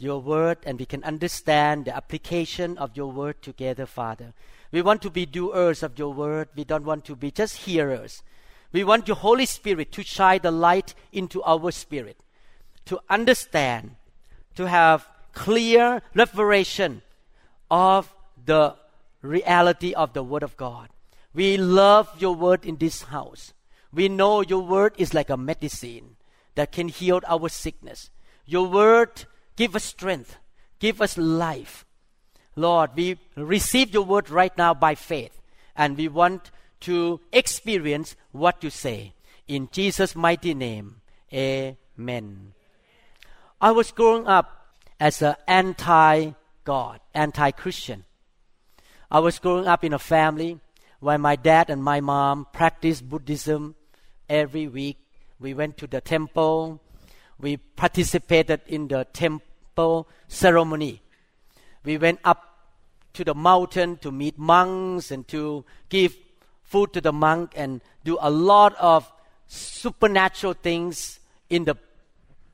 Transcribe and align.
your 0.00 0.20
word 0.20 0.58
and 0.64 0.78
we 0.78 0.86
can 0.86 1.04
understand 1.04 1.84
the 1.84 1.96
application 1.96 2.78
of 2.78 2.96
your 2.96 3.10
word 3.10 3.42
together, 3.42 3.86
Father. 3.86 4.32
We 4.72 4.82
want 4.82 5.02
to 5.02 5.10
be 5.10 5.26
doers 5.26 5.82
of 5.82 5.98
your 5.98 6.12
word. 6.12 6.48
We 6.54 6.64
don't 6.64 6.84
want 6.84 7.04
to 7.06 7.16
be 7.16 7.30
just 7.30 7.56
hearers. 7.58 8.22
We 8.72 8.84
want 8.84 9.08
your 9.08 9.16
Holy 9.16 9.46
Spirit 9.46 9.92
to 9.92 10.02
shine 10.02 10.40
the 10.42 10.50
light 10.50 10.94
into 11.12 11.42
our 11.42 11.72
spirit, 11.72 12.18
to 12.86 13.00
understand, 13.08 13.96
to 14.54 14.68
have 14.68 15.08
clear 15.32 16.02
revelation 16.14 17.02
of 17.70 18.14
the 18.44 18.76
reality 19.22 19.92
of 19.92 20.12
the 20.12 20.22
Word 20.22 20.42
of 20.42 20.56
God. 20.56 20.88
We 21.34 21.56
love 21.56 22.10
your 22.18 22.34
word 22.34 22.64
in 22.64 22.76
this 22.76 23.02
house. 23.04 23.52
We 23.92 24.08
know 24.08 24.40
your 24.40 24.62
word 24.62 24.94
is 24.98 25.14
like 25.14 25.30
a 25.30 25.36
medicine 25.36 26.16
that 26.54 26.72
can 26.72 26.88
heal 26.88 27.20
our 27.26 27.48
sickness. 27.48 28.10
Your 28.46 28.66
word 28.66 29.26
give 29.60 29.76
us 29.76 29.84
strength, 29.84 30.38
give 30.78 31.02
us 31.02 31.18
life. 31.18 31.84
Lord, 32.56 32.92
we 32.96 33.18
receive 33.36 33.92
your 33.92 34.04
word 34.04 34.30
right 34.30 34.56
now 34.56 34.72
by 34.72 34.94
faith, 34.94 35.38
and 35.76 35.98
we 35.98 36.08
want 36.08 36.50
to 36.88 37.20
experience 37.30 38.16
what 38.32 38.64
you 38.64 38.70
say. 38.70 39.12
In 39.46 39.68
Jesus' 39.70 40.16
mighty 40.16 40.54
name, 40.54 41.02
amen. 41.30 42.54
I 43.60 43.72
was 43.72 43.92
growing 43.92 44.26
up 44.26 44.48
as 44.98 45.20
an 45.20 45.36
anti 45.46 46.32
God, 46.64 47.00
anti 47.12 47.50
Christian. 47.50 48.06
I 49.10 49.18
was 49.18 49.38
growing 49.38 49.66
up 49.66 49.84
in 49.84 49.92
a 49.92 49.98
family 49.98 50.58
where 51.00 51.18
my 51.18 51.36
dad 51.36 51.68
and 51.68 51.84
my 51.84 52.00
mom 52.00 52.46
practiced 52.50 53.06
Buddhism 53.06 53.74
every 54.26 54.68
week. 54.68 54.96
We 55.38 55.52
went 55.52 55.76
to 55.76 55.86
the 55.86 56.00
temple. 56.00 56.80
We 57.38 57.58
participated 57.58 58.62
in 58.66 58.88
the 58.88 59.04
temple 59.04 59.49
ceremony. 60.28 61.00
We 61.84 61.98
went 61.98 62.20
up 62.24 62.46
to 63.14 63.24
the 63.24 63.34
mountain 63.34 63.96
to 63.98 64.12
meet 64.12 64.38
monks 64.38 65.10
and 65.10 65.26
to 65.28 65.64
give 65.88 66.16
food 66.62 66.92
to 66.92 67.00
the 67.00 67.12
monk 67.12 67.52
and 67.56 67.80
do 68.04 68.18
a 68.20 68.30
lot 68.30 68.76
of 68.76 69.10
supernatural 69.46 70.54
things 70.54 71.18
in 71.48 71.64
the 71.64 71.76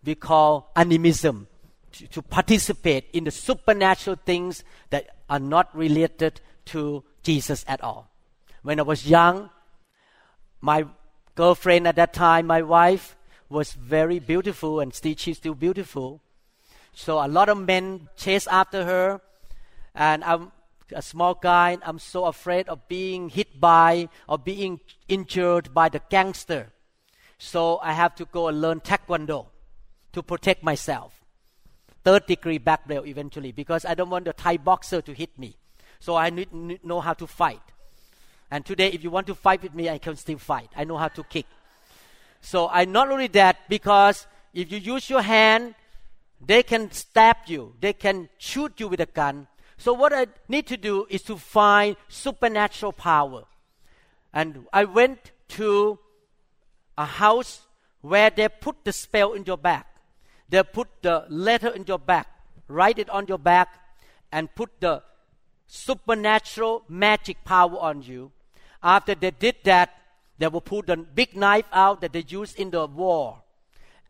we 0.04 0.14
call 0.14 0.70
animism 0.76 1.48
to, 1.92 2.06
to 2.08 2.22
participate 2.22 3.06
in 3.12 3.24
the 3.24 3.30
supernatural 3.30 4.16
things 4.24 4.62
that 4.90 5.16
are 5.28 5.40
not 5.40 5.76
related 5.76 6.40
to 6.66 7.02
Jesus 7.22 7.64
at 7.66 7.82
all. 7.82 8.08
When 8.62 8.78
I 8.78 8.82
was 8.82 9.06
young, 9.06 9.50
my 10.60 10.86
girlfriend 11.34 11.88
at 11.88 11.96
that 11.96 12.12
time, 12.12 12.46
my 12.46 12.62
wife, 12.62 13.16
was 13.48 13.72
very 13.72 14.18
beautiful 14.18 14.80
and 14.80 14.94
still 14.94 15.14
she's 15.16 15.36
still 15.38 15.54
beautiful. 15.54 16.20
So 16.96 17.22
a 17.22 17.28
lot 17.28 17.50
of 17.50 17.58
men 17.58 18.08
chase 18.16 18.46
after 18.46 18.86
her, 18.86 19.20
and 19.94 20.24
I'm 20.24 20.50
a 20.94 21.02
small 21.02 21.34
guy. 21.34 21.76
I'm 21.82 21.98
so 21.98 22.24
afraid 22.24 22.70
of 22.70 22.88
being 22.88 23.28
hit 23.28 23.60
by 23.60 24.08
or 24.26 24.38
being 24.38 24.80
injured 25.06 25.74
by 25.74 25.90
the 25.90 26.00
gangster. 26.08 26.72
So 27.36 27.78
I 27.82 27.92
have 27.92 28.14
to 28.14 28.24
go 28.24 28.48
and 28.48 28.62
learn 28.62 28.80
taekwondo 28.80 29.44
to 30.14 30.22
protect 30.22 30.62
myself. 30.62 31.20
Third 32.02 32.24
degree 32.24 32.56
black 32.56 32.88
belt 32.88 33.06
eventually 33.06 33.52
because 33.52 33.84
I 33.84 33.92
don't 33.92 34.08
want 34.08 34.24
the 34.24 34.32
Thai 34.32 34.56
boxer 34.56 35.02
to 35.02 35.12
hit 35.12 35.38
me. 35.38 35.54
So 36.00 36.16
I 36.16 36.30
need, 36.30 36.50
need 36.54 36.82
know 36.82 37.02
how 37.02 37.12
to 37.12 37.26
fight. 37.26 37.60
And 38.50 38.64
today, 38.64 38.88
if 38.88 39.04
you 39.04 39.10
want 39.10 39.26
to 39.26 39.34
fight 39.34 39.62
with 39.62 39.74
me, 39.74 39.90
I 39.90 39.98
can 39.98 40.16
still 40.16 40.38
fight. 40.38 40.70
I 40.74 40.84
know 40.84 40.96
how 40.96 41.08
to 41.08 41.22
kick. 41.24 41.44
So 42.40 42.70
I 42.70 42.86
not 42.86 43.10
only 43.10 43.26
that 43.28 43.68
because 43.68 44.26
if 44.54 44.72
you 44.72 44.78
use 44.78 45.10
your 45.10 45.20
hand, 45.20 45.74
they 46.44 46.62
can 46.62 46.90
stab 46.90 47.36
you, 47.46 47.74
they 47.80 47.92
can 47.92 48.28
shoot 48.38 48.78
you 48.78 48.88
with 48.88 49.00
a 49.00 49.06
gun. 49.06 49.46
So 49.78 49.92
what 49.92 50.12
I 50.12 50.26
need 50.48 50.66
to 50.68 50.76
do 50.76 51.06
is 51.10 51.22
to 51.22 51.36
find 51.36 51.96
supernatural 52.08 52.92
power. 52.92 53.44
And 54.32 54.66
I 54.72 54.84
went 54.84 55.32
to 55.48 55.98
a 56.96 57.04
house 57.04 57.60
where 58.00 58.30
they 58.30 58.48
put 58.48 58.84
the 58.84 58.92
spell 58.92 59.32
in 59.32 59.44
your 59.44 59.56
back. 59.58 59.86
They 60.48 60.62
put 60.62 60.88
the 61.02 61.24
letter 61.28 61.68
in 61.68 61.84
your 61.86 61.98
back, 61.98 62.28
write 62.68 62.98
it 62.98 63.10
on 63.10 63.26
your 63.26 63.38
back, 63.38 63.68
and 64.30 64.54
put 64.54 64.70
the 64.80 65.02
supernatural 65.66 66.84
magic 66.88 67.44
power 67.44 67.76
on 67.78 68.02
you. 68.02 68.30
After 68.82 69.14
they 69.14 69.32
did 69.32 69.56
that, 69.64 69.90
they 70.38 70.46
will 70.48 70.60
put 70.60 70.86
the 70.86 70.96
big 70.96 71.34
knife 71.34 71.66
out 71.72 72.00
that 72.02 72.12
they 72.12 72.24
used 72.28 72.58
in 72.58 72.70
the 72.70 72.86
war 72.86 73.42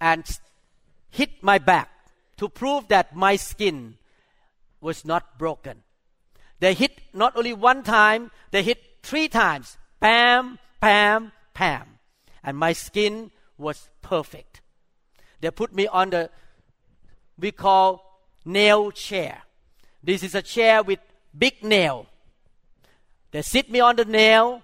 and 0.01 0.25
hit 1.11 1.31
my 1.43 1.59
back 1.59 1.89
to 2.37 2.49
prove 2.49 2.89
that 2.89 3.15
my 3.15 3.37
skin 3.37 3.97
was 4.81 5.05
not 5.05 5.39
broken. 5.39 5.83
They 6.61 6.75
hit 6.75 7.01
not 7.13 7.37
only 7.37 7.53
one 7.53 7.83
time, 7.83 8.31
they 8.51 8.63
hit 8.63 8.79
three 9.03 9.29
times. 9.29 9.77
Pam, 10.01 10.59
pam, 10.81 11.33
pam. 11.55 11.99
And 12.43 12.57
my 12.57 12.73
skin 12.73 13.31
was 13.59 13.89
perfect. 14.03 14.61
They 15.41 15.51
put 15.51 15.75
me 15.75 15.87
on 15.87 16.11
the, 16.11 16.31
we 17.39 17.53
call 17.53 18.23
nail 18.45 18.91
chair. 18.91 19.43
This 20.03 20.23
is 20.23 20.35
a 20.35 20.43
chair 20.43 20.83
with 20.83 21.01
big 21.37 21.63
nail. 21.63 22.07
They 23.33 23.43
sit 23.43 23.71
me 23.71 23.81
on 23.81 23.97
the 23.97 24.05
nail, 24.05 24.63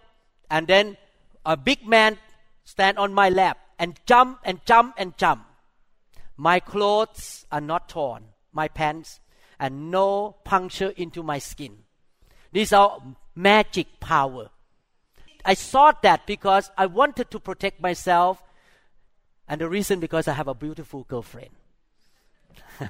and 0.51 0.67
then 0.67 0.97
a 1.45 1.57
big 1.57 1.87
man 1.87 2.19
stand 2.65 2.97
on 2.99 3.13
my 3.13 3.29
lap 3.29 3.59
and 3.79 3.99
jump 4.07 4.39
and 4.45 4.65
jump 4.65 4.95
and 4.97 5.17
jump. 5.19 5.45
My 6.37 6.61
clothes 6.61 7.47
are 7.53 7.61
not 7.61 7.89
torn, 7.89 8.25
my 8.53 8.69
pants, 8.69 9.21
and 9.59 9.91
no 9.91 10.37
puncture 10.45 10.93
into 10.97 11.23
my 11.23 11.39
skin. 11.39 11.79
These 12.53 12.73
are 12.73 13.01
magic 13.35 14.01
power. 14.01 14.51
I 15.45 15.55
sought 15.55 16.03
that 16.03 16.27
because 16.27 16.71
I 16.77 16.87
wanted 16.87 17.31
to 17.31 17.41
protect 17.41 17.81
myself, 17.81 18.43
and 19.49 19.61
the 19.61 19.69
reason 19.69 20.01
because 20.01 20.29
I 20.29 20.33
have 20.33 20.49
a 20.49 20.55
beautiful 20.55 21.05
girlfriend. 21.05 21.51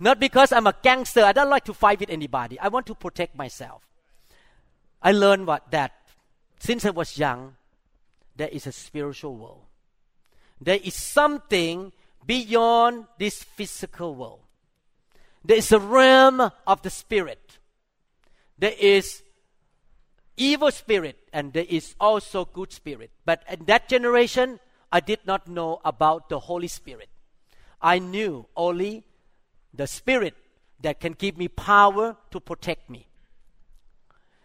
Not 0.00 0.20
because 0.20 0.52
I'm 0.52 0.66
a 0.66 0.74
gangster. 0.82 1.24
I 1.24 1.32
don't 1.32 1.50
like 1.50 1.64
to 1.64 1.74
fight 1.74 2.00
with 2.00 2.10
anybody. 2.10 2.58
I 2.58 2.68
want 2.68 2.86
to 2.86 2.94
protect 2.94 3.36
myself. 3.36 3.82
I 5.02 5.12
learned 5.12 5.46
what 5.46 5.70
that 5.70 5.92
since 6.58 6.84
I 6.86 6.90
was 6.90 7.18
young, 7.18 7.56
there 8.36 8.48
is 8.48 8.66
a 8.66 8.72
spiritual 8.72 9.36
world. 9.36 9.63
There 10.64 10.80
is 10.82 10.94
something 10.94 11.92
beyond 12.26 13.04
this 13.18 13.42
physical 13.42 14.14
world. 14.14 14.40
There 15.44 15.58
is 15.58 15.72
a 15.72 15.78
realm 15.78 16.40
of 16.66 16.82
the 16.82 16.90
spirit. 16.90 17.58
There 18.58 18.74
is 18.78 19.22
evil 20.36 20.70
spirit 20.70 21.18
and 21.32 21.52
there 21.52 21.66
is 21.68 21.94
also 22.00 22.46
good 22.46 22.72
spirit. 22.72 23.10
But 23.26 23.42
in 23.50 23.66
that 23.66 23.88
generation, 23.88 24.58
I 24.90 25.00
did 25.00 25.26
not 25.26 25.46
know 25.48 25.80
about 25.84 26.28
the 26.28 26.38
Holy 26.38 26.68
Spirit. 26.68 27.08
I 27.82 27.98
knew 27.98 28.46
only 28.56 29.04
the 29.74 29.86
Spirit 29.86 30.34
that 30.80 31.00
can 31.00 31.12
give 31.12 31.36
me 31.36 31.48
power 31.48 32.16
to 32.30 32.40
protect 32.40 32.88
me. 32.88 33.08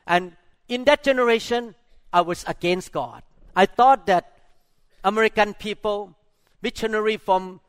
And 0.08 0.36
in 0.68 0.84
that 0.86 1.04
generation, 1.04 1.76
I 2.12 2.22
was 2.22 2.44
against 2.48 2.92
God. 2.92 3.24
I 3.56 3.66
thought 3.66 4.08
that 4.08 4.40
American 5.04 5.54
people, 5.54 6.16
missionary 6.62 7.18
from 7.18 7.62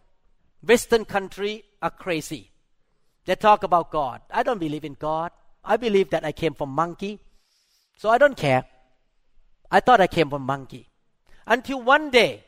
Western 0.63 1.05
country, 1.05 1.65
are 1.83 1.91
crazy. 1.91 2.51
They 3.25 3.35
talk 3.35 3.63
about 3.63 3.91
God. 3.91 4.21
I 4.31 4.43
don't 4.43 4.59
believe 4.59 4.85
in 4.85 4.95
God. 4.95 5.33
I 5.65 5.77
believe 5.77 6.11
that 6.11 6.25
I 6.25 6.33
came 6.33 6.55
from 6.55 6.71
monkey. 6.71 7.21
So 7.97 8.09
I 8.09 8.19
don't 8.19 8.37
care. 8.37 8.65
I 9.71 9.81
thought 9.81 10.01
I 10.01 10.07
came 10.07 10.31
from 10.31 10.43
monkey. 10.43 10.89
Until 11.47 11.83
one 11.83 12.11
day, 12.11 12.45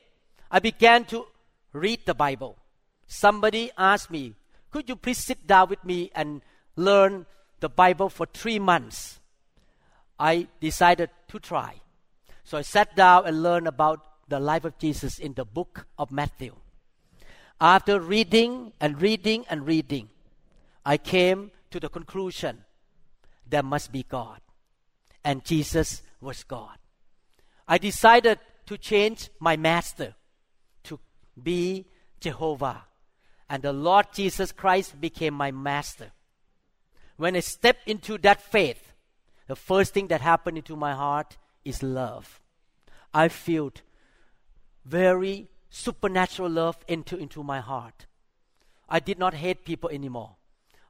I 0.50 0.58
began 0.58 1.04
to 1.06 1.26
read 1.72 2.00
the 2.04 2.14
Bible. 2.14 2.58
Somebody 3.06 3.70
asked 3.76 4.10
me, 4.10 4.34
could 4.70 4.88
you 4.88 4.96
please 4.96 5.18
sit 5.18 5.46
down 5.46 5.68
with 5.68 5.84
me 5.84 6.10
and 6.14 6.42
learn 6.76 7.26
the 7.60 7.68
Bible 7.68 8.08
for 8.08 8.26
three 8.26 8.58
months? 8.58 9.20
I 10.18 10.48
decided 10.60 11.10
to 11.28 11.38
try. 11.38 11.74
So 12.44 12.58
I 12.58 12.62
sat 12.62 12.96
down 12.96 13.26
and 13.26 13.42
learned 13.42 13.68
about 13.68 14.04
the 14.32 14.40
life 14.40 14.64
of 14.64 14.78
Jesus 14.78 15.18
in 15.18 15.34
the 15.34 15.44
book 15.44 15.86
of 15.98 16.10
Matthew. 16.10 16.54
After 17.60 18.00
reading 18.00 18.72
and 18.80 19.00
reading 19.00 19.44
and 19.50 19.66
reading, 19.66 20.08
I 20.86 20.96
came 20.96 21.50
to 21.70 21.78
the 21.78 21.90
conclusion 21.90 22.64
there 23.46 23.62
must 23.62 23.92
be 23.92 24.04
God. 24.08 24.40
And 25.22 25.44
Jesus 25.44 26.00
was 26.22 26.44
God. 26.44 26.78
I 27.68 27.76
decided 27.76 28.38
to 28.64 28.78
change 28.78 29.28
my 29.38 29.58
master 29.58 30.14
to 30.84 30.98
be 31.40 31.84
Jehovah. 32.18 32.84
And 33.50 33.62
the 33.62 33.74
Lord 33.74 34.06
Jesus 34.14 34.50
Christ 34.50 34.98
became 34.98 35.34
my 35.34 35.50
master. 35.50 36.10
When 37.18 37.36
I 37.36 37.40
stepped 37.40 37.86
into 37.86 38.16
that 38.18 38.40
faith, 38.40 38.94
the 39.46 39.56
first 39.56 39.92
thing 39.92 40.06
that 40.06 40.22
happened 40.22 40.56
into 40.56 40.74
my 40.74 40.94
heart 40.94 41.36
is 41.66 41.82
love. 41.82 42.40
I 43.12 43.28
felt 43.28 43.82
very 44.84 45.48
supernatural 45.70 46.50
love 46.50 46.76
into, 46.88 47.16
into 47.16 47.42
my 47.42 47.60
heart. 47.60 48.06
I 48.88 49.00
did 49.00 49.18
not 49.18 49.34
hate 49.34 49.64
people 49.64 49.90
anymore. 49.90 50.36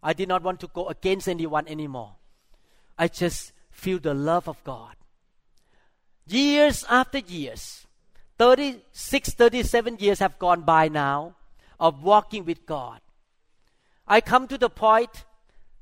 I 0.03 0.13
did 0.13 0.29
not 0.29 0.43
want 0.43 0.61
to 0.61 0.67
go 0.67 0.89
against 0.89 1.29
anyone 1.29 1.69
anymore. 1.69 2.17
I 2.99 3.09
just 3.09 3.53
feel 3.71 3.99
the 3.99 4.15
love 4.15 4.49
of 4.49 4.63
God. 4.65 4.97
Years 6.27 6.85
after 6.89 7.19
years, 7.19 7.87
36, 8.39 9.31
37 9.31 9.97
years 9.99 10.19
have 10.19 10.39
gone 10.39 10.63
by 10.63 10.89
now 10.89 11.37
of 11.79 12.03
walking 12.03 12.45
with 12.45 12.67
God. 12.67 13.01
I 14.07 14.21
come 14.21 14.49
to 14.49 14.59
the 14.59 14.71
point 14.71 15.25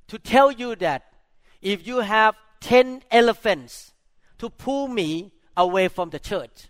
to 0.09 0.19
tell 0.19 0.51
you 0.51 0.77
that 0.77 1.05
if 1.63 1.87
you 1.87 2.01
have 2.01 2.35
10 2.61 3.03
elephants 3.11 3.93
to 4.39 4.51
pull 4.51 4.89
me 4.89 5.33
away 5.57 5.89
from 5.89 6.11
the 6.11 6.19
church 6.19 6.70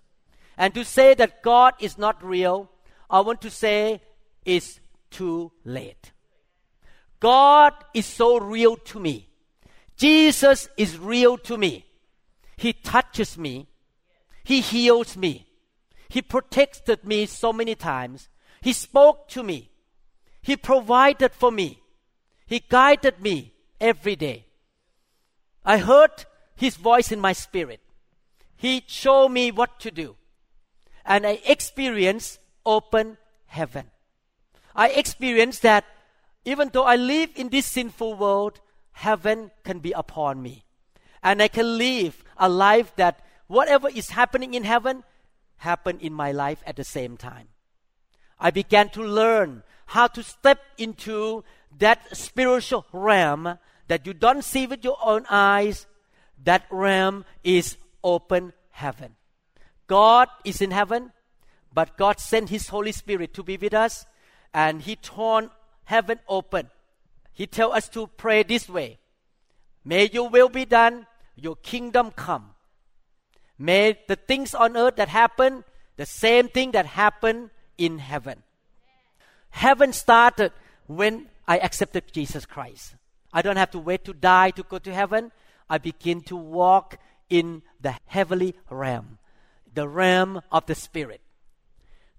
and 0.60 0.74
to 0.74 0.84
say 0.84 1.14
that 1.14 1.42
God 1.42 1.72
is 1.80 1.96
not 1.96 2.22
real, 2.22 2.70
I 3.08 3.20
want 3.20 3.40
to 3.40 3.50
say 3.50 4.02
it's 4.44 4.78
too 5.10 5.52
late. 5.64 6.12
God 7.18 7.72
is 7.94 8.04
so 8.04 8.38
real 8.38 8.76
to 8.76 9.00
me. 9.00 9.30
Jesus 9.96 10.68
is 10.76 10.98
real 10.98 11.38
to 11.38 11.56
me. 11.56 11.86
He 12.58 12.74
touches 12.74 13.38
me. 13.38 13.68
He 14.44 14.60
heals 14.60 15.16
me. 15.16 15.46
He 16.10 16.20
protected 16.20 17.04
me 17.06 17.24
so 17.24 17.54
many 17.54 17.74
times. 17.74 18.28
He 18.60 18.74
spoke 18.74 19.28
to 19.28 19.42
me. 19.42 19.70
He 20.42 20.56
provided 20.56 21.32
for 21.32 21.50
me. 21.50 21.80
He 22.44 22.62
guided 22.68 23.22
me 23.22 23.54
every 23.80 24.14
day. 24.14 24.44
I 25.64 25.78
heard 25.78 26.26
His 26.54 26.76
voice 26.76 27.10
in 27.10 27.18
my 27.18 27.32
spirit. 27.32 27.80
He 28.58 28.84
showed 28.86 29.30
me 29.30 29.50
what 29.50 29.80
to 29.80 29.90
do. 29.90 30.16
And 31.04 31.26
I 31.26 31.40
experience 31.44 32.38
open 32.64 33.16
heaven. 33.46 33.90
I 34.74 34.88
experience 34.88 35.58
that 35.60 35.84
even 36.44 36.70
though 36.72 36.84
I 36.84 36.96
live 36.96 37.30
in 37.36 37.48
this 37.48 37.66
sinful 37.66 38.14
world, 38.14 38.60
heaven 38.92 39.50
can 39.64 39.80
be 39.80 39.92
upon 39.92 40.42
me. 40.42 40.64
And 41.22 41.42
I 41.42 41.48
can 41.48 41.76
live 41.78 42.24
a 42.36 42.48
life 42.48 42.94
that 42.96 43.20
whatever 43.46 43.88
is 43.88 44.10
happening 44.10 44.54
in 44.54 44.64
heaven, 44.64 45.04
happen 45.58 45.98
in 46.00 46.12
my 46.12 46.32
life 46.32 46.62
at 46.66 46.76
the 46.76 46.84
same 46.84 47.16
time. 47.16 47.48
I 48.38 48.50
began 48.50 48.88
to 48.90 49.02
learn 49.02 49.62
how 49.86 50.06
to 50.06 50.22
step 50.22 50.60
into 50.78 51.44
that 51.78 52.16
spiritual 52.16 52.86
realm 52.92 53.58
that 53.88 54.06
you 54.06 54.14
don't 54.14 54.44
see 54.44 54.66
with 54.66 54.84
your 54.84 54.96
own 55.04 55.26
eyes. 55.28 55.86
That 56.44 56.64
realm 56.70 57.26
is 57.44 57.76
open 58.02 58.54
heaven. 58.70 59.16
God 59.90 60.28
is 60.44 60.62
in 60.62 60.70
heaven, 60.70 61.10
but 61.74 61.96
God 61.96 62.20
sent 62.20 62.48
His 62.48 62.68
Holy 62.68 62.92
Spirit 62.92 63.34
to 63.34 63.42
be 63.42 63.56
with 63.56 63.74
us, 63.74 64.06
and 64.54 64.80
He 64.82 64.94
torn 64.94 65.50
heaven 65.82 66.20
open. 66.28 66.70
He 67.32 67.48
tell 67.48 67.72
us 67.72 67.88
to 67.88 68.06
pray 68.06 68.44
this 68.44 68.68
way. 68.68 68.98
May 69.84 70.08
your 70.12 70.28
will 70.28 70.48
be 70.48 70.64
done, 70.64 71.08
your 71.34 71.56
kingdom 71.56 72.12
come. 72.12 72.50
May 73.58 73.98
the 74.06 74.14
things 74.14 74.54
on 74.54 74.76
earth 74.76 74.94
that 74.94 75.08
happen, 75.08 75.64
the 75.96 76.06
same 76.06 76.46
thing 76.46 76.70
that 76.70 76.86
happen 76.86 77.50
in 77.76 77.98
heaven. 77.98 78.44
Heaven 79.50 79.92
started 79.92 80.52
when 80.86 81.26
I 81.48 81.58
accepted 81.58 82.12
Jesus 82.12 82.46
Christ. 82.46 82.94
I 83.32 83.42
don't 83.42 83.56
have 83.56 83.72
to 83.72 83.80
wait 83.80 84.04
to 84.04 84.12
die 84.12 84.50
to 84.52 84.62
go 84.62 84.78
to 84.78 84.94
heaven. 84.94 85.32
I 85.68 85.78
begin 85.78 86.20
to 86.30 86.36
walk 86.36 86.96
in 87.28 87.62
the 87.80 87.96
heavenly 88.06 88.54
realm, 88.70 89.18
the 89.74 89.88
realm 89.88 90.42
of 90.50 90.66
the 90.66 90.74
Spirit. 90.74 91.20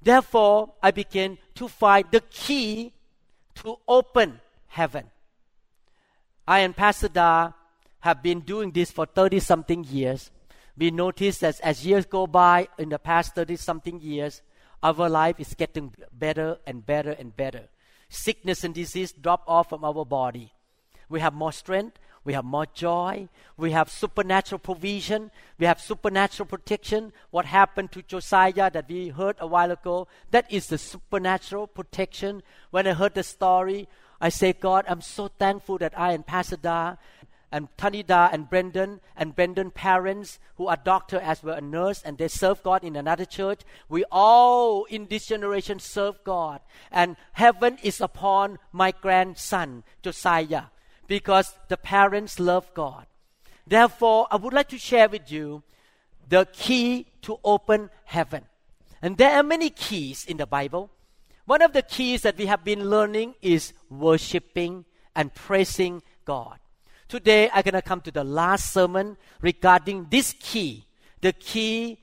Therefore, 0.02 0.74
I 0.82 0.92
begin 0.92 1.38
to 1.56 1.68
find 1.68 2.06
the 2.12 2.22
key 2.22 2.94
to 3.56 3.78
open 3.88 4.40
heaven. 4.68 5.12
I 6.48 6.60
and 6.60 6.76
Pastor 6.76 7.08
Da 7.08 7.52
have 8.00 8.24
been 8.24 8.40
doing 8.42 8.72
this 8.72 8.92
for 8.92 9.06
30 9.06 9.40
something 9.40 9.84
years. 9.84 10.32
We 10.78 10.90
notice 10.90 11.38
that 11.40 11.60
as 11.62 11.86
years 11.86 12.06
go 12.06 12.26
by 12.26 12.68
in 12.80 12.90
the 12.90 12.98
past 12.98 13.36
30 13.36 13.58
something 13.58 14.02
years, 14.02 14.42
our 14.82 15.08
life 15.10 15.40
is 15.40 15.54
getting 15.54 15.94
better 16.12 16.58
and 16.66 16.84
better 16.84 17.12
and 17.12 17.36
better. 17.36 17.70
Sickness 18.10 18.64
and 18.64 18.74
disease 18.74 19.12
drop 19.12 19.44
off 19.48 19.70
from 19.70 19.86
our 19.86 20.04
body. 20.04 20.52
We 21.08 21.20
have 21.20 21.34
more 21.34 21.52
strength, 21.52 22.00
we 22.24 22.34
have 22.34 22.46
more 22.46 22.68
joy, 22.74 23.28
we 23.58 23.72
have 23.72 23.90
supernatural 23.90 24.60
provision, 24.60 25.32
we 25.58 25.66
have 25.66 25.82
supernatural 25.82 26.46
protection. 26.46 27.14
What 27.32 27.46
happened 27.46 27.92
to 27.94 28.04
Josiah 28.04 28.70
that 28.70 28.88
we 28.88 29.10
heard 29.10 29.38
a 29.40 29.48
while 29.48 29.72
ago, 29.72 30.08
that 30.30 30.52
is 30.52 30.68
the 30.68 30.78
supernatural 30.78 31.68
protection. 31.68 32.44
When 32.70 32.86
I 32.86 32.94
heard 32.94 33.16
the 33.16 33.24
story, 33.24 33.88
I 34.20 34.30
say, 34.30 34.54
God, 34.54 34.86
I'm 34.88 35.02
so 35.02 35.30
thankful 35.30 35.80
that 35.80 35.98
I 35.98 36.14
and 36.14 36.26
Pastor 36.26 36.58
Da 36.58 36.96
and 37.52 37.68
Tanida 37.76 38.30
and 38.32 38.50
Brendan 38.50 39.02
and 39.18 39.36
Brendan 39.36 39.72
parents 39.72 40.40
who 40.56 40.68
are 40.68 40.78
doctor 40.78 41.20
as 41.20 41.44
well 41.44 41.58
a 41.58 41.62
nurse 41.62 42.02
and 42.04 42.18
they 42.18 42.28
serve 42.28 42.64
God 42.64 42.84
in 42.84 42.96
another 42.96 43.26
church. 43.26 43.62
We 43.90 44.06
all 44.12 44.86
in 44.86 45.08
this 45.08 45.26
generation 45.26 45.80
serve 45.80 46.24
God. 46.24 46.62
And 46.92 47.18
heaven 47.34 47.78
is 47.84 48.00
upon 48.00 48.60
my 48.72 48.92
grandson, 48.92 49.84
Josiah, 50.02 50.66
because 51.12 51.54
the 51.68 51.76
parents 51.76 52.40
love 52.40 52.74
God. 52.74 53.06
Therefore, 53.68 54.28
I 54.32 54.38
would 54.38 54.54
like 54.54 54.70
to 54.70 54.78
share 54.78 55.10
with 55.10 55.30
you 55.30 55.62
the 56.30 56.48
key 56.54 57.08
to 57.24 57.38
open 57.44 57.90
heaven. 58.06 58.46
And 59.02 59.18
there 59.18 59.36
are 59.36 59.44
many 59.44 59.72
keys 59.72 60.24
in 60.24 60.38
the 60.38 60.46
Bible. 60.46 60.90
One 61.44 61.62
of 61.62 61.74
the 61.74 61.82
keys 61.82 62.22
that 62.22 62.38
we 62.38 62.46
have 62.46 62.64
been 62.64 62.90
learning 62.90 63.36
is 63.42 63.74
worshiping 63.90 64.86
and 65.14 65.34
praising 65.34 66.02
God. 66.24 66.60
Today, 67.10 67.50
I'm 67.54 67.64
going 67.64 67.74
to 67.74 67.82
come 67.82 68.00
to 68.08 68.12
the 68.12 68.24
last 68.24 68.72
sermon 68.72 69.18
regarding 69.42 70.08
this 70.10 70.34
key 70.40 70.86
the 71.20 71.34
key 71.34 72.00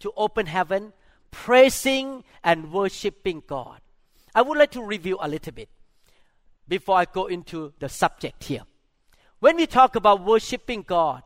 to 0.00 0.12
open 0.14 0.44
heaven, 0.44 0.92
praising 1.30 2.22
and 2.44 2.70
worshiping 2.70 3.42
God. 3.46 3.80
I 4.34 4.42
would 4.42 4.58
like 4.58 4.72
to 4.72 4.84
review 4.84 5.16
a 5.22 5.26
little 5.26 5.54
bit 5.54 5.70
before 6.68 6.96
I 6.96 7.04
go 7.04 7.26
into 7.26 7.72
the 7.78 7.88
subject 7.88 8.44
here. 8.44 8.62
When 9.40 9.56
we 9.56 9.66
talk 9.66 9.96
about 9.96 10.24
worshiping 10.24 10.84
God, 10.86 11.22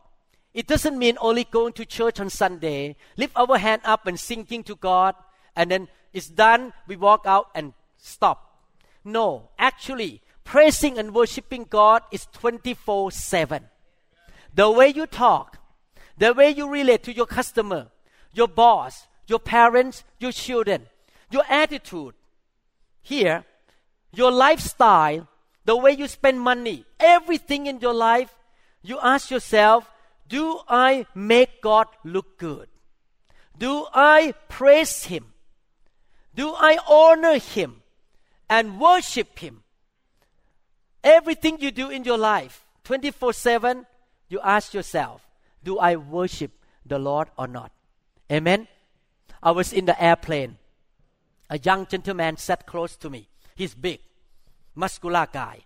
it 0.53 0.65
doesn't 0.65 0.97
mean 0.97 1.17
only 1.21 1.43
going 1.43 1.73
to 1.73 1.85
church 1.85 2.19
on 2.19 2.29
Sunday, 2.29 2.95
lift 3.15 3.33
our 3.35 3.57
hand 3.57 3.81
up 3.85 4.07
and 4.07 4.19
singing 4.19 4.63
to 4.63 4.75
God, 4.75 5.15
and 5.55 5.69
then 5.69 5.87
it's 6.13 6.27
done, 6.27 6.73
we 6.87 6.95
walk 6.95 7.25
out 7.25 7.49
and 7.53 7.73
stop. 7.97 8.63
No, 9.03 9.49
actually, 9.59 10.21
praising 10.43 10.97
and 10.97 11.13
worshiping 11.13 11.67
God 11.69 12.01
is 12.11 12.25
24 12.33 13.11
7. 13.11 13.63
The 14.53 14.71
way 14.71 14.87
you 14.87 15.05
talk, 15.05 15.59
the 16.17 16.33
way 16.33 16.49
you 16.49 16.67
relate 16.67 17.03
to 17.03 17.13
your 17.13 17.27
customer, 17.27 17.87
your 18.33 18.47
boss, 18.47 19.07
your 19.27 19.39
parents, 19.39 20.03
your 20.19 20.31
children, 20.31 20.87
your 21.29 21.43
attitude. 21.49 22.15
Here, 23.01 23.45
your 24.17 24.31
lifestyle, 24.31 25.27
the 25.65 25.75
way 25.75 25.91
you 25.91 26.07
spend 26.07 26.41
money, 26.41 26.85
everything 26.99 27.67
in 27.67 27.79
your 27.79 27.93
life, 27.93 28.33
you 28.81 28.99
ask 29.01 29.29
yourself, 29.29 29.89
do 30.27 30.59
I 30.67 31.05
make 31.13 31.61
God 31.61 31.87
look 32.03 32.37
good? 32.37 32.67
Do 33.57 33.85
I 33.93 34.33
praise 34.49 35.05
Him? 35.05 35.33
Do 36.35 36.53
I 36.55 36.77
honor 36.87 37.39
Him 37.39 37.81
and 38.49 38.79
worship 38.79 39.39
Him? 39.39 39.63
Everything 41.03 41.59
you 41.59 41.71
do 41.71 41.89
in 41.89 42.03
your 42.03 42.17
life, 42.17 42.65
24 42.83 43.33
7, 43.33 43.85
you 44.29 44.39
ask 44.41 44.73
yourself, 44.73 45.25
Do 45.63 45.79
I 45.79 45.95
worship 45.95 46.51
the 46.85 46.99
Lord 46.99 47.29
or 47.37 47.47
not? 47.47 47.71
Amen. 48.31 48.67
I 49.41 49.51
was 49.51 49.73
in 49.73 49.85
the 49.85 50.01
airplane. 50.01 50.57
A 51.49 51.57
young 51.57 51.87
gentleman 51.87 52.37
sat 52.37 52.65
close 52.65 52.95
to 52.97 53.09
me. 53.09 53.27
He's 53.55 53.73
big, 53.73 53.99
muscular 54.77 55.27
guy. 55.31 55.59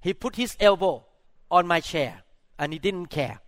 He 0.00 0.12
put 0.12 0.36
his 0.36 0.56
elbow 0.60 1.04
on 1.50 1.66
my 1.66 1.80
chair 1.80 2.22
and 2.58 2.72
he 2.72 2.78
didn't 2.78 3.06
care. 3.06 3.40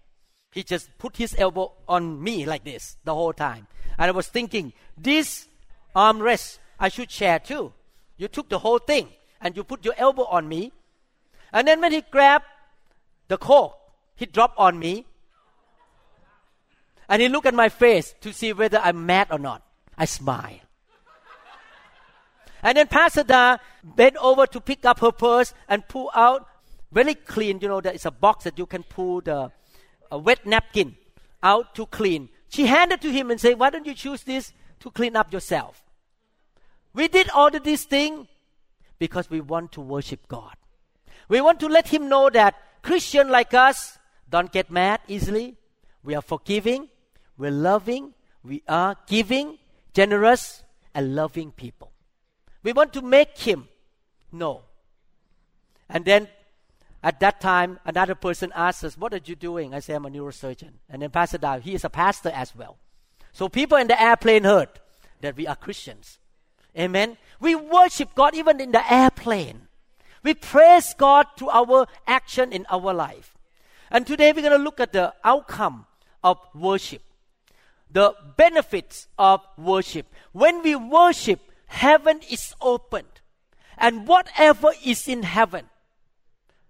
He 0.52 0.62
just 0.62 0.96
put 0.98 1.16
his 1.16 1.34
elbow 1.38 1.72
on 1.88 2.22
me 2.22 2.46
like 2.46 2.64
this 2.64 2.96
the 3.04 3.14
whole 3.14 3.32
time. 3.32 3.66
And 3.98 4.08
I 4.08 4.12
was 4.12 4.28
thinking, 4.28 4.72
this 4.96 5.48
armrest 5.94 6.58
I 6.78 6.88
should 6.88 7.10
share 7.10 7.38
too. 7.38 7.72
You 8.16 8.28
took 8.28 8.48
the 8.48 8.58
whole 8.58 8.78
thing 8.78 9.08
and 9.40 9.56
you 9.56 9.64
put 9.64 9.84
your 9.84 9.94
elbow 9.96 10.24
on 10.24 10.48
me. 10.48 10.72
And 11.52 11.66
then 11.66 11.80
when 11.80 11.92
he 11.92 12.02
grabbed 12.02 12.44
the 13.28 13.38
coke, 13.38 13.78
he 14.14 14.26
dropped 14.26 14.58
on 14.58 14.78
me. 14.78 15.06
And 17.08 17.20
he 17.20 17.28
looked 17.28 17.46
at 17.46 17.54
my 17.54 17.68
face 17.68 18.14
to 18.20 18.32
see 18.32 18.52
whether 18.52 18.78
I'm 18.78 19.04
mad 19.04 19.28
or 19.30 19.38
not. 19.38 19.62
I 19.98 20.04
smile. 20.04 20.60
And 22.62 22.76
then 22.76 22.86
Pastor 22.86 23.24
Da 23.24 23.58
bent 23.82 24.16
over 24.16 24.46
to 24.46 24.60
pick 24.60 24.84
up 24.84 25.00
her 25.00 25.12
purse 25.12 25.52
and 25.68 25.86
pull 25.88 26.10
out 26.14 26.46
very 26.92 27.14
clean. 27.14 27.58
You 27.60 27.68
know, 27.68 27.80
there 27.80 27.92
is 27.92 28.06
a 28.06 28.10
box 28.10 28.44
that 28.44 28.58
you 28.58 28.66
can 28.66 28.82
pull 28.82 29.20
the 29.20 29.50
a 30.10 30.18
wet 30.18 30.44
napkin 30.46 30.96
out 31.42 31.74
to 31.74 31.86
clean. 31.86 32.28
She 32.48 32.66
handed 32.66 33.00
to 33.00 33.10
him 33.10 33.30
and 33.30 33.40
said, 33.40 33.58
Why 33.58 33.70
don't 33.70 33.86
you 33.86 33.94
choose 33.94 34.22
this 34.22 34.52
to 34.80 34.90
clean 34.90 35.16
up 35.16 35.32
yourself? 35.32 35.82
We 36.94 37.08
did 37.08 37.30
all 37.30 37.54
of 37.54 37.64
these 37.64 37.84
things 37.84 38.28
because 38.98 39.30
we 39.30 39.40
want 39.40 39.72
to 39.72 39.80
worship 39.80 40.28
God. 40.28 40.54
We 41.28 41.40
want 41.40 41.60
to 41.60 41.68
let 41.68 41.88
Him 41.88 42.08
know 42.08 42.28
that 42.30 42.54
Christian 42.82 43.30
like 43.30 43.54
us 43.54 43.98
don't 44.28 44.52
get 44.52 44.70
mad 44.70 45.00
easily. 45.08 45.56
We 46.04 46.14
are 46.14 46.22
forgiving, 46.22 46.88
we're 47.38 47.50
loving, 47.50 48.12
we 48.44 48.62
are 48.68 48.96
giving, 49.06 49.58
generous, 49.94 50.62
and 50.94 51.14
loving 51.14 51.52
people. 51.52 51.91
We 52.62 52.72
want 52.72 52.92
to 52.94 53.02
make 53.02 53.38
Him 53.38 53.68
know. 54.30 54.62
And 55.88 56.04
then 56.04 56.28
at 57.02 57.20
that 57.20 57.40
time, 57.40 57.80
another 57.84 58.14
person 58.14 58.52
asked 58.54 58.84
us, 58.84 58.96
What 58.96 59.12
are 59.12 59.20
you 59.24 59.34
doing? 59.34 59.74
I 59.74 59.80
say, 59.80 59.94
I'm 59.94 60.06
a 60.06 60.10
neurosurgeon. 60.10 60.70
And 60.88 61.02
then 61.02 61.10
Pastor 61.10 61.38
Da, 61.38 61.58
he 61.58 61.74
is 61.74 61.84
a 61.84 61.90
pastor 61.90 62.30
as 62.30 62.54
well. 62.54 62.78
So 63.32 63.48
people 63.48 63.78
in 63.78 63.88
the 63.88 64.00
airplane 64.00 64.44
heard 64.44 64.68
that 65.20 65.36
we 65.36 65.46
are 65.46 65.56
Christians. 65.56 66.18
Amen. 66.78 67.16
We 67.40 67.54
worship 67.54 68.14
God 68.14 68.34
even 68.34 68.60
in 68.60 68.72
the 68.72 68.92
airplane. 68.92 69.68
We 70.22 70.34
praise 70.34 70.94
God 70.96 71.26
through 71.36 71.50
our 71.50 71.86
action 72.06 72.52
in 72.52 72.66
our 72.70 72.94
life. 72.94 73.34
And 73.90 74.06
today 74.06 74.32
we're 74.32 74.42
going 74.42 74.56
to 74.56 74.64
look 74.64 74.80
at 74.80 74.92
the 74.92 75.12
outcome 75.24 75.86
of 76.22 76.38
worship, 76.54 77.02
the 77.90 78.14
benefits 78.36 79.08
of 79.18 79.40
worship. 79.58 80.06
When 80.32 80.62
we 80.62 80.76
worship, 80.76 81.40
heaven 81.72 82.20
is 82.30 82.54
opened. 82.60 83.20
And 83.78 84.06
whatever 84.06 84.70
is 84.84 85.08
in 85.08 85.22
heaven, 85.22 85.66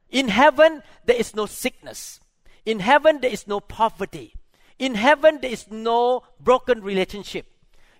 in 0.08 0.28
heaven, 0.28 0.82
there 1.04 1.16
is 1.16 1.34
no 1.34 1.46
sickness. 1.46 2.20
In 2.64 2.80
heaven, 2.80 3.20
there 3.20 3.30
is 3.30 3.46
no 3.46 3.60
poverty. 3.60 4.34
In 4.78 4.94
heaven, 4.94 5.38
there 5.40 5.50
is 5.50 5.70
no 5.70 6.22
broken 6.38 6.82
relationship. 6.82 7.46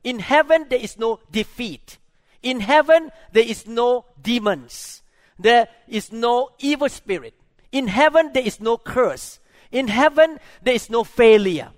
In 0.04 0.20
heaven, 0.20 0.66
there 0.68 0.78
is 0.78 0.98
no 0.98 1.20
defeat. 1.30 1.98
In 2.42 2.60
heaven, 2.60 3.10
there 3.32 3.44
is 3.44 3.66
no 3.66 4.04
demons. 4.20 5.02
There 5.38 5.68
is 5.88 6.12
no 6.12 6.50
evil 6.58 6.88
spirit. 6.88 7.34
In 7.72 7.88
heaven, 7.88 8.30
there 8.34 8.44
is 8.44 8.60
no 8.60 8.76
curse. 8.76 9.40
In 9.70 9.88
heaven, 9.88 10.38
there 10.62 10.74
is 10.74 10.90
no 10.90 11.02
failure. 11.02 11.70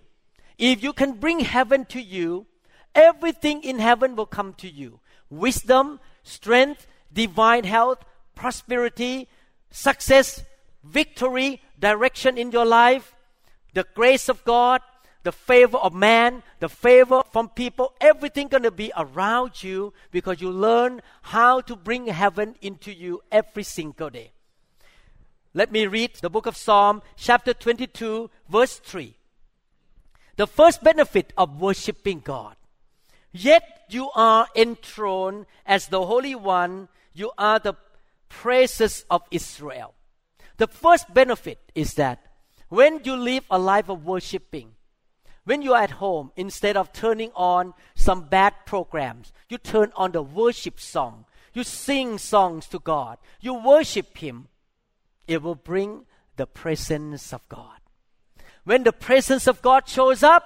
If 0.58 0.82
you 0.82 0.92
can 0.92 1.12
bring 1.12 1.40
heaven 1.40 1.84
to 1.86 2.00
you, 2.00 2.46
everything 2.94 3.62
in 3.62 3.78
heaven 3.78 4.16
will 4.16 4.26
come 4.26 4.54
to 4.54 4.68
you 4.68 5.00
wisdom, 5.38 6.00
strength, 6.22 6.86
divine 7.12 7.64
health, 7.64 8.04
prosperity, 8.34 9.28
success, 9.70 10.44
victory, 10.82 11.60
direction 11.78 12.38
in 12.38 12.50
your 12.50 12.64
life, 12.64 13.14
the 13.74 13.86
grace 13.94 14.28
of 14.28 14.44
God, 14.44 14.80
the 15.24 15.32
favor 15.32 15.78
of 15.78 15.94
man, 15.94 16.42
the 16.60 16.68
favor 16.68 17.22
from 17.32 17.48
people, 17.48 17.94
everything 18.00 18.48
going 18.48 18.62
to 18.62 18.70
be 18.70 18.92
around 18.96 19.62
you 19.62 19.92
because 20.10 20.40
you 20.40 20.50
learn 20.50 21.00
how 21.22 21.60
to 21.62 21.74
bring 21.74 22.06
heaven 22.06 22.54
into 22.60 22.92
you 22.92 23.20
every 23.32 23.62
single 23.62 24.10
day. 24.10 24.32
Let 25.54 25.72
me 25.72 25.86
read 25.86 26.16
the 26.20 26.30
book 26.30 26.46
of 26.46 26.56
Psalm, 26.56 27.00
chapter 27.16 27.54
22, 27.54 28.28
verse 28.48 28.76
3. 28.78 29.16
The 30.36 30.46
first 30.46 30.82
benefit 30.82 31.32
of 31.38 31.60
worshiping 31.60 32.20
God. 32.20 32.56
Yet 33.36 33.82
you 33.88 34.10
are 34.14 34.46
enthroned 34.54 35.46
as 35.66 35.88
the 35.88 36.06
Holy 36.06 36.36
One, 36.36 36.88
you 37.12 37.32
are 37.36 37.58
the 37.58 37.74
praises 38.28 39.04
of 39.10 39.22
Israel. 39.32 39.94
The 40.56 40.68
first 40.68 41.12
benefit 41.12 41.58
is 41.74 41.94
that 41.94 42.24
when 42.68 43.00
you 43.02 43.16
live 43.16 43.44
a 43.50 43.58
life 43.58 43.88
of 43.88 44.06
worshiping, 44.06 44.70
when 45.42 45.62
you 45.62 45.74
are 45.74 45.82
at 45.82 45.98
home, 45.98 46.30
instead 46.36 46.76
of 46.76 46.92
turning 46.92 47.32
on 47.34 47.74
some 47.96 48.22
bad 48.22 48.54
programs, 48.66 49.32
you 49.48 49.58
turn 49.58 49.90
on 49.96 50.12
the 50.12 50.22
worship 50.22 50.78
song. 50.78 51.24
You 51.52 51.64
sing 51.64 52.18
songs 52.18 52.68
to 52.68 52.78
God. 52.78 53.18
You 53.40 53.54
worship 53.54 54.16
Him. 54.16 54.46
It 55.26 55.42
will 55.42 55.56
bring 55.56 56.06
the 56.36 56.46
presence 56.46 57.32
of 57.32 57.46
God. 57.48 57.80
When 58.62 58.84
the 58.84 58.92
presence 58.92 59.48
of 59.48 59.60
God 59.60 59.88
shows 59.88 60.22
up, 60.22 60.44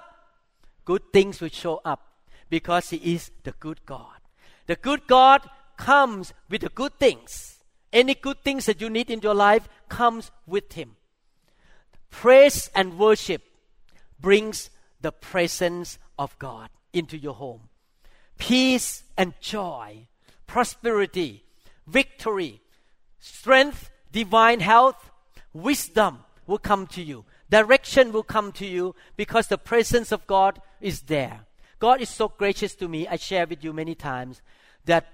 good 0.86 1.12
things 1.12 1.40
will 1.42 1.50
show 1.50 1.82
up 1.84 2.07
because 2.48 2.90
He 2.90 3.14
is 3.14 3.30
the 3.44 3.52
good 3.52 3.84
God. 3.86 4.20
The 4.66 4.76
good 4.76 5.06
God 5.06 5.48
comes 5.76 6.32
with 6.48 6.62
the 6.62 6.68
good 6.68 6.98
things. 6.98 7.58
Any 7.92 8.14
good 8.14 8.42
things 8.42 8.66
that 8.66 8.80
you 8.80 8.90
need 8.90 9.10
in 9.10 9.20
your 9.20 9.34
life 9.34 9.68
comes 9.88 10.30
with 10.46 10.72
Him. 10.72 10.96
Praise 12.10 12.70
and 12.74 12.98
worship 12.98 13.42
brings 14.20 14.70
the 15.00 15.12
presence 15.12 15.98
of 16.18 16.38
God 16.38 16.70
into 16.92 17.16
your 17.16 17.34
home. 17.34 17.68
Peace 18.36 19.04
and 19.16 19.34
joy, 19.40 20.08
prosperity, 20.46 21.44
victory, 21.86 22.60
strength, 23.18 23.90
divine 24.12 24.60
health, 24.60 25.10
wisdom 25.52 26.20
will 26.46 26.58
come 26.58 26.86
to 26.88 27.02
you. 27.02 27.24
Direction 27.50 28.12
will 28.12 28.22
come 28.22 28.52
to 28.52 28.66
you 28.66 28.94
because 29.16 29.46
the 29.46 29.58
presence 29.58 30.12
of 30.12 30.26
God 30.26 30.60
is 30.80 31.02
there. 31.02 31.46
God 31.78 32.00
is 32.00 32.08
so 32.08 32.28
gracious 32.28 32.74
to 32.76 32.88
me. 32.88 33.06
I 33.06 33.16
share 33.16 33.46
with 33.46 33.62
you 33.62 33.72
many 33.72 33.94
times 33.94 34.42
that 34.84 35.06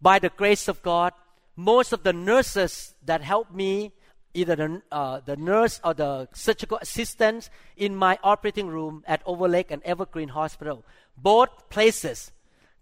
by 0.00 0.18
the 0.18 0.28
grace 0.28 0.68
of 0.68 0.82
God, 0.82 1.12
most 1.56 1.92
of 1.92 2.02
the 2.02 2.12
nurses 2.12 2.94
that 3.04 3.22
help 3.22 3.52
me, 3.54 3.92
either 4.34 4.56
the, 4.56 4.82
uh, 4.90 5.20
the 5.24 5.36
nurse 5.36 5.80
or 5.84 5.94
the 5.94 6.28
surgical 6.32 6.78
assistants 6.80 7.50
in 7.76 7.94
my 7.94 8.18
operating 8.22 8.66
room 8.66 9.04
at 9.06 9.22
Overlake 9.24 9.70
and 9.70 9.82
Evergreen 9.82 10.28
Hospital, 10.28 10.84
both 11.16 11.70
places, 11.70 12.32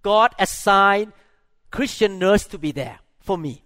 God 0.02 0.35
assigned 0.38 1.12
Christian 1.70 2.18
nurse 2.18 2.44
to 2.47 2.59
be 2.59 2.73
there 2.73 3.00
for 3.20 3.37
me. 3.37 3.62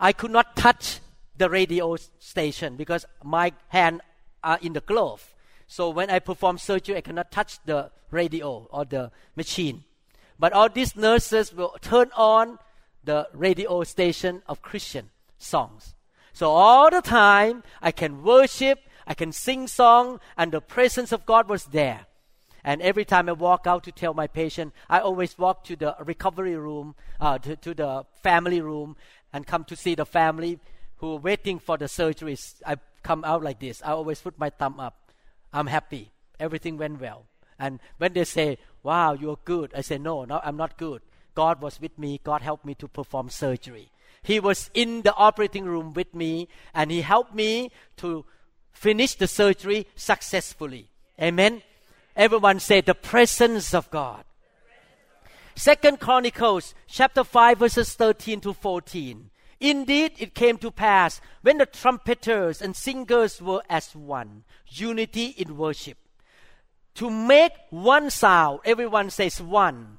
I 0.00 0.12
could 0.12 0.30
not 0.30 0.56
touch 0.56 1.00
the 1.36 1.50
radio 1.50 1.96
station 2.18 2.76
because 2.76 3.04
my 3.22 3.52
hand 3.68 4.00
are 4.42 4.58
in 4.62 4.72
the 4.72 4.80
glove. 4.80 5.34
So 5.70 5.88
when 5.88 6.10
I 6.10 6.18
perform 6.18 6.58
surgery, 6.58 6.96
I 6.96 7.00
cannot 7.00 7.30
touch 7.30 7.60
the 7.64 7.92
radio 8.10 8.66
or 8.72 8.84
the 8.84 9.12
machine. 9.36 9.84
But 10.36 10.52
all 10.52 10.68
these 10.68 10.96
nurses 10.96 11.54
will 11.54 11.76
turn 11.80 12.10
on 12.16 12.58
the 13.04 13.28
radio 13.32 13.84
station 13.84 14.42
of 14.48 14.62
Christian 14.62 15.10
songs. 15.38 15.94
So 16.32 16.50
all 16.50 16.90
the 16.90 17.00
time 17.00 17.62
I 17.80 17.92
can 17.92 18.24
worship, 18.24 18.80
I 19.06 19.14
can 19.14 19.30
sing 19.30 19.68
song, 19.68 20.18
and 20.36 20.50
the 20.50 20.60
presence 20.60 21.12
of 21.12 21.24
God 21.24 21.48
was 21.48 21.66
there. 21.66 22.06
And 22.64 22.82
every 22.82 23.04
time 23.04 23.28
I 23.28 23.32
walk 23.32 23.68
out 23.68 23.84
to 23.84 23.92
tell 23.92 24.12
my 24.12 24.26
patient, 24.26 24.72
I 24.88 24.98
always 24.98 25.38
walk 25.38 25.62
to 25.66 25.76
the 25.76 25.94
recovery 26.00 26.56
room, 26.56 26.96
uh, 27.20 27.38
to, 27.38 27.54
to 27.54 27.74
the 27.74 28.06
family 28.24 28.60
room, 28.60 28.96
and 29.32 29.46
come 29.46 29.62
to 29.66 29.76
see 29.76 29.94
the 29.94 30.04
family 30.04 30.58
who 30.96 31.14
are 31.14 31.20
waiting 31.20 31.60
for 31.60 31.78
the 31.78 31.84
surgeries. 31.84 32.60
I 32.66 32.78
come 33.04 33.22
out 33.22 33.44
like 33.44 33.60
this. 33.60 33.80
I 33.84 33.92
always 33.92 34.20
put 34.20 34.36
my 34.36 34.50
thumb 34.50 34.80
up. 34.80 34.99
I'm 35.52 35.66
happy. 35.66 36.10
Everything 36.38 36.76
went 36.78 37.00
well. 37.00 37.26
And 37.58 37.80
when 37.98 38.12
they 38.14 38.24
say, 38.24 38.58
"Wow, 38.82 39.12
you're 39.12 39.38
good," 39.44 39.72
I 39.74 39.82
say, 39.82 39.98
"No, 39.98 40.24
no, 40.24 40.40
I'm 40.42 40.56
not 40.56 40.78
good. 40.78 41.02
God 41.34 41.60
was 41.60 41.80
with 41.80 41.98
me. 41.98 42.20
God 42.22 42.42
helped 42.42 42.64
me 42.64 42.74
to 42.76 42.88
perform 42.88 43.30
surgery. 43.30 43.90
He 44.22 44.40
was 44.40 44.70
in 44.74 45.02
the 45.02 45.14
operating 45.14 45.64
room 45.64 45.92
with 45.92 46.14
me 46.14 46.48
and 46.74 46.90
He 46.90 47.00
helped 47.00 47.34
me 47.34 47.70
to 47.98 48.24
finish 48.72 49.14
the 49.14 49.26
surgery 49.26 49.86
successfully. 49.94 50.90
Amen. 51.20 51.62
Everyone 52.16 52.60
say 52.60 52.80
the 52.80 52.94
presence 52.94 53.74
of 53.74 53.90
God. 53.90 54.24
Second 55.54 56.00
Chronicles 56.00 56.74
chapter 56.86 57.24
5 57.24 57.58
verses 57.58 57.94
13 57.94 58.40
to 58.40 58.52
14. 58.52 59.30
Indeed, 59.60 60.12
it 60.18 60.34
came 60.34 60.56
to 60.58 60.70
pass 60.70 61.20
when 61.42 61.58
the 61.58 61.66
trumpeters 61.66 62.62
and 62.62 62.74
singers 62.74 63.42
were 63.42 63.62
as 63.68 63.94
one, 63.94 64.44
unity 64.66 65.34
in 65.36 65.56
worship. 65.56 65.98
To 66.94 67.10
make 67.10 67.52
one 67.68 68.10
sound, 68.10 68.60
everyone 68.64 69.10
says 69.10 69.40
one 69.40 69.98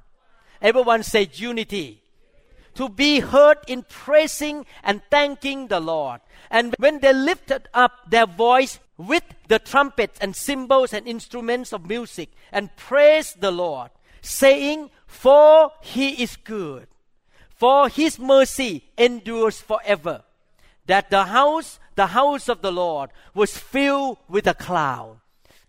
Everyone 0.62 1.02
say 1.02 1.28
unity. 1.32 2.02
To 2.76 2.88
be 2.88 3.20
heard 3.20 3.58
in 3.66 3.82
praising 3.82 4.64
and 4.82 5.02
thanking 5.10 5.66
the 5.66 5.80
Lord. 5.80 6.20
And 6.50 6.74
when 6.78 7.00
they 7.00 7.12
lifted 7.12 7.68
up 7.74 7.92
their 8.08 8.26
voice 8.26 8.78
with 8.96 9.24
the 9.48 9.58
trumpets 9.58 10.18
and 10.20 10.34
cymbals 10.34 10.94
and 10.94 11.06
instruments 11.06 11.72
of 11.72 11.86
music 11.86 12.30
and 12.52 12.74
praised 12.76 13.40
the 13.40 13.50
Lord, 13.50 13.90
saying, 14.22 14.90
For 15.06 15.72
he 15.82 16.22
is 16.22 16.36
good, 16.36 16.86
For 17.62 17.88
his 17.88 18.18
mercy 18.18 18.82
endures 18.98 19.60
forever. 19.60 20.24
That 20.86 21.10
the 21.10 21.26
house, 21.26 21.78
the 21.94 22.08
house 22.08 22.48
of 22.48 22.60
the 22.60 22.72
Lord, 22.72 23.10
was 23.34 23.56
filled 23.56 24.18
with 24.28 24.48
a 24.48 24.54
cloud. 24.54 25.20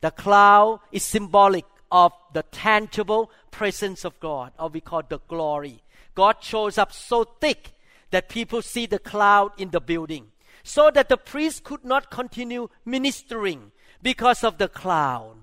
The 0.02 0.10
cloud 0.10 0.80
is 0.92 1.04
symbolic 1.04 1.66
of 1.92 2.12
the 2.34 2.42
tangible 2.50 3.30
presence 3.52 4.06
of 4.06 4.20
God, 4.20 4.54
or 4.58 4.70
we 4.70 4.82
call 4.82 5.04
the 5.08 5.20
glory. 5.28 5.84
God 6.16 6.38
shows 6.42 6.80
up 6.80 6.92
so 6.92 7.26
thick 7.26 7.74
that 8.10 8.28
people 8.28 8.64
see 8.64 8.88
the 8.88 8.98
cloud 8.98 9.52
in 9.60 9.70
the 9.70 9.80
building, 9.80 10.32
so 10.64 10.90
that 10.90 11.10
the 11.10 11.18
priest 11.18 11.64
could 11.64 11.86
not 11.86 12.10
continue 12.10 12.70
ministering 12.86 13.72
because 14.02 14.44
of 14.44 14.58
the 14.58 14.68
cloud. 14.68 15.36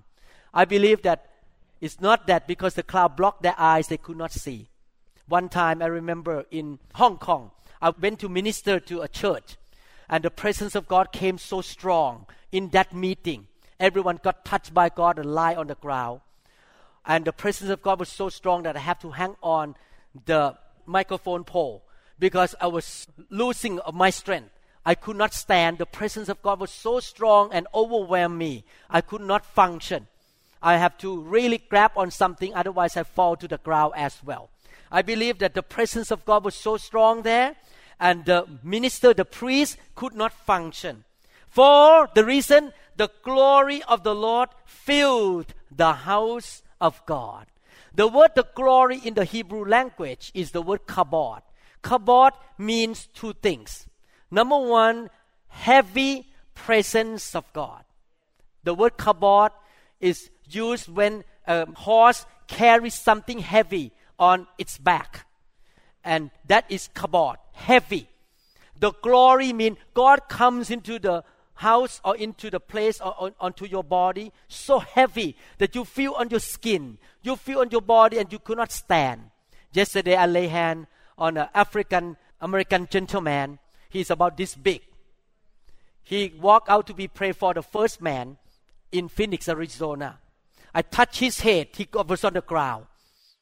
I 0.53 0.65
believe 0.65 1.03
that 1.03 1.27
it's 1.81 2.01
not 2.01 2.27
that 2.27 2.49
because 2.49 2.75
the 2.75 2.83
cloud 2.83 3.15
blocked 3.15 3.45
their 3.45 3.55
eyes, 3.57 3.87
they 3.87 3.99
could 3.99 4.17
not 4.17 4.33
see. 4.33 4.70
One 5.31 5.49
time 5.49 5.81
I 5.81 5.87
remember 5.87 6.45
in 6.51 6.81
Hong 6.95 7.17
Kong, 7.17 7.53
I 7.81 7.91
went 7.91 8.19
to 8.19 8.29
minister 8.29 8.81
to 8.81 9.03
a 9.03 9.07
church, 9.07 9.59
and 10.09 10.25
the 10.25 10.31
presence 10.31 10.75
of 10.75 10.89
God 10.89 11.13
came 11.13 11.39
so 11.39 11.61
strong 11.61 12.27
in 12.51 12.71
that 12.71 12.93
meeting. 12.93 13.47
Everyone 13.79 14.19
got 14.21 14.45
touched 14.45 14.75
by 14.75 14.89
God 14.89 15.21
and 15.21 15.33
lie 15.33 15.55
on 15.55 15.69
the 15.69 15.77
ground. 15.77 16.23
And 17.07 17.25
the 17.25 17.33
presence 17.33 17.71
of 17.71 17.81
God 17.81 18.01
was 18.01 18.09
so 18.09 18.29
strong 18.29 18.65
that 18.65 18.77
I 18.77 18.81
had 18.81 19.01
to 19.03 19.13
hang 19.13 19.37
on 19.41 19.77
the 20.27 20.57
microphone 20.85 21.45
pole 21.45 21.85
because 22.19 22.57
I 22.61 22.67
was 22.67 23.07
losing 23.29 23.79
my 23.95 24.11
strength. 24.11 24.51
I 24.85 24.97
could 24.97 25.17
not 25.17 25.33
stand. 25.33 25.79
The 25.79 25.87
presence 25.87 26.29
of 26.29 26.43
God 26.43 26.59
was 26.59 26.73
so 26.73 26.99
strong 26.99 27.51
and 27.53 27.69
overwhelmed 27.73 28.37
me. 28.37 28.65
I 28.91 29.01
could 29.01 29.23
not 29.23 29.47
function. 29.47 30.09
I 30.61 30.77
have 30.79 30.99
to 30.99 31.21
really 31.21 31.59
grab 31.59 31.93
on 31.95 32.11
something, 32.11 32.53
otherwise 32.53 32.97
I 32.97 33.05
fall 33.05 33.37
to 33.37 33.47
the 33.47 33.59
ground 33.59 33.93
as 33.95 34.19
well. 34.25 34.51
I 34.91 35.03
believe 35.03 35.39
that 35.39 35.55
the 35.55 35.63
presence 35.63 36.11
of 36.11 36.25
God 36.25 36.45
was 36.45 36.55
so 36.55 36.77
strong 36.77 37.23
there, 37.23 37.57
and 37.99 38.25
the 38.25 38.47
minister, 38.63 39.15
the 39.15 39.25
priest, 39.25 39.77
could 39.95 40.15
not 40.15 40.33
function. 40.33 41.05
For 41.49 42.09
the 42.15 42.25
reason 42.25 42.73
the 42.97 43.11
glory 43.23 43.83
of 43.85 44.03
the 44.03 44.15
Lord 44.15 44.49
filled 44.65 45.55
the 45.71 45.93
house 45.93 46.63
of 46.81 47.05
God. 47.07 47.47
The 47.95 48.09
word 48.09 48.33
the 48.35 48.47
glory 48.55 49.01
in 49.05 49.15
the 49.15 49.25
Hebrew 49.25 49.65
language 49.65 50.31
is 50.35 50.53
the 50.53 50.63
word 50.63 50.87
kabod. 50.87 51.43
Kabod 51.83 52.33
means 52.59 53.09
two 53.15 53.33
things. 53.33 53.87
Number 54.31 54.59
one, 54.59 55.11
heavy 55.49 56.27
presence 56.55 57.35
of 57.35 57.51
God. 57.53 57.85
The 58.63 58.75
word 58.75 58.97
kabod 58.97 59.51
is 59.99 60.31
used 60.49 60.89
when 60.89 61.25
a 61.47 61.67
horse 61.73 62.27
carries 62.47 62.95
something 62.95 63.39
heavy 63.39 63.93
on 64.21 64.47
its 64.59 64.79
back. 64.79 65.27
And 66.05 66.31
that 66.47 66.67
is 66.69 66.89
kabod, 66.95 67.37
heavy. 67.53 68.09
The 68.79 68.93
glory 69.03 69.53
means 69.53 69.79
God 69.93 70.29
comes 70.29 70.71
into 70.71 70.99
the 70.99 71.25
house 71.55 72.01
or 72.05 72.17
into 72.17 72.51
the 72.51 72.61
place 72.61 73.01
or 73.01 73.15
on, 73.19 73.35
onto 73.41 73.67
your 73.67 73.85
body 73.85 74.33
so 74.49 74.79
heavy 74.79 75.37
that 75.59 75.75
you 75.75 75.85
feel 75.85 76.15
on 76.15 76.31
your 76.31 76.41
skin, 76.41 76.97
you 77.23 77.37
feel 77.37 77.61
on 77.61 77.71
your 77.71 77.83
body 77.83 78.19
and 78.19 78.33
you 78.33 78.39
could 78.39 78.57
not 78.57 78.73
stand. 78.73 79.21
Yesterday 79.73 80.17
I 80.17 80.27
lay 80.27 80.49
hand 80.49 80.87
on 81.19 81.37
an 81.37 81.49
African 81.55 82.17
American 82.41 82.89
gentleman. 82.91 83.59
He's 83.91 84.11
about 84.11 84.37
this 84.37 84.55
big. 84.55 84.81
He 86.03 86.33
walked 86.41 86.71
out 86.71 86.87
to 86.87 86.95
be 86.95 87.09
prayed 87.09 87.37
for 87.37 87.53
the 87.53 87.63
first 87.63 88.01
man 88.01 88.39
in 88.91 89.09
Phoenix, 89.09 89.49
Arizona. 89.49 90.19
I 90.75 90.83
touched 90.83 91.21
his 91.21 91.41
head. 91.41 91.69
He 91.75 91.87
was 91.93 92.25
on 92.25 92.33
the 92.33 92.41
ground. 92.41 92.87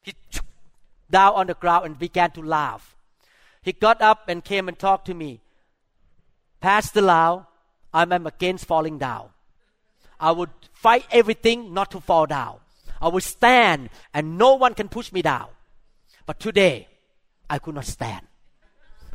He 0.01 0.13
down 1.09 1.33
on 1.33 1.47
the 1.47 1.53
ground 1.53 1.85
and 1.85 1.99
began 1.99 2.31
to 2.31 2.41
laugh. 2.41 2.95
He 3.61 3.73
got 3.73 4.01
up 4.01 4.29
and 4.29 4.43
came 4.43 4.67
and 4.67 4.77
talked 4.77 5.05
to 5.07 5.13
me. 5.13 5.41
Pastor 6.61 7.01
Lau, 7.01 7.47
I'm 7.93 8.11
against 8.25 8.65
falling 8.65 8.97
down. 8.97 9.29
I 10.19 10.31
would 10.31 10.49
fight 10.73 11.05
everything 11.11 11.73
not 11.73 11.91
to 11.91 12.01
fall 12.01 12.25
down. 12.25 12.57
I 13.01 13.07
would 13.07 13.23
stand 13.23 13.89
and 14.13 14.37
no 14.37 14.55
one 14.55 14.73
can 14.73 14.89
push 14.89 15.11
me 15.11 15.21
down. 15.21 15.47
But 16.25 16.39
today, 16.39 16.87
I 17.49 17.59
could 17.59 17.75
not 17.75 17.85
stand. 17.85 18.27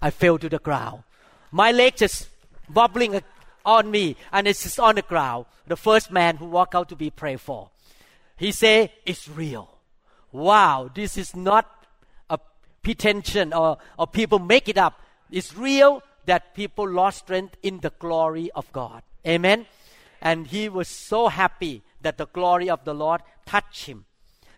I 0.00 0.10
fell 0.10 0.38
to 0.38 0.48
the 0.48 0.58
ground. 0.58 1.04
My 1.50 1.70
leg 1.70 1.96
just 1.96 2.28
wobbling 2.72 3.22
on 3.64 3.90
me 3.90 4.16
and 4.32 4.48
it's 4.48 4.62
just 4.62 4.80
on 4.80 4.96
the 4.96 5.02
ground. 5.02 5.46
The 5.66 5.76
first 5.76 6.10
man 6.10 6.36
who 6.36 6.46
walked 6.46 6.74
out 6.74 6.88
to 6.88 6.96
be 6.96 7.10
prayed 7.10 7.40
for. 7.40 7.70
He 8.36 8.50
said, 8.52 8.90
it's 9.06 9.28
real. 9.28 9.70
Wow, 10.32 10.90
this 10.92 11.16
is 11.16 11.36
not 11.36 11.83
pretension 12.84 13.52
or, 13.52 13.78
or 13.98 14.06
people 14.06 14.38
make 14.38 14.68
it 14.68 14.78
up. 14.78 15.00
It's 15.30 15.56
real 15.56 16.02
that 16.26 16.54
people 16.54 16.88
lost 16.88 17.18
strength 17.18 17.56
in 17.62 17.80
the 17.80 17.92
glory 17.98 18.50
of 18.54 18.70
God. 18.72 19.02
Amen. 19.26 19.66
And 20.22 20.46
he 20.46 20.68
was 20.68 20.88
so 20.88 21.28
happy 21.28 21.82
that 22.02 22.18
the 22.18 22.26
glory 22.26 22.70
of 22.70 22.84
the 22.84 22.94
Lord 22.94 23.22
touched 23.44 23.86
him. 23.86 24.04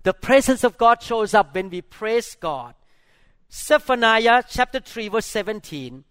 The 0.02 0.12
presence 0.12 0.62
of 0.62 0.76
God 0.76 1.02
shows 1.02 1.34
up 1.34 1.54
when 1.54 1.70
we 1.70 1.80
praise 1.82 2.36
God. 2.38 2.74
Zephaniah 3.50 4.42
chapter 4.48 4.80
3 4.80 5.08
verse 5.08 5.26
17. 5.26 6.04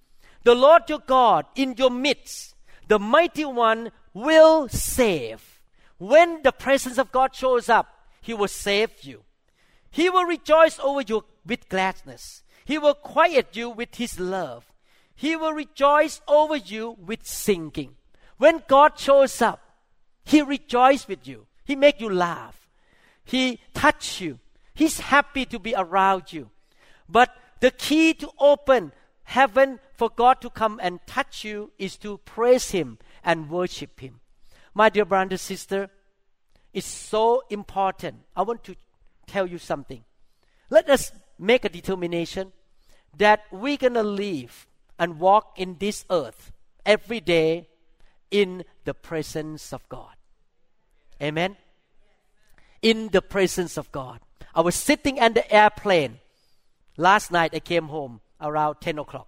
The 0.43 0.55
Lord 0.55 0.83
your 0.89 0.99
God 0.99 1.45
in 1.55 1.75
your 1.77 1.89
midst, 1.89 2.55
the 2.87 2.99
mighty 2.99 3.45
one 3.45 3.91
will 4.13 4.67
save. 4.69 5.59
When 5.97 6.43
the 6.43 6.51
presence 6.51 6.97
of 6.97 7.11
God 7.11 7.33
shows 7.33 7.69
up, 7.69 7.87
he 8.21 8.33
will 8.33 8.47
save 8.47 8.91
you. 9.03 9.23
He 9.91 10.09
will 10.09 10.25
rejoice 10.25 10.77
over 10.79 11.01
you 11.01 11.23
with 11.45 11.69
gladness. 11.69 12.43
He 12.65 12.77
will 12.77 12.95
quiet 12.95 13.55
you 13.55 13.69
with 13.69 13.95
His 13.95 14.19
love. 14.19 14.71
He 15.15 15.35
will 15.35 15.53
rejoice 15.53 16.21
over 16.27 16.55
you 16.55 16.97
with 16.99 17.25
singing. 17.25 17.95
When 18.37 18.63
God 18.67 18.99
shows 18.99 19.41
up, 19.41 19.61
He 20.23 20.41
rejoices 20.41 21.07
with 21.07 21.27
you. 21.27 21.47
He 21.63 21.75
make 21.75 22.01
you 22.01 22.09
laugh. 22.09 22.69
He 23.23 23.59
touch 23.73 24.21
you. 24.21 24.39
He's 24.73 24.99
happy 24.99 25.45
to 25.45 25.59
be 25.59 25.73
around 25.75 26.33
you. 26.33 26.49
But 27.07 27.33
the 27.59 27.71
key 27.71 28.13
to 28.15 28.29
open 28.39 28.91
heaven 29.23 29.79
for 29.93 30.09
God 30.09 30.41
to 30.41 30.49
come 30.49 30.79
and 30.83 30.99
touch 31.07 31.43
you 31.43 31.71
is 31.79 31.97
to 31.97 32.17
praise 32.19 32.71
Him 32.71 32.97
and 33.23 33.49
worship 33.49 33.99
Him. 33.99 34.19
My 34.73 34.89
dear 34.89 35.05
brother 35.05 35.31
and 35.31 35.39
sister, 35.39 35.89
it's 36.73 36.87
so 36.87 37.43
important. 37.49 38.17
I 38.35 38.41
want 38.41 38.63
to 38.65 38.75
tell 39.25 39.47
you 39.47 39.57
something. 39.57 40.03
Let 40.69 40.89
us 40.89 41.11
make 41.37 41.65
a 41.65 41.69
determination 41.69 42.51
that 43.17 43.43
we're 43.51 43.77
going 43.77 43.93
to 43.93 44.03
live 44.03 44.67
and 44.97 45.19
walk 45.19 45.53
in 45.57 45.77
this 45.79 46.05
earth 46.09 46.51
every 46.85 47.19
day 47.19 47.67
in 48.31 48.63
the 48.83 48.93
presence 48.93 49.73
of 49.73 49.87
God. 49.89 50.15
Amen. 51.21 51.57
In 52.81 53.09
the 53.09 53.21
presence 53.21 53.77
of 53.77 53.91
God. 53.91 54.19
I 54.53 54.61
was 54.61 54.75
sitting 54.75 55.19
on 55.19 55.33
the 55.33 55.51
airplane. 55.53 56.19
Last 56.97 57.31
night 57.31 57.53
I 57.53 57.59
came 57.59 57.87
home 57.87 58.21
around 58.39 58.77
10 58.81 58.99
o'clock. 58.99 59.27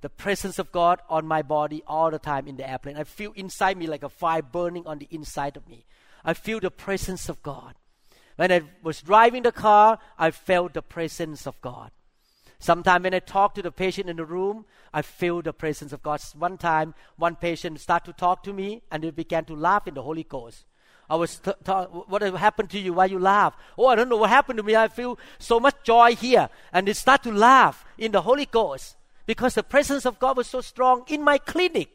The 0.00 0.10
presence 0.10 0.58
of 0.58 0.72
God 0.72 1.00
on 1.08 1.26
my 1.26 1.42
body 1.42 1.82
all 1.86 2.10
the 2.10 2.18
time 2.18 2.48
in 2.48 2.56
the 2.56 2.68
airplane. 2.68 2.96
I 2.96 3.04
feel 3.04 3.32
inside 3.36 3.76
me 3.76 3.86
like 3.86 4.02
a 4.02 4.08
fire 4.08 4.42
burning 4.42 4.86
on 4.86 4.98
the 4.98 5.08
inside 5.10 5.56
of 5.56 5.68
me. 5.68 5.86
I 6.24 6.34
feel 6.34 6.60
the 6.60 6.70
presence 6.70 7.28
of 7.28 7.42
God. 7.42 7.74
When 8.36 8.50
I 8.50 8.62
was 8.82 9.02
driving 9.02 9.42
the 9.42 9.52
car, 9.52 9.98
I 10.18 10.30
felt 10.30 10.74
the 10.74 10.82
presence 10.82 11.46
of 11.46 11.60
God. 11.60 11.90
Sometimes 12.58 13.02
when 13.02 13.14
I 13.14 13.18
talk 13.18 13.54
to 13.54 13.62
the 13.62 13.72
patient 13.72 14.08
in 14.08 14.16
the 14.16 14.24
room, 14.24 14.64
I 14.94 15.02
feel 15.02 15.42
the 15.42 15.52
presence 15.52 15.92
of 15.92 16.02
God. 16.02 16.22
One 16.38 16.56
time, 16.56 16.94
one 17.16 17.34
patient 17.34 17.80
started 17.80 18.12
to 18.12 18.18
talk 18.18 18.44
to 18.44 18.52
me 18.52 18.82
and 18.90 19.02
they 19.02 19.10
began 19.10 19.44
to 19.46 19.56
laugh 19.56 19.88
in 19.88 19.94
the 19.94 20.02
Holy 20.02 20.22
Ghost. 20.22 20.64
I 21.10 21.16
was, 21.16 21.40
t- 21.40 21.52
t- 21.64 21.72
what 21.72 22.22
happened 22.22 22.70
to 22.70 22.78
you? 22.78 22.94
Why 22.94 23.06
you 23.06 23.18
laugh? 23.18 23.54
Oh, 23.76 23.88
I 23.88 23.96
don't 23.96 24.08
know 24.08 24.16
what 24.16 24.30
happened 24.30 24.58
to 24.58 24.62
me. 24.62 24.76
I 24.76 24.88
feel 24.88 25.18
so 25.38 25.58
much 25.58 25.74
joy 25.82 26.14
here. 26.14 26.48
And 26.72 26.86
they 26.86 26.92
start 26.92 27.24
to 27.24 27.32
laugh 27.32 27.84
in 27.98 28.12
the 28.12 28.22
Holy 28.22 28.46
Ghost 28.46 28.96
because 29.26 29.54
the 29.54 29.62
presence 29.62 30.06
of 30.06 30.18
God 30.18 30.36
was 30.36 30.46
so 30.46 30.60
strong 30.60 31.04
in 31.08 31.22
my 31.22 31.38
clinic. 31.38 31.90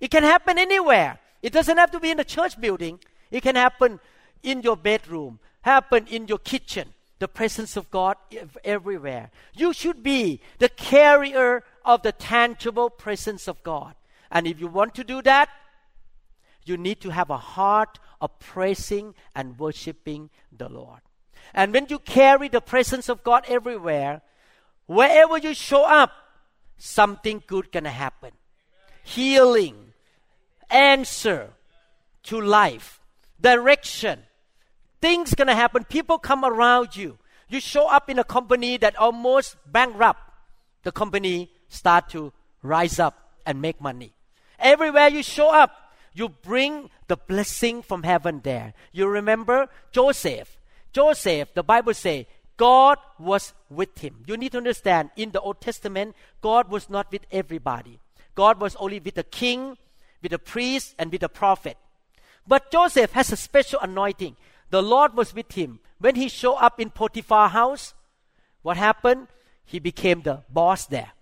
It 0.00 0.10
can 0.10 0.22
happen 0.22 0.58
anywhere. 0.58 1.18
It 1.42 1.52
doesn't 1.52 1.76
have 1.76 1.90
to 1.90 2.00
be 2.00 2.10
in 2.10 2.18
a 2.18 2.24
church 2.24 2.60
building. 2.60 2.98
It 3.30 3.42
can 3.42 3.56
happen 3.56 4.00
in 4.42 4.62
your 4.62 4.76
bedroom 4.76 5.38
happen 5.62 6.06
in 6.06 6.28
your 6.28 6.38
kitchen. 6.38 6.94
The 7.18 7.28
presence 7.28 7.76
of 7.76 7.90
God 7.90 8.16
everywhere. 8.62 9.30
You 9.52 9.72
should 9.72 10.04
be 10.04 10.40
the 10.58 10.68
carrier 10.68 11.64
of 11.84 12.02
the 12.02 12.12
tangible 12.12 12.90
presence 12.90 13.48
of 13.48 13.60
God. 13.64 13.96
And 14.30 14.46
if 14.46 14.60
you 14.60 14.68
want 14.68 14.94
to 14.94 15.04
do 15.04 15.20
that, 15.22 15.48
you 16.64 16.76
need 16.76 17.00
to 17.00 17.10
have 17.10 17.30
a 17.30 17.38
heart 17.38 17.98
of 18.20 18.38
praising 18.38 19.14
and 19.34 19.58
worshiping 19.58 20.30
the 20.56 20.68
Lord. 20.68 21.00
And 21.54 21.72
when 21.72 21.86
you 21.88 21.98
carry 21.98 22.48
the 22.48 22.60
presence 22.60 23.08
of 23.08 23.24
God 23.24 23.44
everywhere, 23.48 24.22
wherever 24.86 25.38
you 25.38 25.54
show 25.54 25.84
up, 25.84 26.12
something 26.76 27.42
good 27.46 27.72
gonna 27.72 27.90
happen. 27.90 28.32
Healing, 29.02 29.92
answer 30.70 31.50
to 32.24 32.40
life, 32.40 33.00
direction, 33.40 34.22
things 35.00 35.34
gonna 35.34 35.54
happen. 35.54 35.84
People 35.84 36.18
come 36.18 36.44
around 36.44 36.96
you. 36.96 37.18
You 37.48 37.60
show 37.60 37.88
up 37.88 38.10
in 38.10 38.18
a 38.18 38.24
company 38.24 38.76
that 38.78 38.96
almost 38.96 39.56
bankrupt. 39.70 40.20
the 40.84 40.92
company 40.92 41.50
start 41.68 42.08
to 42.08 42.32
rise 42.62 42.98
up 42.98 43.32
and 43.44 43.60
make 43.60 43.80
money. 43.80 44.12
Everywhere 44.58 45.08
you 45.08 45.22
show 45.22 45.52
up, 45.52 45.92
you 46.14 46.28
bring 46.28 46.90
the 47.08 47.16
blessing 47.16 47.82
from 47.82 48.02
heaven 48.02 48.40
there. 48.42 48.74
You 48.92 49.06
remember 49.06 49.68
Joseph. 49.92 50.56
Joseph, 50.92 51.52
the 51.54 51.62
Bible 51.62 51.94
say, 51.94 52.26
God 52.56 52.98
was 53.18 53.52
with 53.70 53.98
him. 53.98 54.24
You 54.26 54.36
need 54.36 54.52
to 54.52 54.58
understand, 54.58 55.10
in 55.16 55.30
the 55.30 55.40
Old 55.40 55.60
Testament, 55.60 56.16
God 56.40 56.70
was 56.70 56.88
not 56.88 57.12
with 57.12 57.22
everybody. 57.30 58.00
God 58.34 58.60
was 58.60 58.74
only 58.76 58.98
with 58.98 59.14
the 59.14 59.24
king, 59.24 59.76
with 60.22 60.32
the 60.32 60.38
priest, 60.38 60.94
and 60.98 61.12
with 61.12 61.20
the 61.20 61.28
prophet. 61.28 61.76
But 62.46 62.72
Joseph 62.72 63.12
has 63.12 63.30
a 63.30 63.36
special 63.36 63.78
anointing. 63.80 64.36
The 64.70 64.82
Lord 64.82 65.14
was 65.14 65.34
with 65.34 65.52
him. 65.52 65.80
When 65.98 66.14
he 66.14 66.28
showed 66.28 66.56
up 66.56 66.80
in 66.80 66.90
Potiphar's 66.90 67.52
house, 67.52 67.94
what 68.62 68.76
happened? 68.76 69.28
He 69.64 69.78
became 69.78 70.22
the 70.22 70.42
boss 70.50 70.86
there. 70.86 71.12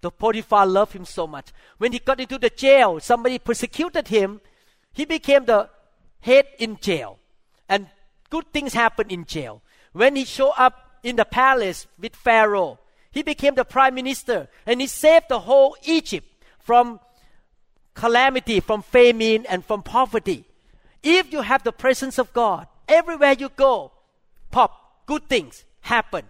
The 0.00 0.10
Potiphar 0.10 0.66
loved 0.66 0.92
him 0.92 1.04
so 1.04 1.26
much. 1.26 1.52
When 1.78 1.92
he 1.92 1.98
got 1.98 2.20
into 2.20 2.38
the 2.38 2.50
jail, 2.50 3.00
somebody 3.00 3.38
persecuted 3.38 4.08
him. 4.08 4.40
He 4.92 5.04
became 5.04 5.44
the 5.44 5.70
head 6.20 6.46
in 6.58 6.78
jail. 6.78 7.18
And 7.68 7.88
good 8.30 8.52
things 8.52 8.74
happened 8.74 9.10
in 9.10 9.24
jail. 9.24 9.62
When 9.92 10.16
he 10.16 10.24
showed 10.24 10.52
up 10.56 10.98
in 11.02 11.16
the 11.16 11.24
palace 11.24 11.86
with 11.98 12.14
Pharaoh, 12.14 12.78
he 13.10 13.22
became 13.22 13.54
the 13.54 13.64
prime 13.64 13.94
minister 13.94 14.48
and 14.66 14.80
he 14.80 14.86
saved 14.86 15.26
the 15.28 15.40
whole 15.40 15.76
Egypt 15.84 16.26
from 16.58 17.00
calamity, 17.94 18.60
from 18.60 18.82
famine, 18.82 19.46
and 19.46 19.64
from 19.64 19.82
poverty. 19.82 20.44
If 21.02 21.32
you 21.32 21.40
have 21.40 21.62
the 21.62 21.72
presence 21.72 22.18
of 22.18 22.32
God, 22.32 22.66
everywhere 22.88 23.32
you 23.32 23.50
go, 23.50 23.92
pop, 24.50 25.06
good 25.06 25.28
things 25.28 25.64
happen. 25.80 26.24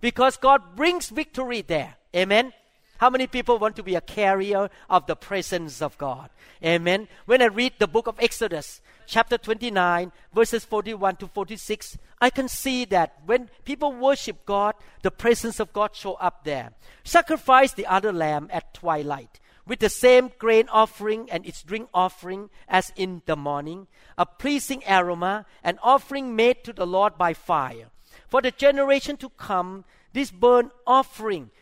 Because 0.00 0.36
God 0.36 0.76
brings 0.76 1.10
victory 1.10 1.62
there. 1.62 1.96
Amen. 2.14 2.52
How 2.98 3.10
many 3.10 3.26
people 3.26 3.58
want 3.58 3.76
to 3.76 3.82
be 3.82 3.94
a 3.94 4.00
carrier 4.00 4.68
of 4.88 5.06
the 5.06 5.16
presence 5.16 5.80
of 5.80 5.96
God? 5.96 6.28
Amen. 6.62 7.08
When 7.24 7.40
I 7.40 7.46
read 7.46 7.74
the 7.78 7.86
book 7.86 8.06
of 8.06 8.20
Exodus, 8.20 8.82
chapter 9.06 9.38
29, 9.38 10.12
verses 10.34 10.64
41 10.66 11.16
to 11.16 11.26
46, 11.26 11.96
I 12.20 12.28
can 12.28 12.48
see 12.48 12.84
that 12.86 13.16
when 13.24 13.48
people 13.64 13.92
worship 13.92 14.44
God, 14.44 14.74
the 15.02 15.10
presence 15.10 15.60
of 15.60 15.72
God 15.72 15.96
show 15.96 16.14
up 16.14 16.44
there. 16.44 16.72
Sacrifice 17.02 17.72
the 17.72 17.86
other 17.86 18.12
lamb 18.12 18.48
at 18.52 18.74
twilight 18.74 19.39
with 19.70 19.78
the 19.78 19.88
same 19.88 20.32
grain 20.36 20.68
offering 20.72 21.30
and 21.30 21.46
its 21.46 21.62
drink 21.62 21.88
offering 21.94 22.50
as 22.66 22.92
in 22.96 23.22
the 23.26 23.36
morning, 23.36 23.86
a 24.18 24.26
pleasing 24.26 24.82
aroma, 24.90 25.46
an 25.62 25.78
offering 25.80 26.34
made 26.34 26.64
to 26.64 26.72
the 26.72 26.84
Lord 26.84 27.16
by 27.16 27.32
fire. 27.32 27.86
For 28.26 28.42
the 28.42 28.50
generation 28.50 29.16
to 29.18 29.28
come, 29.28 29.84
this 30.12 30.32
burnt 30.32 30.72
offering 30.88 31.52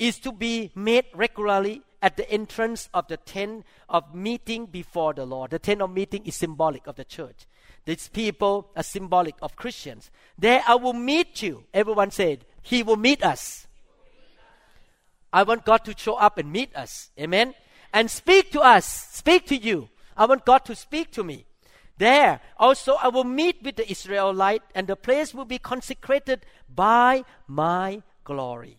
is 0.00 0.18
to 0.18 0.32
be 0.32 0.72
made 0.74 1.04
regularly 1.14 1.82
at 2.02 2.16
the 2.16 2.28
entrance 2.28 2.88
of 2.92 3.06
the 3.06 3.18
tent 3.18 3.64
of 3.88 4.12
meeting 4.12 4.66
before 4.66 5.14
the 5.14 5.24
Lord. 5.24 5.52
The 5.52 5.60
tent 5.60 5.80
of 5.80 5.92
meeting 5.92 6.26
is 6.26 6.34
symbolic 6.34 6.88
of 6.88 6.96
the 6.96 7.04
church. 7.04 7.46
These 7.84 8.08
people 8.08 8.72
are 8.74 8.82
symbolic 8.82 9.36
of 9.40 9.54
Christians. 9.54 10.10
There 10.36 10.60
I 10.66 10.74
will 10.74 10.92
meet 10.92 11.40
you. 11.40 11.62
Everyone 11.72 12.10
said, 12.10 12.46
He 12.62 12.82
will 12.82 12.96
meet 12.96 13.22
us. 13.22 13.68
I 15.34 15.42
want 15.42 15.66
God 15.66 15.84
to 15.84 15.94
show 15.98 16.14
up 16.14 16.38
and 16.38 16.50
meet 16.50 16.74
us. 16.76 17.10
Amen. 17.18 17.54
And 17.92 18.10
speak 18.10 18.52
to 18.52 18.60
us, 18.60 18.86
speak 18.86 19.46
to 19.48 19.56
you. 19.56 19.90
I 20.16 20.26
want 20.26 20.46
God 20.46 20.64
to 20.66 20.74
speak 20.74 21.10
to 21.12 21.24
me. 21.24 21.44
There 21.98 22.40
also 22.56 22.94
I 22.94 23.08
will 23.08 23.24
meet 23.24 23.62
with 23.62 23.76
the 23.76 23.90
Israelite, 23.90 24.62
and 24.74 24.86
the 24.86 24.96
place 24.96 25.34
will 25.34 25.44
be 25.44 25.58
consecrated 25.58 26.46
by 26.72 27.24
my 27.46 28.02
glory 28.24 28.78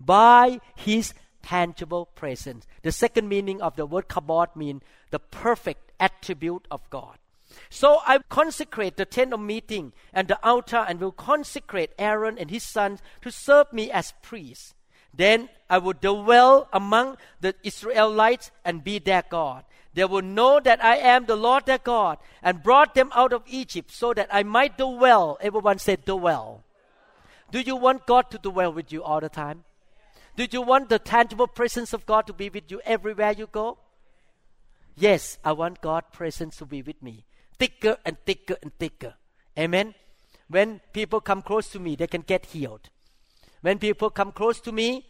by 0.00 0.60
his 0.76 1.14
tangible 1.42 2.06
presence. 2.06 2.66
The 2.82 2.92
second 2.92 3.28
meaning 3.28 3.60
of 3.60 3.76
the 3.76 3.86
word 3.86 4.08
kabod 4.08 4.54
means 4.54 4.82
the 5.10 5.18
perfect 5.18 5.92
attribute 5.98 6.66
of 6.70 6.88
God. 6.90 7.18
So 7.70 8.00
I 8.06 8.18
consecrate 8.28 8.96
the 8.96 9.06
tent 9.06 9.32
of 9.32 9.40
meeting 9.40 9.92
and 10.12 10.28
the 10.28 10.38
altar 10.46 10.84
and 10.88 11.00
will 11.00 11.12
consecrate 11.12 11.92
Aaron 11.98 12.38
and 12.38 12.50
his 12.50 12.62
sons 12.62 13.00
to 13.22 13.30
serve 13.30 13.72
me 13.72 13.90
as 13.90 14.12
priests. 14.22 14.74
Then 15.14 15.48
I 15.68 15.78
will 15.78 15.94
dwell 15.94 16.68
among 16.72 17.16
the 17.40 17.54
Israelites 17.62 18.50
and 18.64 18.84
be 18.84 18.98
their 18.98 19.24
God. 19.28 19.64
They 19.94 20.04
will 20.04 20.22
know 20.22 20.60
that 20.60 20.84
I 20.84 20.96
am 20.96 21.26
the 21.26 21.36
Lord 21.36 21.66
their 21.66 21.78
God 21.78 22.18
and 22.42 22.62
brought 22.62 22.94
them 22.94 23.10
out 23.14 23.32
of 23.32 23.42
Egypt 23.46 23.90
so 23.90 24.14
that 24.14 24.28
I 24.30 24.42
might 24.42 24.78
dwell. 24.78 25.38
Everyone 25.40 25.78
said 25.78 26.04
dwell. 26.04 26.62
Do 27.50 27.60
you 27.60 27.76
want 27.76 28.06
God 28.06 28.30
to 28.30 28.38
dwell 28.38 28.72
with 28.72 28.92
you 28.92 29.02
all 29.02 29.20
the 29.20 29.28
time? 29.28 29.64
Do 30.36 30.46
you 30.48 30.62
want 30.62 30.88
the 30.88 31.00
tangible 31.00 31.48
presence 31.48 31.92
of 31.92 32.06
God 32.06 32.26
to 32.28 32.32
be 32.32 32.48
with 32.48 32.70
you 32.70 32.80
everywhere 32.84 33.32
you 33.32 33.48
go? 33.50 33.78
Yes, 34.96 35.38
I 35.44 35.52
want 35.52 35.80
God's 35.80 36.06
presence 36.12 36.56
to 36.58 36.66
be 36.66 36.82
with 36.82 37.02
me. 37.02 37.24
Thicker 37.58 37.96
and 38.04 38.16
thicker 38.24 38.56
and 38.62 38.72
thicker. 38.78 39.14
Amen. 39.58 39.94
When 40.48 40.80
people 40.92 41.20
come 41.20 41.42
close 41.42 41.68
to 41.70 41.80
me, 41.80 41.96
they 41.96 42.06
can 42.06 42.20
get 42.20 42.46
healed. 42.46 42.88
When 43.60 43.78
people 43.78 44.10
come 44.10 44.32
close 44.32 44.60
to 44.60 44.72
me, 44.72 45.06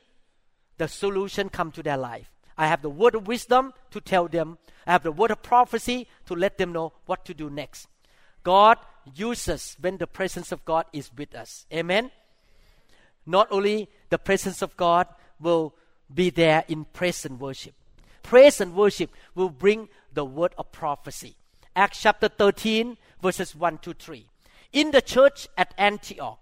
the 0.78 0.88
solution 0.88 1.48
come 1.48 1.70
to 1.72 1.82
their 1.82 1.96
life. 1.96 2.30
I 2.56 2.66
have 2.66 2.82
the 2.82 2.90
word 2.90 3.14
of 3.14 3.26
wisdom 3.26 3.72
to 3.90 4.00
tell 4.00 4.28
them. 4.28 4.58
I 4.86 4.92
have 4.92 5.02
the 5.02 5.12
word 5.12 5.30
of 5.30 5.42
prophecy 5.42 6.08
to 6.26 6.34
let 6.34 6.58
them 6.58 6.72
know 6.72 6.92
what 7.06 7.24
to 7.26 7.34
do 7.34 7.50
next. 7.50 7.88
God 8.42 8.78
uses 9.14 9.76
when 9.80 9.98
the 9.98 10.06
presence 10.06 10.52
of 10.52 10.64
God 10.64 10.86
is 10.92 11.10
with 11.16 11.34
us. 11.34 11.66
Amen. 11.72 12.10
Not 13.26 13.48
only 13.50 13.88
the 14.08 14.18
presence 14.18 14.62
of 14.62 14.76
God 14.76 15.06
will 15.40 15.74
be 16.12 16.30
there 16.30 16.64
in 16.68 16.84
praise 16.84 17.24
and 17.24 17.38
worship. 17.38 17.74
Praise 18.22 18.60
and 18.60 18.74
worship 18.74 19.10
will 19.34 19.50
bring 19.50 19.88
the 20.12 20.24
word 20.24 20.54
of 20.58 20.72
prophecy. 20.72 21.36
Acts 21.76 22.02
chapter 22.02 22.28
13, 22.28 22.96
verses 23.22 23.54
1 23.54 23.78
to 23.78 23.92
3. 23.92 24.26
In 24.72 24.90
the 24.90 25.02
church 25.02 25.46
at 25.56 25.74
Antioch, 25.78 26.38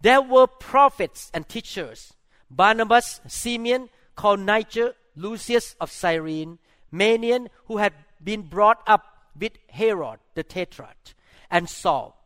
there 0.00 0.22
were 0.22 0.46
prophets 0.46 1.30
and 1.32 1.48
teachers. 1.48 2.12
Barnabas, 2.50 3.20
Simeon, 3.26 3.88
called 4.14 4.40
Niger, 4.40 4.94
Lucius 5.16 5.74
of 5.80 5.90
Cyrene, 5.90 6.58
Manaen, 6.92 7.48
who 7.66 7.78
had 7.78 7.92
been 8.22 8.42
brought 8.42 8.82
up 8.86 9.04
with 9.38 9.52
Herod 9.68 10.18
the 10.34 10.42
Tetrarch, 10.42 11.14
and 11.50 11.68
Saul. 11.68 12.16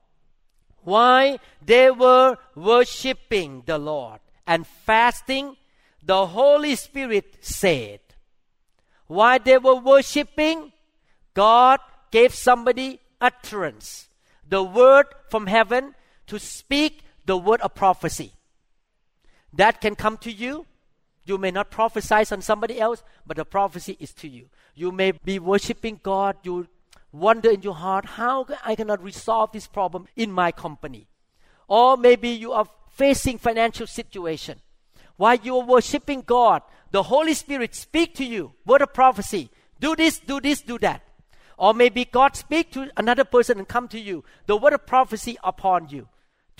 Why? 0.83 1.39
They 1.65 1.91
were 1.91 2.37
worshipping 2.55 3.63
the 3.67 3.79
Lord 3.79 4.21
and 4.47 4.67
fasting. 4.67 5.57
The 6.03 6.27
Holy 6.27 6.77
Spirit 6.77 7.37
said, 7.41 8.01
Why 9.07 9.39
they 9.39 9.59
were 9.59 9.77
worshiping, 9.77 10.73
God 11.35 11.81
gave 12.11 12.35
somebody 12.35 13.01
utterance, 13.21 14.09
the 14.49 14.63
word 14.63 15.07
from 15.29 15.47
heaven 15.47 15.95
to 16.27 16.39
speak 16.39 17.03
the 17.31 17.37
word 17.37 17.61
of 17.61 17.77
prophecy. 17.77 18.33
That 19.53 19.81
can 19.81 19.95
come 19.95 20.17
to 20.19 20.33
you. 20.33 20.67
You 21.25 21.39
may 21.39 21.53
not 21.53 21.71
prophesy 21.71 22.25
on 22.35 22.43
somebody 22.43 22.81
else, 22.81 23.05
but 23.25 23.37
the 23.37 23.45
prophecy 23.45 23.97
is 24.01 24.13
to 24.15 24.29
you. 24.29 24.47
You 24.75 24.91
may 24.91 25.13
be 25.13 25.39
worshiping 25.39 26.01
God. 26.03 26.39
You 26.43 26.67
wonder 27.13 27.51
in 27.51 27.63
your 27.63 27.77
heart, 27.77 28.05
how 28.05 28.47
I 28.65 28.75
cannot 28.75 29.01
resolve 29.01 29.53
this 29.53 29.69
problem 29.69 30.09
in 30.17 30.33
my 30.33 30.51
company. 30.51 31.07
Or 31.69 31.97
maybe 31.97 32.31
you 32.31 32.51
are 32.51 32.67
facing 32.89 33.39
financial 33.39 33.87
situation 33.87 34.59
while 35.17 35.37
you 35.37 35.57
are 35.59 35.65
worshiping 35.65 36.23
God, 36.27 36.63
the 36.91 37.05
Holy 37.05 37.35
Spirit 37.35 37.77
speak 37.77 38.17
to 38.17 38.25
you, 38.25 38.55
word 38.67 38.83
of 38.83 38.93
prophecy. 38.93 39.51
Do 39.79 39.95
this, 39.95 40.19
do 40.19 40.41
this, 40.41 40.63
do 40.63 40.81
that. 40.81 41.03
Or 41.57 41.75
maybe 41.75 42.07
God 42.07 42.35
speak 42.35 42.73
to 42.73 42.91
another 42.97 43.25
person 43.25 43.59
and 43.59 43.69
come 43.69 43.87
to 43.89 44.01
you, 44.01 44.25
the 44.47 44.57
word 44.57 44.73
of 44.73 44.85
prophecy 44.85 45.37
upon 45.45 45.91
you 45.91 46.09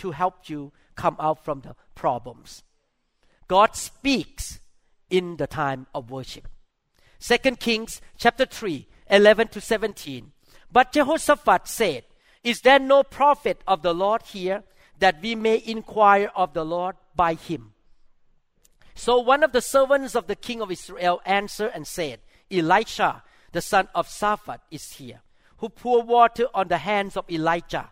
to 0.01 0.11
help 0.13 0.49
you 0.49 0.73
come 0.97 1.17
out 1.19 1.45
from 1.45 1.61
the 1.61 1.75
problems. 1.95 2.63
God 3.49 3.77
speaks 3.77 4.61
in 5.09 5.37
the 5.37 5.47
time 5.47 5.87
of 5.95 6.11
worship. 6.11 6.49
Second 7.19 7.61
Kings 7.61 8.01
chapter 8.17 8.47
3, 8.47 8.87
11 9.11 9.49
to 9.49 9.61
17. 9.61 10.33
But 10.73 10.93
Jehoshaphat 10.93 11.69
said, 11.69 12.05
Is 12.43 12.63
there 12.63 12.79
no 12.79 13.03
prophet 13.03 13.61
of 13.67 13.83
the 13.83 13.93
Lord 13.93 14.23
here 14.23 14.63
that 14.99 15.21
we 15.21 15.35
may 15.35 15.63
inquire 15.65 16.31
of 16.35 16.55
the 16.55 16.65
Lord 16.65 16.97
by 17.15 17.35
him? 17.35 17.73
So 18.95 19.19
one 19.19 19.43
of 19.43 19.53
the 19.53 19.61
servants 19.63 20.15
of 20.15 20.27
the 20.27 20.37
king 20.37 20.63
of 20.63 20.71
Israel 20.71 21.21
answered 21.27 21.73
and 21.75 21.87
said, 21.87 22.21
Elisha, 22.51 23.23
the 23.53 23.61
son 23.61 23.89
of 23.95 24.09
Shaphat, 24.09 24.61
is 24.71 24.93
here, 24.93 25.21
who 25.59 25.69
poured 25.69 26.07
water 26.07 26.47
on 26.55 26.69
the 26.69 26.79
hands 26.79 27.17
of 27.17 27.31
Elijah. 27.31 27.91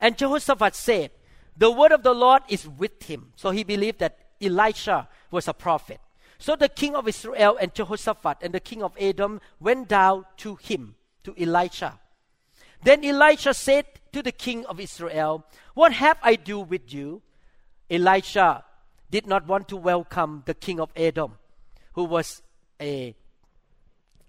And 0.00 0.16
Jehoshaphat 0.18 0.74
said, 0.74 1.10
The 1.56 1.70
word 1.70 1.92
of 1.92 2.02
the 2.02 2.14
Lord 2.14 2.42
is 2.48 2.68
with 2.68 3.02
him. 3.02 3.32
So 3.36 3.50
he 3.50 3.64
believed 3.64 4.00
that 4.00 4.18
Elisha 4.40 5.08
was 5.30 5.48
a 5.48 5.54
prophet. 5.54 6.00
So 6.38 6.56
the 6.56 6.68
king 6.68 6.94
of 6.96 7.08
Israel 7.08 7.56
and 7.60 7.74
Jehoshaphat 7.74 8.38
and 8.42 8.52
the 8.52 8.60
king 8.60 8.82
of 8.82 8.92
Edom 8.98 9.40
went 9.60 9.88
down 9.88 10.26
to 10.38 10.56
him, 10.56 10.96
to 11.22 11.34
Elisha. 11.40 11.98
Then 12.82 13.04
Elisha 13.04 13.54
said 13.54 13.86
to 14.12 14.22
the 14.22 14.32
king 14.32 14.66
of 14.66 14.78
Israel, 14.80 15.46
What 15.74 15.92
have 15.92 16.18
I 16.22 16.36
do 16.36 16.60
with 16.60 16.92
you? 16.92 17.22
Elisha 17.88 18.64
did 19.10 19.26
not 19.26 19.46
want 19.46 19.68
to 19.68 19.76
welcome 19.76 20.42
the 20.44 20.54
king 20.54 20.80
of 20.80 20.90
Edom, 20.96 21.36
who 21.92 22.04
was 22.04 22.42
a 22.80 23.14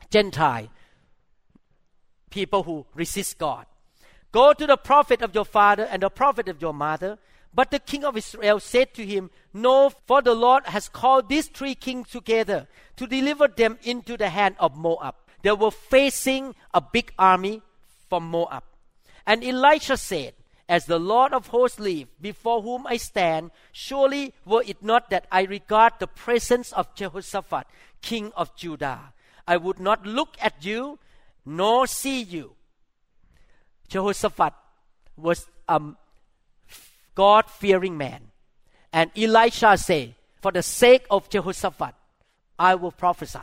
Gentile, 0.09 0.69
people 2.29 2.63
who 2.63 2.85
resist 2.93 3.37
God. 3.37 3.65
Go 4.35 4.51
to 4.51 4.67
the 4.67 4.75
prophet 4.75 5.21
of 5.21 5.33
your 5.33 5.45
father 5.45 5.85
and 5.85 6.03
the 6.03 6.09
prophet 6.09 6.49
of 6.49 6.61
your 6.61 6.73
mother. 6.73 7.17
But 7.53 7.71
the 7.71 7.79
king 7.79 8.03
of 8.03 8.17
Israel 8.17 8.59
said 8.59 8.93
to 8.95 9.05
him, 9.05 9.29
No, 9.53 9.89
for 10.07 10.21
the 10.21 10.35
Lord 10.35 10.65
has 10.65 10.89
called 10.89 11.29
these 11.29 11.47
three 11.47 11.73
kings 11.73 12.09
together 12.09 12.67
to 12.97 13.07
deliver 13.07 13.47
them 13.47 13.79
into 13.83 14.17
the 14.17 14.27
hand 14.27 14.57
of 14.59 14.75
Moab. 14.75 15.15
They 15.41 15.53
were 15.53 15.71
facing 15.71 16.53
a 16.73 16.81
big 16.81 17.13
army 17.17 17.61
from 18.09 18.29
Moab. 18.29 18.63
And 19.25 19.41
Elisha 19.41 19.95
said, 19.95 20.33
As 20.67 20.83
the 20.83 20.99
Lord 20.99 21.31
of 21.31 21.47
hosts 21.47 21.79
lives, 21.79 22.09
before 22.19 22.61
whom 22.61 22.85
I 22.87 22.97
stand, 22.97 23.51
surely 23.71 24.33
were 24.43 24.63
it 24.67 24.83
not 24.83 25.09
that 25.11 25.27
I 25.31 25.43
regard 25.43 25.93
the 25.99 26.07
presence 26.07 26.73
of 26.73 26.93
Jehoshaphat, 26.93 27.67
king 28.01 28.33
of 28.35 28.53
Judah, 28.57 29.13
I 29.47 29.55
would 29.55 29.79
not 29.79 30.05
look 30.05 30.35
at 30.41 30.65
you 30.65 30.99
nor 31.45 31.87
see 31.87 32.21
you. 32.21 32.54
Jehoshaphat 33.87 34.53
was 35.17 35.47
a 35.67 35.81
God 37.13 37.49
fearing 37.49 37.97
man. 37.97 38.31
And 38.91 39.11
Elisha 39.17 39.77
said, 39.77 40.15
For 40.41 40.51
the 40.51 40.63
sake 40.63 41.05
of 41.09 41.29
Jehoshaphat, 41.29 41.95
I 42.57 42.75
will 42.75 42.91
prophesy. 42.91 43.39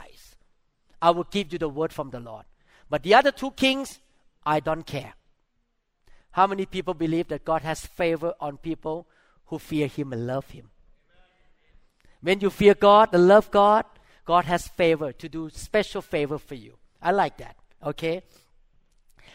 I 1.02 1.10
will 1.10 1.24
give 1.24 1.52
you 1.52 1.58
the 1.58 1.68
word 1.68 1.92
from 1.92 2.10
the 2.10 2.20
Lord. 2.20 2.44
But 2.88 3.02
the 3.02 3.14
other 3.14 3.32
two 3.32 3.50
kings, 3.50 3.98
I 4.46 4.60
don't 4.60 4.86
care. 4.86 5.14
How 6.30 6.46
many 6.46 6.64
people 6.64 6.94
believe 6.94 7.28
that 7.28 7.44
God 7.44 7.62
has 7.62 7.84
favor 7.84 8.34
on 8.40 8.56
people 8.56 9.08
who 9.46 9.58
fear 9.58 9.88
Him 9.88 10.12
and 10.12 10.26
love 10.26 10.48
Him? 10.50 10.70
When 12.20 12.40
you 12.40 12.50
fear 12.50 12.74
God 12.74 13.10
and 13.12 13.26
love 13.26 13.50
God, 13.50 13.84
God 14.24 14.44
has 14.44 14.68
favor 14.68 15.12
to 15.12 15.28
do 15.28 15.50
special 15.50 16.00
favor 16.00 16.38
for 16.38 16.54
you. 16.54 16.78
I 17.02 17.10
like 17.10 17.36
that. 17.38 17.56
Okay? 17.84 18.22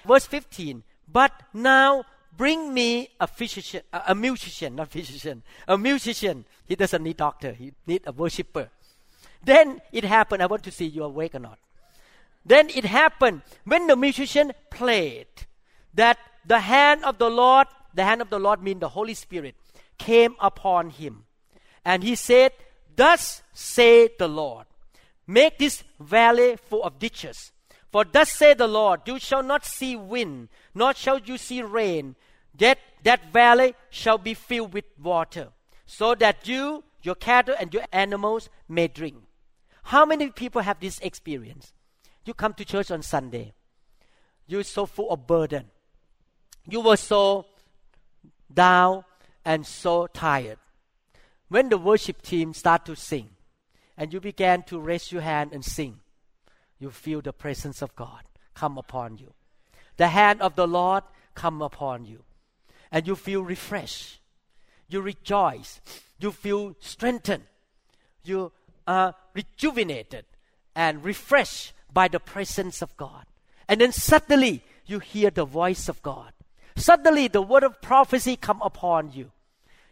Verse 0.06 0.26
15. 0.26 0.84
But 1.12 1.32
now 1.54 2.06
bring 2.36 2.74
me 2.74 3.10
a 3.20 3.28
physician, 3.28 3.82
a, 3.92 4.14
musician, 4.14 4.76
not 4.76 4.90
physician, 4.90 5.44
a 5.68 5.78
musician. 5.78 6.46
He 6.66 6.76
doesn't 6.76 7.02
need 7.02 7.18
doctor. 7.18 7.54
He 7.54 7.74
need 7.86 8.04
a 8.06 8.12
worshipper. 8.12 8.70
Then 9.44 9.82
it 9.92 10.04
happened. 10.04 10.44
I 10.44 10.46
want 10.46 10.64
to 10.64 10.72
see 10.72 10.86
you 10.86 11.04
awake 11.04 11.36
or 11.36 11.40
not. 11.40 11.60
Then 12.46 12.70
it 12.70 12.86
happened 12.86 13.42
when 13.66 13.88
the 13.88 13.96
musician 13.96 14.54
played 14.70 15.28
that 15.94 16.18
the 16.46 16.60
hand 16.60 17.04
of 17.04 17.18
the 17.18 17.30
Lord, 17.30 17.68
the 17.94 18.04
hand 18.04 18.22
of 18.22 18.30
the 18.30 18.40
Lord 18.40 18.64
means 18.64 18.80
the 18.80 18.90
Holy 18.90 19.14
Spirit, 19.14 19.56
came 19.98 20.36
upon 20.40 20.92
him. 20.92 21.26
And 21.84 22.04
he 22.04 22.16
said, 22.16 22.54
Thus 22.96 23.42
say 23.54 24.10
the 24.18 24.28
Lord, 24.28 24.66
make 25.26 25.58
this 25.58 25.84
valley 26.00 26.56
full 26.56 26.84
of 26.84 27.00
ditches. 27.00 27.52
For 27.92 28.04
thus 28.04 28.32
say 28.32 28.54
the 28.54 28.68
Lord, 28.68 29.02
you 29.06 29.20
shall 29.20 29.44
not 29.44 29.66
see 29.66 29.96
wind, 29.96 30.50
nor 30.76 30.94
shall 30.94 31.20
you 31.20 31.38
see 31.38 31.62
rain, 31.62 32.16
yet 32.58 32.80
that 33.04 33.32
valley 33.32 33.76
shall 33.90 34.18
be 34.18 34.34
filled 34.34 34.74
with 34.74 34.86
water, 35.02 35.50
so 35.86 36.14
that 36.16 36.48
you, 36.48 36.84
your 37.02 37.16
cattle, 37.16 37.56
and 37.60 37.74
your 37.74 37.86
animals 37.92 38.50
may 38.68 38.88
drink. 38.88 39.16
How 39.84 40.06
many 40.06 40.30
people 40.30 40.62
have 40.62 40.80
this 40.80 41.00
experience? 41.00 41.74
You 42.26 42.34
come 42.34 42.54
to 42.56 42.66
church 42.66 42.92
on 42.92 43.02
Sunday, 43.04 43.54
you're 44.48 44.64
so 44.64 44.86
full 44.86 45.10
of 45.12 45.26
burden. 45.28 45.66
You 46.70 46.82
were 46.82 46.98
so 46.98 47.46
down 48.54 49.06
and 49.46 49.66
so 49.66 50.08
tired. 50.08 50.58
When 51.48 51.70
the 51.70 51.78
worship 51.78 52.22
team 52.22 52.54
start 52.54 52.86
to 52.86 52.96
sing, 52.96 53.30
and 53.96 54.12
you 54.12 54.20
began 54.20 54.64
to 54.64 54.80
raise 54.80 55.12
your 55.12 55.22
hand 55.22 55.54
and 55.54 55.64
sing, 55.64 56.00
you 56.80 56.92
feel 56.92 57.22
the 57.22 57.34
presence 57.34 57.82
of 57.82 57.96
God 57.96 58.24
come 58.54 58.78
upon 58.78 59.18
you. 59.18 59.34
The 59.98 60.10
hand 60.10 60.42
of 60.42 60.56
the 60.56 60.68
Lord 60.68 61.04
come 61.36 61.62
upon 61.62 62.06
you. 62.06 62.24
And 62.92 63.06
you 63.08 63.16
feel 63.16 63.42
refreshed. 63.42 64.20
You 64.88 65.02
rejoice. 65.02 65.82
You 66.20 66.32
feel 66.32 66.76
strengthened. 66.80 67.44
You 68.24 68.52
are 68.88 69.16
rejuvenated 69.34 70.26
and 70.76 71.04
refreshed 71.04 71.74
by 71.92 72.08
the 72.08 72.20
presence 72.20 72.82
of 72.82 72.96
God. 72.98 73.26
And 73.68 73.82
then 73.82 73.92
suddenly 73.92 74.64
you 74.86 75.00
hear 75.00 75.30
the 75.30 75.46
voice 75.46 75.90
of 75.90 76.02
God. 76.02 76.32
Suddenly 76.76 77.28
the 77.28 77.42
word 77.42 77.64
of 77.64 77.82
prophecy 77.82 78.36
come 78.36 78.62
upon 78.62 79.12
you. 79.12 79.32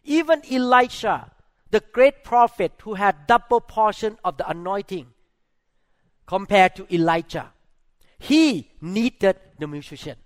Even 0.03 0.41
Elisha, 0.49 1.31
the 1.71 1.83
great 1.91 2.23
prophet 2.23 2.71
who 2.83 2.93
had 2.93 3.27
double 3.27 3.59
portion 3.59 4.17
of 4.23 4.37
the 4.37 4.49
anointing 4.49 5.07
compared 6.25 6.75
to 6.75 6.93
Elijah, 6.93 7.51
he 8.17 8.71
needed 8.81 9.37
the 9.59 9.67
musician. 9.67 10.17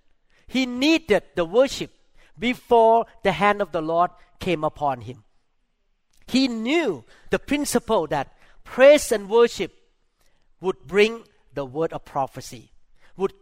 He 0.47 0.65
needed 0.65 1.23
the 1.35 1.45
worship 1.45 1.91
before 2.37 3.05
the 3.23 3.33
hand 3.33 3.61
of 3.61 3.71
the 3.71 3.81
Lord 3.81 4.11
came 4.39 4.63
upon 4.63 5.01
him. 5.01 5.23
He 6.27 6.47
knew 6.47 7.03
the 7.29 7.39
principle 7.39 8.07
that 8.07 8.33
praise 8.63 9.11
and 9.11 9.29
worship 9.29 9.73
would 10.61 10.87
bring 10.87 11.23
the 11.53 11.65
word 11.65 11.91
of 11.91 12.05
prophecy, 12.05 12.71
would 13.17 13.33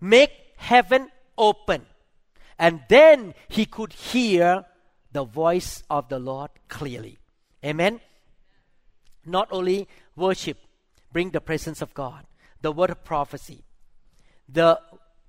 make 0.00 0.32
heaven 0.56 1.08
open. 1.38 1.86
And 2.58 2.82
then 2.88 3.34
he 3.48 3.64
could 3.66 3.92
hear 3.92 4.64
the 5.12 5.24
voice 5.24 5.82
of 5.88 6.08
the 6.08 6.18
Lord 6.18 6.50
clearly. 6.68 7.18
Amen. 7.64 8.00
Not 9.24 9.48
only 9.50 9.88
worship 10.16 10.58
bring 11.12 11.30
the 11.30 11.40
presence 11.40 11.82
of 11.82 11.94
God, 11.94 12.24
the 12.60 12.72
word 12.72 12.90
of 12.90 13.04
prophecy, 13.04 13.64
the 14.48 14.80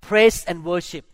praise 0.01 0.43
and 0.45 0.65
worship 0.65 1.05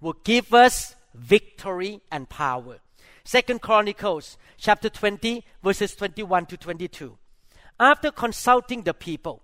will 0.00 0.16
give 0.24 0.52
us 0.52 0.96
victory 1.14 2.00
and 2.10 2.28
power. 2.28 2.78
Second 3.24 3.62
Chronicles 3.62 4.36
chapter 4.56 4.88
20 4.88 5.44
verses 5.62 5.94
21 5.94 6.46
to 6.46 6.56
22. 6.56 7.16
After 7.78 8.10
consulting 8.10 8.82
the 8.82 8.94
people, 8.94 9.42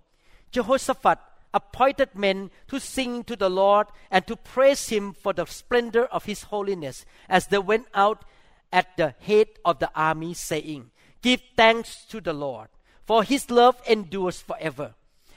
Jehoshaphat 0.51 1.19
appointed 1.53 2.15
men 2.15 2.51
to 2.67 2.79
sing 2.79 3.23
to 3.23 3.35
the 3.35 3.49
Lord 3.49 3.87
and 4.11 4.25
to 4.27 4.35
praise 4.35 4.89
him 4.89 5.13
for 5.13 5.33
the 5.33 5.45
splendor 5.45 6.05
of 6.05 6.25
his 6.25 6.43
holiness 6.43 7.05
as 7.27 7.47
they 7.47 7.57
went 7.57 7.87
out 7.93 8.25
at 8.71 8.95
the 8.97 9.15
head 9.19 9.47
of 9.65 9.79
the 9.79 9.89
army, 9.95 10.33
saying, 10.33 10.91
Give 11.21 11.41
thanks 11.57 12.05
to 12.05 12.21
the 12.21 12.33
Lord, 12.33 12.69
for 13.09 13.23
his 13.23 13.49
love 13.49 13.81
endures 13.87 14.39
forever. 14.39 14.93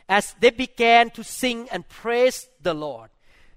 As 0.07 0.35
they 0.39 0.51
began 0.51 1.09
to 1.13 1.25
sing 1.25 1.71
and 1.73 1.89
praise 1.89 2.47
the 2.61 2.75
Lord, 2.75 3.09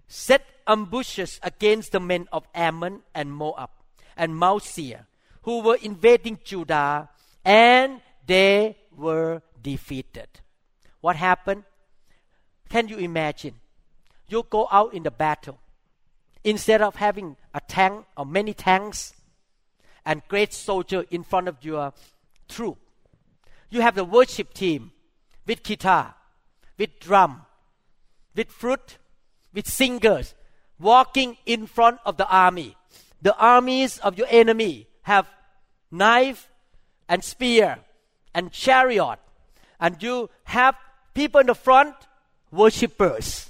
set 0.07 0.41
ambushes 0.65 1.37
against 1.43 1.91
the 1.91 1.99
men 1.99 2.29
of 2.31 2.47
Ammon 2.55 3.01
and 3.13 3.29
Moab 3.29 3.71
and 4.15 4.33
Mount 4.33 4.63
Seir, 4.63 5.05
who 5.41 5.59
were 5.59 5.77
invading 5.81 6.39
Judah, 6.45 7.09
and 7.43 7.99
they 8.25 8.77
were 8.95 9.41
defeated. 9.61 10.29
What 11.01 11.17
happened? 11.17 11.65
Can 12.69 12.87
you 12.87 12.99
imagine? 12.99 13.55
You 14.29 14.47
go 14.49 14.69
out 14.71 14.93
in 14.93 15.03
the 15.03 15.11
battle. 15.11 15.59
Instead 16.41 16.81
of 16.81 16.95
having 16.95 17.35
a 17.53 17.59
tank 17.59 18.05
or 18.15 18.25
many 18.25 18.53
tanks 18.53 19.13
and 20.05 20.21
great 20.29 20.53
soldier 20.53 21.03
in 21.11 21.23
front 21.25 21.49
of 21.49 21.57
your 21.65 21.91
troop, 22.47 22.77
you 23.69 23.81
have 23.81 23.95
the 23.95 24.05
worship 24.05 24.53
team 24.53 24.91
with 25.45 25.63
guitar, 25.63 26.15
with 26.77 26.99
drum, 26.99 27.41
with 28.35 28.49
flute, 28.49 28.97
with 29.53 29.67
singers 29.67 30.33
walking 30.79 31.37
in 31.45 31.67
front 31.67 31.99
of 32.05 32.17
the 32.17 32.27
army. 32.27 32.75
The 33.21 33.35
armies 33.37 33.97
of 33.99 34.17
your 34.17 34.27
enemy 34.29 34.87
have 35.03 35.27
knife 35.91 36.49
and 37.07 37.23
spear 37.23 37.79
and 38.33 38.51
chariot, 38.51 39.19
and 39.79 40.01
you 40.01 40.29
have 40.43 40.75
people 41.13 41.39
in 41.39 41.47
the 41.47 41.55
front, 41.55 41.95
worshippers. 42.51 43.49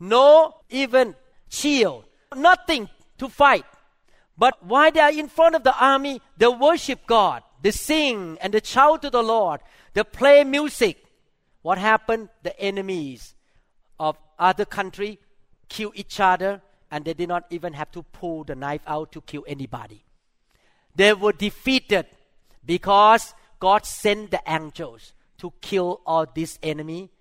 No 0.00 0.56
even 0.70 1.14
shield, 1.48 2.04
nothing 2.34 2.88
to 3.18 3.28
fight. 3.28 3.64
But 4.36 4.62
while 4.64 4.90
they 4.90 5.00
are 5.00 5.12
in 5.12 5.28
front 5.28 5.54
of 5.54 5.62
the 5.62 5.78
army, 5.78 6.20
they 6.36 6.48
worship 6.48 7.06
God. 7.06 7.42
They 7.64 7.70
sing 7.70 8.36
and 8.42 8.52
they 8.52 8.60
shout 8.62 9.00
to 9.00 9.08
the 9.08 9.22
Lord. 9.22 9.62
They 9.94 10.04
play 10.04 10.44
music. 10.44 11.02
What 11.62 11.78
happened? 11.78 12.28
The 12.42 12.60
enemies 12.60 13.34
of 13.98 14.18
other 14.38 14.66
country 14.66 15.18
kill 15.70 15.90
each 15.94 16.20
other 16.20 16.60
and 16.90 17.06
they 17.06 17.14
did 17.14 17.30
not 17.30 17.46
even 17.48 17.72
have 17.72 17.90
to 17.92 18.02
pull 18.02 18.44
the 18.44 18.54
knife 18.54 18.82
out 18.86 19.12
to 19.12 19.22
kill 19.22 19.44
anybody. 19.46 20.04
They 20.94 21.14
were 21.14 21.32
defeated 21.32 22.04
because 22.66 23.32
God 23.60 23.86
sent 23.86 24.30
the 24.30 24.42
angels 24.46 25.14
to 25.38 25.50
kill 25.62 26.02
all 26.04 26.26
this 26.34 26.58
enemy 26.62 27.12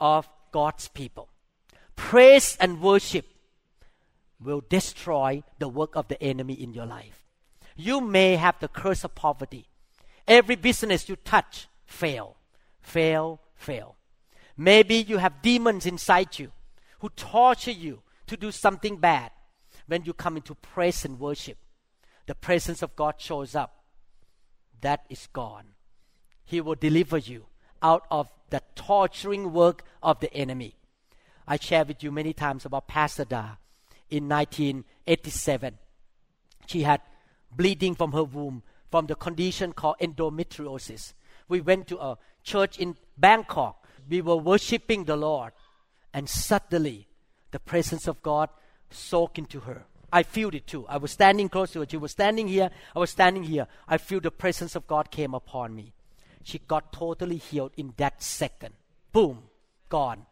of 0.00 0.28
God's 0.52 0.86
people. 0.86 1.28
Praise 1.96 2.56
and 2.60 2.80
worship 2.80 3.26
will 4.40 4.62
destroy 4.68 5.42
the 5.58 5.68
work 5.68 5.96
of 5.96 6.06
the 6.06 6.22
enemy 6.22 6.54
in 6.54 6.72
your 6.72 6.86
life. 6.86 7.24
You 7.74 8.00
may 8.00 8.36
have 8.36 8.60
the 8.60 8.68
curse 8.68 9.02
of 9.02 9.16
poverty. 9.16 9.66
Every 10.26 10.56
business 10.56 11.08
you 11.08 11.16
touch, 11.16 11.68
fail, 11.84 12.36
fail, 12.80 13.40
fail. 13.54 13.96
Maybe 14.56 14.96
you 14.96 15.18
have 15.18 15.42
demons 15.42 15.86
inside 15.86 16.38
you 16.38 16.52
who 17.00 17.08
torture 17.10 17.72
you 17.72 18.02
to 18.26 18.36
do 18.36 18.52
something 18.52 18.96
bad. 18.96 19.30
When 19.86 20.04
you 20.04 20.12
come 20.12 20.36
into 20.36 20.54
praise 20.54 21.04
and 21.04 21.18
worship, 21.18 21.58
the 22.26 22.34
presence 22.34 22.82
of 22.82 22.94
God 22.96 23.16
shows 23.18 23.54
up. 23.54 23.82
That 24.80 25.04
is 25.10 25.28
gone. 25.32 25.74
He 26.44 26.60
will 26.60 26.74
deliver 26.74 27.18
you 27.18 27.46
out 27.82 28.06
of 28.10 28.30
the 28.50 28.62
torturing 28.74 29.52
work 29.52 29.82
of 30.02 30.20
the 30.20 30.32
enemy. 30.32 30.76
I 31.46 31.56
shared 31.56 31.88
with 31.88 32.02
you 32.02 32.12
many 32.12 32.32
times 32.32 32.64
about 32.64 32.86
Pastor 32.86 33.24
Da 33.24 33.56
in 34.08 34.28
1987. 34.28 35.78
She 36.66 36.82
had 36.82 37.00
bleeding 37.50 37.94
from 37.94 38.12
her 38.12 38.24
womb 38.24 38.62
from 38.92 39.06
the 39.06 39.14
condition 39.16 39.72
called 39.72 39.96
endometriosis. 40.00 41.14
We 41.48 41.62
went 41.62 41.88
to 41.88 41.98
a 41.98 42.18
church 42.44 42.78
in 42.78 42.96
Bangkok. 43.16 43.88
We 44.08 44.20
were 44.20 44.36
worshiping 44.36 45.04
the 45.04 45.16
Lord, 45.16 45.52
and 46.12 46.28
suddenly 46.28 47.08
the 47.52 47.58
presence 47.58 48.06
of 48.06 48.22
God 48.22 48.50
soaked 48.90 49.38
into 49.38 49.60
her. 49.60 49.86
I 50.12 50.22
feel 50.22 50.54
it 50.54 50.66
too. 50.66 50.84
I 50.88 50.98
was 50.98 51.10
standing 51.10 51.48
close 51.48 51.72
to 51.72 51.80
her. 51.80 51.86
She 51.88 51.96
was 51.96 52.12
standing 52.12 52.46
here. 52.46 52.68
I 52.94 52.98
was 52.98 53.08
standing 53.08 53.44
here. 53.44 53.66
I 53.88 53.96
feel 53.96 54.20
the 54.20 54.30
presence 54.30 54.76
of 54.76 54.86
God 54.86 55.10
came 55.10 55.32
upon 55.32 55.74
me. 55.74 55.94
She 56.44 56.58
got 56.58 56.92
totally 56.92 57.38
healed 57.38 57.72
in 57.78 57.94
that 57.96 58.22
second. 58.22 58.74
Boom, 59.10 59.44
gone. 59.88 60.26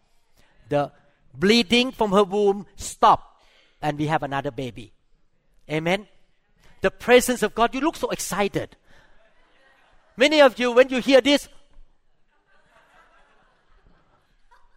The 0.69 0.93
bleeding 1.33 1.93
from 1.93 2.13
her 2.13 2.25
womb 2.25 2.67
stopped, 2.77 3.43
and 3.81 3.99
we 3.99 4.07
have 4.07 4.23
another 4.23 4.51
baby. 4.51 4.93
Amen. 5.71 6.07
The 6.81 6.91
presence 6.91 7.43
of 7.43 7.55
God. 7.55 7.75
You 7.75 7.81
look 7.81 7.97
so 7.97 8.11
excited. 8.11 8.77
Many 10.17 10.41
of 10.41 10.59
you, 10.59 10.73
when 10.73 10.89
you 10.89 11.01
hear 11.01 11.21
this, 11.21 11.49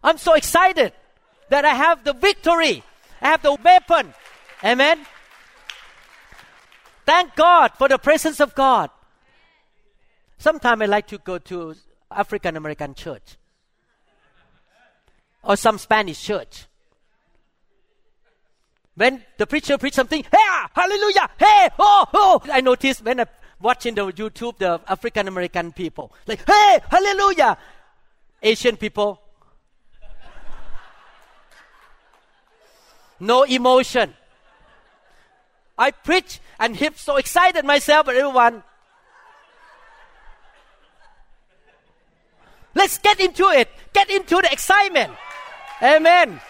I'm 0.02 0.18
so 0.18 0.34
excited 0.34 0.92
that 1.48 1.64
I 1.64 1.74
have 1.74 2.04
the 2.04 2.12
victory. 2.12 2.82
I 3.20 3.28
have 3.28 3.42
the 3.42 3.54
weapon. 3.54 4.12
Amen. 4.62 5.06
Thank 7.06 7.34
God 7.34 7.72
for 7.76 7.88
the 7.88 7.98
presence 7.98 8.40
of 8.40 8.54
God. 8.54 8.90
Sometimes 10.38 10.82
I 10.82 10.86
like 10.86 11.06
to 11.08 11.18
go 11.18 11.38
to 11.38 11.74
African 12.10 12.56
American 12.56 12.94
church 12.94 13.36
or 15.42 15.56
some 15.56 15.78
Spanish 15.78 16.22
church. 16.22 16.66
When 18.96 19.22
the 19.38 19.46
preacher 19.46 19.76
preach 19.76 19.94
something, 19.94 20.22
hey, 20.22 20.38
ah, 20.38 20.70
hallelujah, 20.72 21.28
hey, 21.38 21.68
oh, 21.78 22.06
oh. 22.14 22.42
I 22.52 22.60
notice 22.60 23.02
when 23.02 23.20
I'm 23.20 23.26
watching 23.60 23.94
the 23.94 24.06
YouTube, 24.06 24.58
the 24.58 24.80
African 24.86 25.26
American 25.26 25.72
people, 25.72 26.12
like, 26.26 26.46
hey, 26.46 26.78
hallelujah. 26.90 27.58
Asian 28.42 28.76
people, 28.76 29.20
no 33.20 33.42
emotion. 33.42 34.14
I 35.76 35.90
preach 35.90 36.40
and 36.60 36.76
hip 36.76 36.96
so 36.96 37.16
excited 37.16 37.64
myself, 37.64 38.06
but 38.06 38.14
everyone. 38.14 38.62
Let's 42.74 42.98
get 42.98 43.20
into 43.20 43.48
it. 43.48 43.68
Get 43.92 44.10
into 44.10 44.36
the 44.36 44.52
excitement. 44.52 45.12
Amen. 45.82 46.40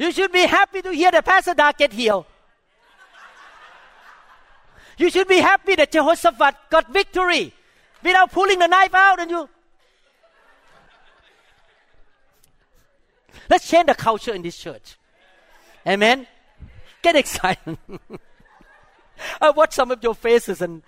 You 0.00 0.10
should 0.12 0.32
be 0.32 0.46
happy 0.46 0.80
to 0.80 0.92
hear 0.92 1.10
the 1.10 1.20
Pastor 1.20 1.52
Da 1.52 1.72
get 1.72 1.92
healed. 1.92 2.24
You 4.96 5.10
should 5.10 5.28
be 5.28 5.40
happy 5.40 5.74
that 5.74 5.92
Jehoshaphat 5.92 6.54
got 6.70 6.90
victory 6.90 7.52
without 8.02 8.32
pulling 8.32 8.58
the 8.60 8.66
knife 8.66 8.94
out 8.94 9.20
and 9.20 9.30
you. 9.30 9.48
Let's 13.50 13.68
change 13.68 13.88
the 13.88 13.94
culture 13.94 14.32
in 14.32 14.40
this 14.40 14.56
church. 14.56 14.96
Amen. 15.86 16.26
Get 17.02 17.16
excited. 17.16 17.76
I 19.40 19.50
watch 19.50 19.74
some 19.74 19.90
of 19.90 20.02
your 20.02 20.14
faces 20.14 20.62
and 20.62 20.82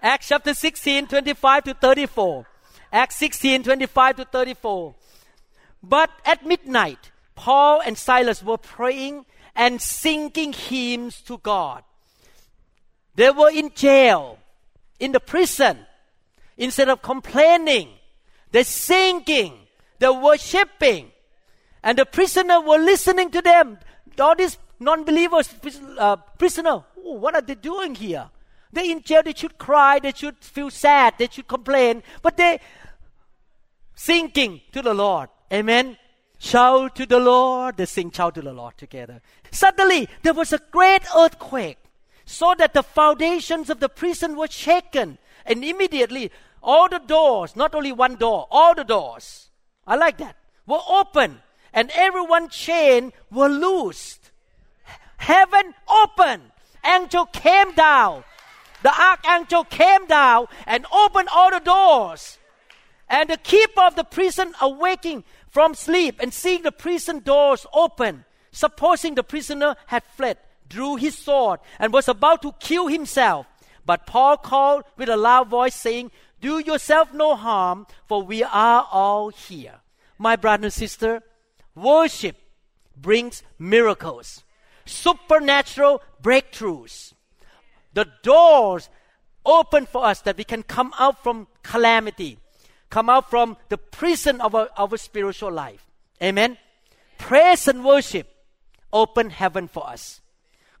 Acts 0.00 0.28
chapter 0.28 0.54
16, 0.54 1.08
25 1.08 1.64
to 1.64 1.74
34. 1.74 2.46
Acts 2.92 3.16
16, 3.16 3.64
25 3.64 4.16
to 4.16 4.24
34. 4.24 4.94
But 5.82 6.10
at 6.24 6.46
midnight, 6.46 7.10
Paul 7.34 7.80
and 7.84 7.96
Silas 7.96 8.42
were 8.42 8.58
praying 8.58 9.24
and 9.54 9.80
singing 9.80 10.52
hymns 10.52 11.20
to 11.22 11.38
God. 11.38 11.84
They 13.14 13.30
were 13.30 13.50
in 13.50 13.72
jail, 13.74 14.38
in 14.98 15.12
the 15.12 15.20
prison. 15.20 15.78
Instead 16.56 16.88
of 16.88 17.02
complaining, 17.02 17.88
they're 18.52 18.64
singing, 18.64 19.54
they're 19.98 20.12
worshiping. 20.12 21.10
And 21.82 21.98
the 21.98 22.04
prisoner 22.04 22.60
were 22.60 22.78
listening 22.78 23.30
to 23.30 23.40
them. 23.40 23.78
All 24.18 24.36
these 24.36 24.58
non-believers, 24.78 25.54
uh, 25.98 26.16
prisoner, 26.16 26.84
oh, 27.04 27.12
what 27.14 27.34
are 27.34 27.40
they 27.40 27.54
doing 27.54 27.94
here? 27.94 28.28
They're 28.72 28.84
in 28.84 29.02
jail. 29.02 29.22
They 29.22 29.32
should 29.32 29.58
cry. 29.58 29.98
They 29.98 30.12
should 30.12 30.36
feel 30.38 30.70
sad. 30.70 31.14
They 31.18 31.28
should 31.28 31.48
complain. 31.48 32.02
But 32.22 32.36
they're 32.36 32.60
singing 33.94 34.60
to 34.72 34.82
the 34.82 34.94
Lord. 34.94 35.28
Amen. 35.52 35.96
Shout 36.42 36.96
to 36.96 37.04
the 37.04 37.20
Lord. 37.20 37.76
They 37.76 37.84
sing 37.84 38.10
shout 38.10 38.34
to 38.36 38.40
the 38.40 38.54
Lord 38.54 38.78
together. 38.78 39.20
Suddenly, 39.50 40.08
there 40.22 40.32
was 40.32 40.54
a 40.54 40.60
great 40.70 41.02
earthquake, 41.14 41.76
so 42.24 42.54
that 42.56 42.72
the 42.72 42.82
foundations 42.82 43.68
of 43.68 43.78
the 43.78 43.90
prison 43.90 44.36
were 44.36 44.48
shaken, 44.48 45.18
and 45.44 45.62
immediately 45.62 46.32
all 46.62 46.88
the 46.88 46.98
doors, 46.98 47.56
not 47.56 47.74
only 47.74 47.92
one 47.92 48.16
door, 48.16 48.48
all 48.50 48.74
the 48.74 48.84
doors, 48.84 49.50
I 49.86 49.96
like 49.96 50.16
that, 50.16 50.34
were 50.66 50.80
open, 50.88 51.42
and 51.74 51.90
everyone 51.94 52.48
chain 52.48 53.12
were 53.30 53.50
loosed. 53.50 54.30
Heaven 55.18 55.74
opened. 55.88 56.52
Angel 56.82 57.26
came 57.26 57.74
down. 57.74 58.24
The 58.82 58.98
archangel 58.98 59.64
came 59.64 60.06
down 60.06 60.46
and 60.66 60.86
opened 60.90 61.28
all 61.30 61.50
the 61.50 61.60
doors. 61.60 62.38
And 63.10 63.28
the 63.28 63.36
keeper 63.36 63.82
of 63.82 63.96
the 63.96 64.04
prison 64.04 64.54
awaking 64.62 65.24
from 65.50 65.74
sleep 65.74 66.16
and 66.20 66.32
seeing 66.32 66.62
the 66.62 66.72
prison 66.72 67.20
doors 67.20 67.66
open, 67.72 68.24
supposing 68.52 69.14
the 69.14 69.22
prisoner 69.22 69.76
had 69.86 70.04
fled, 70.16 70.38
drew 70.68 70.96
his 70.96 71.18
sword 71.18 71.60
and 71.78 71.92
was 71.92 72.08
about 72.08 72.42
to 72.42 72.52
kill 72.60 72.86
himself. 72.86 73.46
But 73.84 74.06
Paul 74.06 74.36
called 74.36 74.84
with 74.96 75.08
a 75.08 75.16
loud 75.16 75.48
voice, 75.48 75.74
saying, 75.74 76.12
Do 76.40 76.60
yourself 76.60 77.12
no 77.12 77.34
harm, 77.34 77.86
for 78.06 78.22
we 78.22 78.42
are 78.42 78.86
all 78.90 79.30
here. 79.30 79.80
My 80.18 80.36
brother 80.36 80.66
and 80.66 80.72
sister, 80.72 81.22
worship 81.74 82.36
brings 82.96 83.42
miracles, 83.58 84.44
supernatural 84.84 86.02
breakthroughs. 86.22 87.14
The 87.94 88.06
doors 88.22 88.88
open 89.44 89.86
for 89.86 90.04
us 90.04 90.20
that 90.20 90.36
we 90.36 90.44
can 90.44 90.62
come 90.62 90.92
out 90.98 91.22
from 91.22 91.48
calamity, 91.62 92.38
come 92.90 93.08
out 93.08 93.30
from 93.30 93.56
the 93.68 93.78
prison 93.78 94.40
of 94.40 94.54
our, 94.54 94.68
our 94.76 94.96
spiritual 94.96 95.52
life. 95.52 95.86
Amen. 96.22 96.58
Praise 97.18 97.68
and 97.68 97.84
worship 97.84 98.28
open 98.92 99.30
heaven 99.30 99.68
for 99.68 99.88
us. 99.88 100.20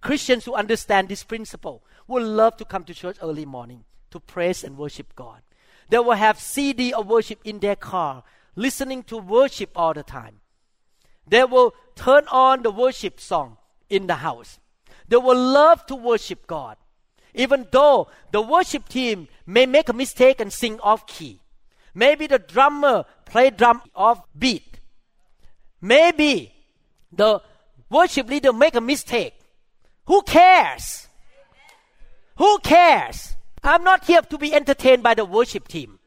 Christians 0.00 0.44
who 0.44 0.54
understand 0.54 1.08
this 1.08 1.22
principle 1.22 1.82
will 2.08 2.26
love 2.26 2.56
to 2.56 2.64
come 2.64 2.84
to 2.84 2.94
church 2.94 3.16
early 3.22 3.46
morning 3.46 3.84
to 4.10 4.18
praise 4.18 4.64
and 4.64 4.76
worship 4.76 5.14
God. 5.14 5.42
They 5.88 5.98
will 5.98 6.12
have 6.12 6.38
CD 6.38 6.92
of 6.92 7.06
worship 7.06 7.40
in 7.44 7.58
their 7.58 7.76
car, 7.76 8.24
listening 8.56 9.02
to 9.04 9.18
worship 9.18 9.70
all 9.76 9.94
the 9.94 10.02
time. 10.02 10.40
They 11.26 11.44
will 11.44 11.74
turn 11.94 12.26
on 12.28 12.62
the 12.62 12.70
worship 12.70 13.20
song 13.20 13.56
in 13.88 14.06
the 14.06 14.16
house. 14.16 14.58
They 15.08 15.16
will 15.16 15.38
love 15.38 15.86
to 15.86 15.94
worship 15.94 16.46
God, 16.46 16.76
even 17.34 17.66
though 17.70 18.08
the 18.32 18.40
worship 18.40 18.88
team 18.88 19.28
may 19.46 19.66
make 19.66 19.88
a 19.88 19.92
mistake 19.92 20.40
and 20.40 20.52
sing 20.52 20.80
off 20.80 21.06
key. 21.06 21.40
Maybe 21.94 22.26
the 22.26 22.38
drummer 22.38 23.04
play 23.24 23.50
drum 23.50 23.82
off 23.94 24.22
beat. 24.38 24.80
Maybe 25.80 26.52
the 27.12 27.40
worship 27.88 28.28
leader 28.28 28.52
make 28.52 28.74
a 28.74 28.80
mistake. 28.80 29.34
Who 30.06 30.22
cares? 30.22 31.08
Who 32.36 32.58
cares? 32.60 33.36
I'm 33.62 33.84
not 33.84 34.04
here 34.04 34.22
to 34.22 34.38
be 34.38 34.54
entertained 34.54 35.02
by 35.02 35.14
the 35.14 35.24
worship 35.24 35.68
team. 35.68 35.98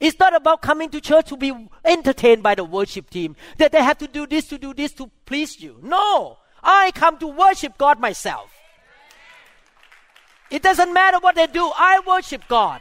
It's 0.00 0.18
not 0.18 0.34
about 0.34 0.62
coming 0.62 0.90
to 0.90 1.00
church 1.00 1.26
to 1.28 1.36
be 1.36 1.52
entertained 1.84 2.42
by 2.42 2.54
the 2.54 2.64
worship 2.64 3.10
team, 3.10 3.34
that 3.58 3.72
they 3.72 3.82
have 3.82 3.98
to 3.98 4.06
do 4.06 4.26
this, 4.26 4.46
to 4.48 4.58
do 4.58 4.72
this 4.72 4.92
to 4.92 5.10
please 5.26 5.60
you. 5.60 5.78
No! 5.82 6.38
I 6.62 6.92
come 6.92 7.18
to 7.18 7.26
worship 7.26 7.76
God 7.78 7.98
myself. 8.00 8.52
It 10.50 10.62
doesn't 10.62 10.92
matter 10.92 11.18
what 11.18 11.34
they 11.34 11.46
do, 11.46 11.70
I 11.76 12.00
worship 12.06 12.42
God. 12.48 12.80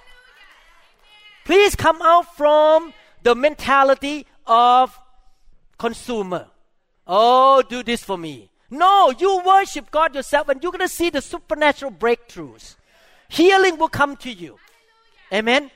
Please 1.47 1.75
come 1.75 2.01
out 2.01 2.35
from 2.35 2.93
the 3.23 3.33
mentality 3.33 4.25
of 4.45 4.99
consumer. 5.77 6.47
Oh, 7.07 7.61
do 7.61 7.83
this 7.83 8.03
for 8.03 8.17
me. 8.17 8.49
No, 8.69 9.13
you 9.17 9.41
worship 9.45 9.89
God 9.89 10.13
yourself 10.13 10.49
and 10.49 10.61
you're 10.61 10.73
going 10.73 10.81
to 10.81 10.93
see 10.93 11.09
the 11.09 11.21
supernatural 11.21 11.93
breakthroughs. 11.93 12.75
Healing 13.29 13.77
will 13.77 13.87
come 13.87 14.17
to 14.17 14.29
you. 14.29 14.57
Amen. 15.31 15.71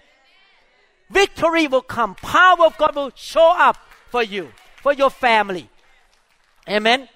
Victory 1.09 1.67
will 1.67 1.83
come. 1.83 2.15
Power 2.15 2.65
of 2.65 2.77
God 2.77 2.93
will 2.93 3.13
show 3.15 3.55
up 3.57 3.77
for 4.09 4.23
you, 4.23 4.51
for 4.83 4.91
your 4.91 5.09
family. 5.09 5.69
Amen. 6.67 7.07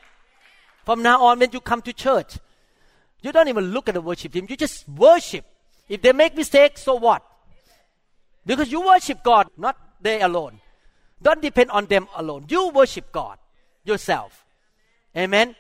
From 0.86 1.04
now 1.04 1.26
on, 1.26 1.40
when 1.40 1.50
you 1.52 1.60
come 1.60 1.82
to 1.82 1.92
church, 1.92 2.38
you 3.22 3.34
don't 3.34 3.50
even 3.50 3.74
look 3.74 3.90
at 3.90 3.96
the 3.96 4.02
worship 4.02 4.32
team. 4.32 4.48
You 4.48 4.56
just 4.56 4.88
worship. 4.88 5.44
If 5.90 6.02
they 6.02 6.14
make 6.14 6.38
mistakes, 6.38 6.84
so 6.84 6.96
what? 6.96 7.22
Because 8.46 8.72
you 8.72 8.86
worship 8.86 9.24
God, 9.24 9.48
not 9.58 9.78
they 10.02 10.22
alone. 10.22 10.60
Don't 11.22 11.42
depend 11.42 11.72
on 11.72 11.86
them 11.86 12.08
alone. 12.16 12.46
You 12.48 12.70
worship 12.70 13.12
God 13.12 13.40
yourself. 13.84 14.46
Amen. 15.16 15.56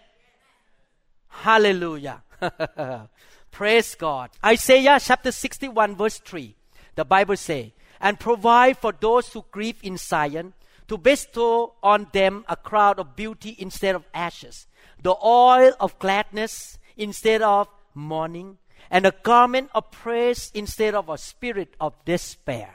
Hallelujah. 1.28 2.22
Praise 3.52 3.96
God. 3.96 4.30
Isaiah 4.44 5.00
chapter 5.02 5.32
61 5.32 5.96
verse 5.96 6.20
3. 6.20 6.56
The 6.96 7.06
Bible 7.06 7.38
says, 7.38 7.72
and 8.00 8.20
provide 8.20 8.78
for 8.78 8.94
those 8.94 9.32
who 9.34 9.46
grieve 9.52 9.80
in 9.82 9.98
Zion, 9.98 10.54
to 10.88 10.98
bestow 10.98 11.74
on 11.82 12.08
them 12.12 12.46
a 12.48 12.56
crown 12.56 13.00
of 13.00 13.16
beauty 13.16 13.56
instead 13.58 13.96
of 13.96 14.06
ashes, 14.14 14.68
the 15.02 15.16
oil 15.24 15.74
of 15.80 15.98
gladness 16.00 16.78
instead 16.96 17.42
of 17.42 17.68
mourning, 17.94 18.58
and 18.92 19.06
a 19.06 19.14
garment 19.24 19.70
of 19.74 19.90
praise 19.90 20.52
instead 20.54 20.94
of 20.94 21.10
a 21.10 21.18
spirit 21.18 21.76
of 21.80 21.94
despair. 22.06 22.75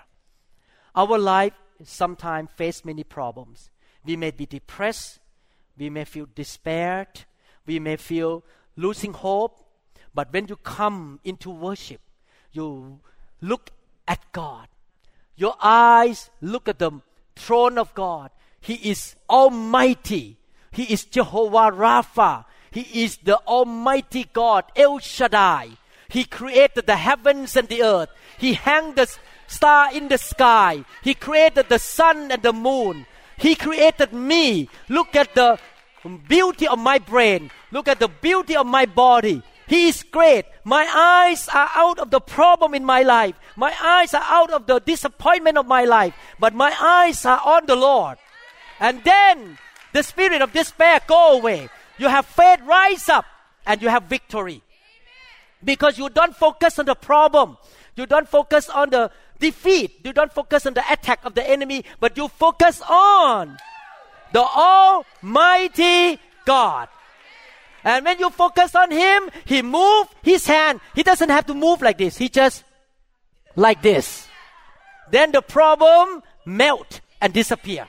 Our 0.94 1.18
life 1.18 1.54
sometimes 1.84 2.50
face 2.54 2.84
many 2.84 3.04
problems. 3.04 3.70
We 4.04 4.16
may 4.16 4.30
be 4.30 4.46
depressed, 4.46 5.18
we 5.76 5.90
may 5.90 6.04
feel 6.04 6.26
despaired, 6.34 7.24
we 7.66 7.78
may 7.78 7.96
feel 7.96 8.44
losing 8.76 9.12
hope, 9.12 9.64
but 10.14 10.32
when 10.32 10.48
you 10.48 10.56
come 10.56 11.20
into 11.24 11.50
worship, 11.50 12.00
you 12.52 13.00
look 13.40 13.70
at 14.08 14.20
God. 14.32 14.68
Your 15.36 15.54
eyes 15.62 16.30
look 16.40 16.68
at 16.68 16.78
the 16.78 17.00
throne 17.36 17.78
of 17.78 17.94
God. 17.94 18.30
He 18.60 18.74
is 18.74 19.16
almighty. 19.28 20.36
He 20.72 20.84
is 20.92 21.04
Jehovah 21.04 21.70
Rapha. 21.72 22.44
He 22.70 23.02
is 23.04 23.16
the 23.18 23.38
almighty 23.46 24.26
God, 24.32 24.64
El 24.76 24.98
Shaddai. 24.98 25.70
He 26.08 26.24
created 26.24 26.86
the 26.86 26.96
heavens 26.96 27.56
and 27.56 27.68
the 27.68 27.82
earth. 27.82 28.10
He 28.38 28.54
hung 28.54 28.94
the 28.94 29.08
star 29.50 29.92
in 29.92 30.08
the 30.08 30.18
sky. 30.18 30.84
He 31.02 31.14
created 31.14 31.68
the 31.68 31.78
sun 31.78 32.30
and 32.30 32.42
the 32.42 32.52
moon. 32.52 33.06
He 33.36 33.54
created 33.54 34.12
me. 34.12 34.68
Look 34.88 35.16
at 35.16 35.34
the 35.34 35.58
beauty 36.28 36.68
of 36.68 36.78
my 36.78 36.98
brain. 36.98 37.50
Look 37.70 37.88
at 37.88 37.98
the 37.98 38.08
beauty 38.08 38.56
of 38.56 38.66
my 38.66 38.86
body. 38.86 39.42
He 39.66 39.88
is 39.88 40.02
great. 40.02 40.46
My 40.64 40.86
eyes 40.86 41.48
are 41.48 41.70
out 41.74 41.98
of 41.98 42.10
the 42.10 42.20
problem 42.20 42.74
in 42.74 42.84
my 42.84 43.02
life. 43.02 43.34
My 43.56 43.74
eyes 43.80 44.14
are 44.14 44.24
out 44.24 44.50
of 44.50 44.66
the 44.66 44.80
disappointment 44.80 45.58
of 45.58 45.66
my 45.66 45.84
life. 45.84 46.14
But 46.38 46.54
my 46.54 46.74
eyes 46.80 47.24
are 47.24 47.40
on 47.44 47.66
the 47.66 47.76
Lord. 47.76 48.18
And 48.80 49.02
then 49.04 49.58
the 49.92 50.02
spirit 50.02 50.42
of 50.42 50.52
despair 50.52 51.00
go 51.06 51.38
away. 51.38 51.68
You 51.98 52.08
have 52.08 52.26
faith 52.26 52.60
rise 52.64 53.08
up 53.08 53.26
and 53.66 53.80
you 53.82 53.88
have 53.88 54.04
victory. 54.04 54.62
Because 55.62 55.98
you 55.98 56.08
don't 56.08 56.34
focus 56.34 56.78
on 56.78 56.86
the 56.86 56.94
problem. 56.94 57.58
You 57.94 58.06
don't 58.06 58.28
focus 58.28 58.68
on 58.70 58.90
the 58.90 59.10
defeat. 59.40 60.00
You 60.04 60.12
don't 60.12 60.32
focus 60.32 60.66
on 60.66 60.74
the 60.74 60.84
attack 60.92 61.20
of 61.24 61.34
the 61.34 61.48
enemy, 61.48 61.84
but 61.98 62.16
you 62.16 62.28
focus 62.28 62.80
on 62.88 63.56
the 64.32 64.40
Almighty 64.42 66.20
God. 66.44 66.88
And 67.82 68.04
when 68.04 68.18
you 68.18 68.30
focus 68.30 68.74
on 68.74 68.90
Him, 68.90 69.30
He 69.46 69.62
move 69.62 70.06
His 70.22 70.46
hand. 70.46 70.80
He 70.94 71.02
doesn't 71.02 71.30
have 71.30 71.46
to 71.46 71.54
move 71.54 71.82
like 71.82 71.98
this. 71.98 72.18
He 72.18 72.28
just 72.28 72.64
like 73.56 73.82
this. 73.82 74.28
Then 75.10 75.32
the 75.32 75.42
problem 75.42 76.22
melt 76.44 77.00
and 77.20 77.32
disappear. 77.32 77.88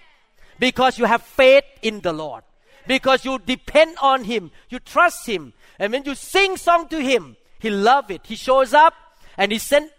Because 0.59 0.97
you 0.97 1.05
have 1.05 1.21
faith 1.21 1.65
in 1.81 2.01
the 2.01 2.13
Lord. 2.13 2.43
Because 2.87 3.25
you 3.25 3.39
depend 3.39 3.97
on 4.01 4.23
Him. 4.23 4.51
You 4.69 4.79
trust 4.79 5.27
Him. 5.27 5.53
And 5.77 5.91
when 5.91 6.05
you 6.05 6.15
sing 6.15 6.57
song 6.57 6.87
to 6.89 7.01
Him, 7.01 7.35
He 7.59 7.69
love 7.69 8.09
it. 8.09 8.21
He 8.25 8.35
shows 8.35 8.73
up 8.73 8.93
and 9.37 9.51
He 9.51 9.57
send 9.57 9.89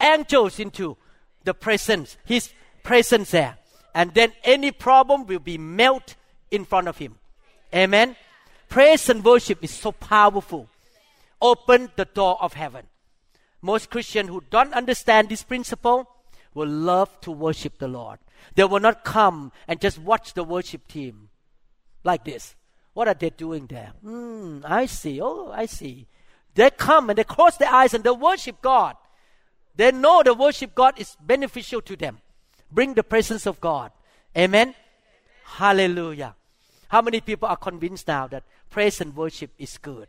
angels 0.00 0.58
into 0.58 0.96
the 1.44 1.54
presence. 1.54 2.16
His 2.24 2.50
presence 2.82 3.30
there. 3.30 3.56
And 3.94 4.12
then 4.14 4.32
any 4.44 4.72
problem 4.72 5.26
will 5.26 5.38
be 5.38 5.58
melt 5.58 6.16
in 6.50 6.64
front 6.64 6.88
of 6.88 6.98
Him. 6.98 7.16
Amen. 7.74 8.16
Praise 8.68 9.08
and 9.08 9.24
worship 9.24 9.62
is 9.62 9.70
so 9.70 9.92
powerful. 9.92 10.68
Open 11.40 11.90
the 11.96 12.04
door 12.04 12.36
of 12.42 12.54
heaven. 12.54 12.86
Most 13.62 13.90
Christians 13.90 14.28
who 14.28 14.42
don't 14.50 14.74
understand 14.74 15.28
this 15.28 15.42
principle 15.42 16.08
will 16.54 16.68
love 16.68 17.20
to 17.22 17.30
worship 17.30 17.78
the 17.78 17.88
Lord. 17.88 18.18
They 18.54 18.64
will 18.64 18.80
not 18.80 19.04
come 19.04 19.52
and 19.66 19.80
just 19.80 19.98
watch 19.98 20.34
the 20.34 20.44
worship 20.44 20.86
team 20.88 21.28
like 22.04 22.24
this. 22.24 22.54
What 22.94 23.08
are 23.08 23.14
they 23.14 23.30
doing 23.30 23.66
there? 23.66 23.92
Hmm, 24.02 24.60
I 24.64 24.86
see. 24.86 25.20
Oh, 25.20 25.50
I 25.52 25.66
see. 25.66 26.06
They 26.54 26.70
come 26.70 27.10
and 27.10 27.18
they 27.18 27.24
close 27.24 27.56
their 27.58 27.72
eyes 27.72 27.92
and 27.92 28.02
they 28.02 28.10
worship 28.10 28.62
God. 28.62 28.96
They 29.76 29.92
know 29.92 30.22
the 30.22 30.34
worship 30.34 30.74
God 30.74 30.98
is 30.98 31.16
beneficial 31.20 31.82
to 31.82 31.96
them. 31.96 32.18
Bring 32.72 32.94
the 32.94 33.02
presence 33.02 33.46
of 33.46 33.60
God. 33.60 33.92
Amen. 34.36 34.74
Hallelujah. 35.44 36.34
How 36.88 37.02
many 37.02 37.20
people 37.20 37.48
are 37.48 37.56
convinced 37.56 38.08
now 38.08 38.26
that 38.28 38.44
praise 38.70 39.00
and 39.00 39.14
worship 39.14 39.50
is 39.58 39.78
good? 39.78 40.08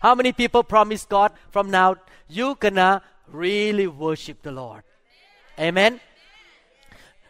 How 0.00 0.14
many 0.14 0.32
people 0.32 0.64
promise 0.64 1.04
God 1.04 1.32
from 1.50 1.70
now 1.70 1.96
you 2.28 2.56
gonna 2.58 3.02
really 3.28 3.86
worship 3.86 4.42
the 4.42 4.52
Lord? 4.52 4.82
Amen. 5.58 6.00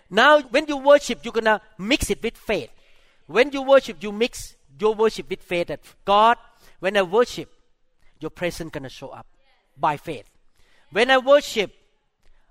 Now, 0.09 0.41
when 0.41 0.67
you 0.67 0.77
worship, 0.77 1.25
you're 1.25 1.33
gonna 1.33 1.61
mix 1.79 2.11
it 2.11 2.23
with 2.23 2.37
faith. 2.37 2.71
When 3.27 3.51
you 3.53 3.63
worship, 3.63 4.03
you 4.03 4.13
mix 4.13 4.55
your 4.79 4.95
worship 4.95 5.29
with 5.29 5.43
faith. 5.43 5.69
That 5.69 5.81
God, 6.05 6.39
when 6.81 6.97
I 6.97 7.03
worship, 7.03 7.51
your 8.21 8.31
presence 8.31 8.71
gonna 8.71 8.89
show 8.89 9.09
up 9.09 9.27
by 9.77 9.97
faith. 9.97 10.32
When 10.93 11.11
I 11.11 11.19
worship, 11.19 11.73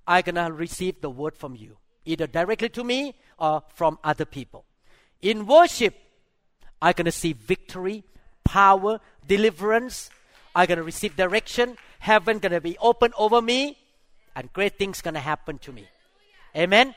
I 0.05 0.21
gonna 0.21 0.51
receive 0.51 0.99
the 0.99 1.09
word 1.09 1.37
from 1.37 1.55
you, 1.55 1.77
either 2.03 2.27
directly 2.27 2.69
to 2.69 2.83
me 2.83 3.15
or 3.39 3.63
from 3.75 3.97
other 4.03 4.25
people. 4.25 4.65
In 5.21 5.45
worship, 5.45 5.95
I'm 6.81 6.93
going 6.93 7.05
to 7.05 7.11
see 7.11 7.33
victory, 7.33 8.03
power, 8.43 8.99
deliverance. 9.27 10.09
I'm 10.55 10.65
going 10.65 10.77
to 10.77 10.83
receive 10.83 11.15
direction. 11.15 11.77
Heaven 11.99 12.39
going 12.39 12.53
to 12.53 12.61
be 12.61 12.77
open 12.79 13.13
over 13.17 13.41
me, 13.41 13.77
and 14.35 14.51
great 14.51 14.77
things 14.79 15.01
going 15.01 15.13
to 15.13 15.19
happen 15.19 15.59
to 15.59 15.71
me. 15.71 15.87
Amen. 16.55 16.95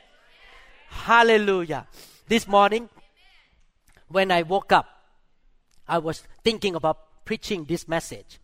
Hallelujah. 0.89 1.87
This 2.27 2.49
morning, 2.49 2.89
when 4.09 4.31
I 4.31 4.43
woke 4.43 4.73
up, 4.73 4.87
I 5.87 5.99
was 5.99 6.23
thinking 6.43 6.75
about 6.75 7.25
preaching 7.27 7.65
this 7.65 7.87
message. 7.87 8.41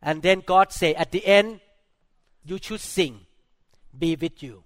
And 0.00 0.22
then 0.22 0.42
God 0.46 0.72
said, 0.72 0.94
at 0.94 1.10
the 1.10 1.26
end, 1.26 1.60
you 2.44 2.58
should 2.60 2.80
sing, 2.80 3.20
be 3.96 4.16
with 4.16 4.42
you. 4.42 4.64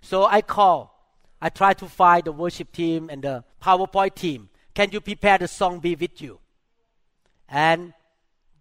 So 0.00 0.24
I 0.24 0.42
call 0.42 1.00
I 1.40 1.48
try 1.48 1.72
to 1.74 1.86
find 1.86 2.24
the 2.24 2.32
worship 2.32 2.70
team 2.70 3.08
and 3.10 3.22
the 3.22 3.44
PowerPoint 3.62 4.14
team. 4.14 4.50
Can 4.74 4.90
you 4.92 5.00
prepare 5.00 5.38
the 5.38 5.48
song 5.48 5.80
Be 5.80 5.94
With 5.94 6.20
You? 6.20 6.38
And 7.48 7.94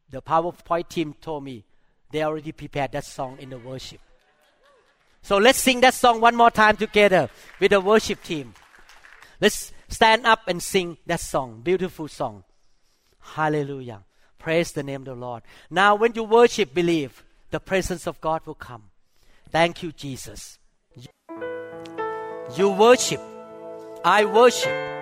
the 0.09 0.21
PowerPoint 0.21 0.87
team 0.87 1.13
told 1.19 1.43
me 1.43 1.65
they 2.11 2.23
already 2.23 2.51
prepared 2.51 2.93
that 2.93 3.05
song 3.05 3.37
in 3.39 3.49
the 3.49 3.59
worship. 3.59 3.99
So 5.21 5.37
let's 5.37 5.59
sing 5.59 5.81
that 5.81 5.93
song 5.93 6.21
one 6.21 6.35
more 6.35 6.49
time 6.49 6.77
together 6.77 7.29
with 7.59 7.71
the 7.71 7.81
worship 7.81 8.23
team. 8.23 8.53
Let's 9.41 9.73
stand 9.89 10.25
up 10.25 10.47
and 10.47 10.63
sing 10.63 10.97
that 11.05 11.19
song. 11.19 11.61
Beautiful 11.61 12.07
song. 12.07 12.45
Hallelujah. 13.19 14.03
Praise 14.37 14.71
the 14.71 14.83
name 14.83 15.01
of 15.01 15.05
the 15.05 15.15
Lord. 15.15 15.43
Now, 15.69 15.95
when 15.95 16.13
you 16.15 16.23
worship, 16.23 16.73
believe 16.73 17.23
the 17.51 17.59
presence 17.59 18.07
of 18.07 18.21
God 18.21 18.45
will 18.45 18.55
come. 18.55 18.91
Thank 19.49 19.83
you, 19.83 19.91
Jesus. 19.91 20.59
You 22.55 22.69
worship. 22.69 23.21
I 24.03 24.25
worship. 24.25 24.98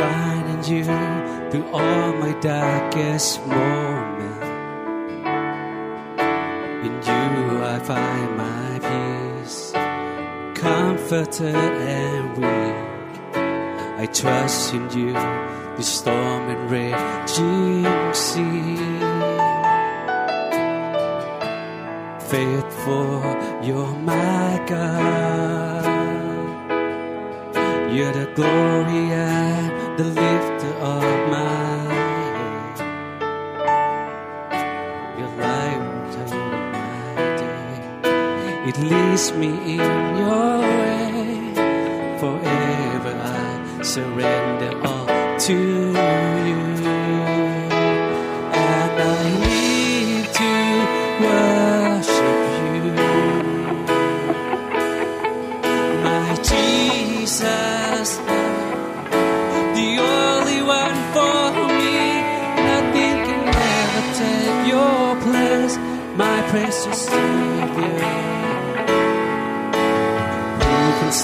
I 0.00 0.34
in 0.52 0.64
you 0.72 0.84
through 1.50 1.68
all 1.72 2.12
my 2.14 2.32
darkest 2.40 3.46
moments. 3.46 4.46
In 6.86 6.94
you 7.08 7.62
I 7.62 7.78
find 7.80 8.36
my 8.36 8.78
peace, 8.88 9.72
comforted 10.54 11.54
and 11.54 12.36
weak. 12.38 12.90
I 14.02 14.06
trust 14.06 14.72
in 14.74 14.90
you, 14.90 15.12
the 15.12 15.82
storm 15.82 16.48
and 16.48 16.70
raging 16.70 18.14
sea. 18.14 18.78
Faithful, 22.30 23.20
you're 23.62 23.94
my 23.96 24.64
God. 24.66 25.50
You're 27.92 28.12
the 28.12 28.32
glory 28.36 29.12
and 29.12 29.69
the 30.00 30.06
lifter 30.06 30.74
of 30.80 31.02
my 31.30 31.76
head. 32.32 32.78
Your 35.18 35.32
light 35.44 35.80
will 35.86 36.12
my 36.72 37.16
day. 37.42 37.74
It 38.68 38.76
leads 38.78 39.26
me 39.34 39.50
in 39.76 39.92
your 40.22 40.52
way. 40.80 41.52
Forever 42.22 43.14
I 43.20 43.82
surrender 43.82 44.39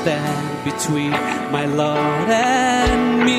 stand 0.06 0.64
between 0.64 1.10
my 1.50 1.64
Lord 1.66 2.30
and 2.30 3.24
me? 3.24 3.35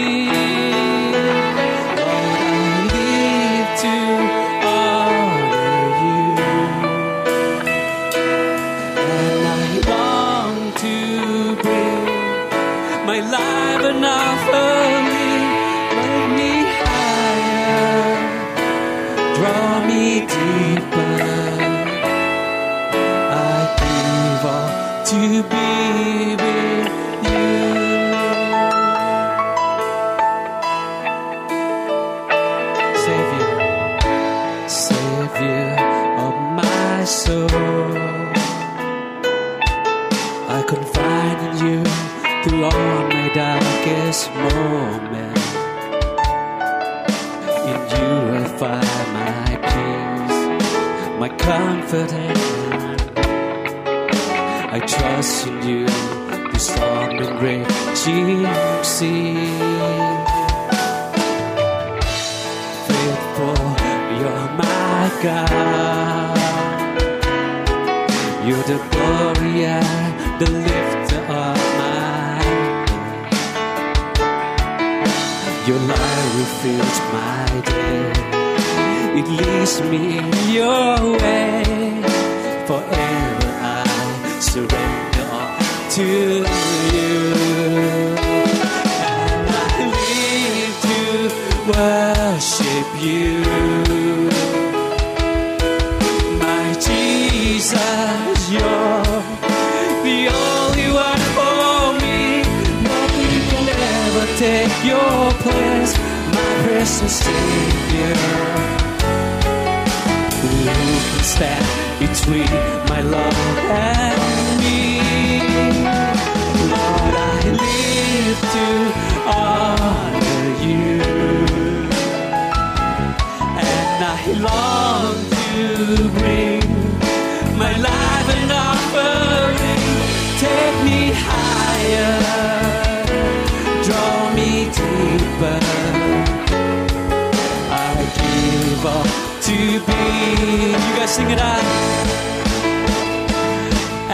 To 139.80 139.86
be. 139.86 140.72
You 140.72 140.94
guys 140.98 141.12
sing 141.16 141.30
it 141.30 141.40
out. 141.40 141.64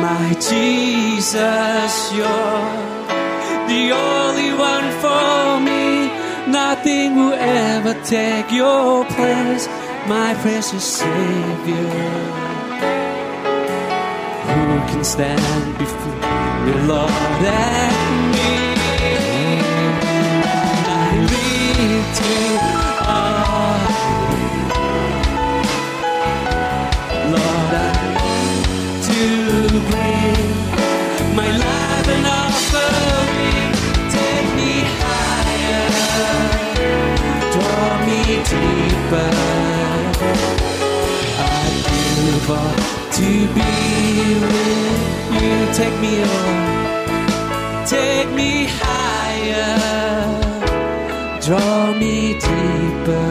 my 0.00 0.32
Jesus, 0.34 1.92
you're 2.12 2.76
the 3.68 3.84
only 3.92 4.52
one 4.70 4.88
for 5.02 5.60
me. 5.60 6.08
Nothing 6.50 7.16
will 7.16 7.34
ever 7.34 7.94
take 8.04 8.50
your 8.50 9.04
place, 9.04 9.66
my 10.06 10.34
precious 10.42 10.84
Savior. 10.84 11.90
Who 14.46 14.64
can 14.90 15.04
stand 15.04 15.78
before 15.78 16.29
Lord 16.66 17.10
and 17.10 18.32
me? 18.32 18.50
I. 23.06 23.86
Lord, 27.32 27.74
I 27.74 27.92
to 29.06 29.20
bring 29.88 30.50
my 31.36 31.50
life 31.64 32.08
an 32.16 32.26
offering. 32.40 33.72
Take 34.16 34.50
me 34.60 34.72
higher, 35.02 35.88
draw 37.52 37.90
me 38.06 38.20
deeper. 38.50 39.32
I 41.38 41.40
give 41.88 42.48
to 43.12 43.30
be 43.54 43.70
with 44.40 45.29
Take 45.40 45.96
me 46.00 46.14
on, 46.22 47.86
take 47.86 48.30
me 48.32 48.66
higher, 48.68 49.78
draw 51.40 51.92
me 51.94 52.34
deeper. 52.34 53.30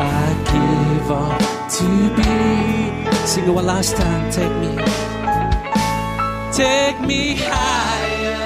I 0.00 0.26
give 0.52 1.10
up 1.10 1.40
to 1.76 1.88
be. 2.16 2.32
Sing 3.26 3.44
it 3.48 3.50
one 3.50 3.66
last 3.66 3.96
time. 3.96 4.30
Take 4.30 4.54
me, 4.62 4.70
take 6.52 7.00
me 7.00 7.34
higher. 7.36 8.38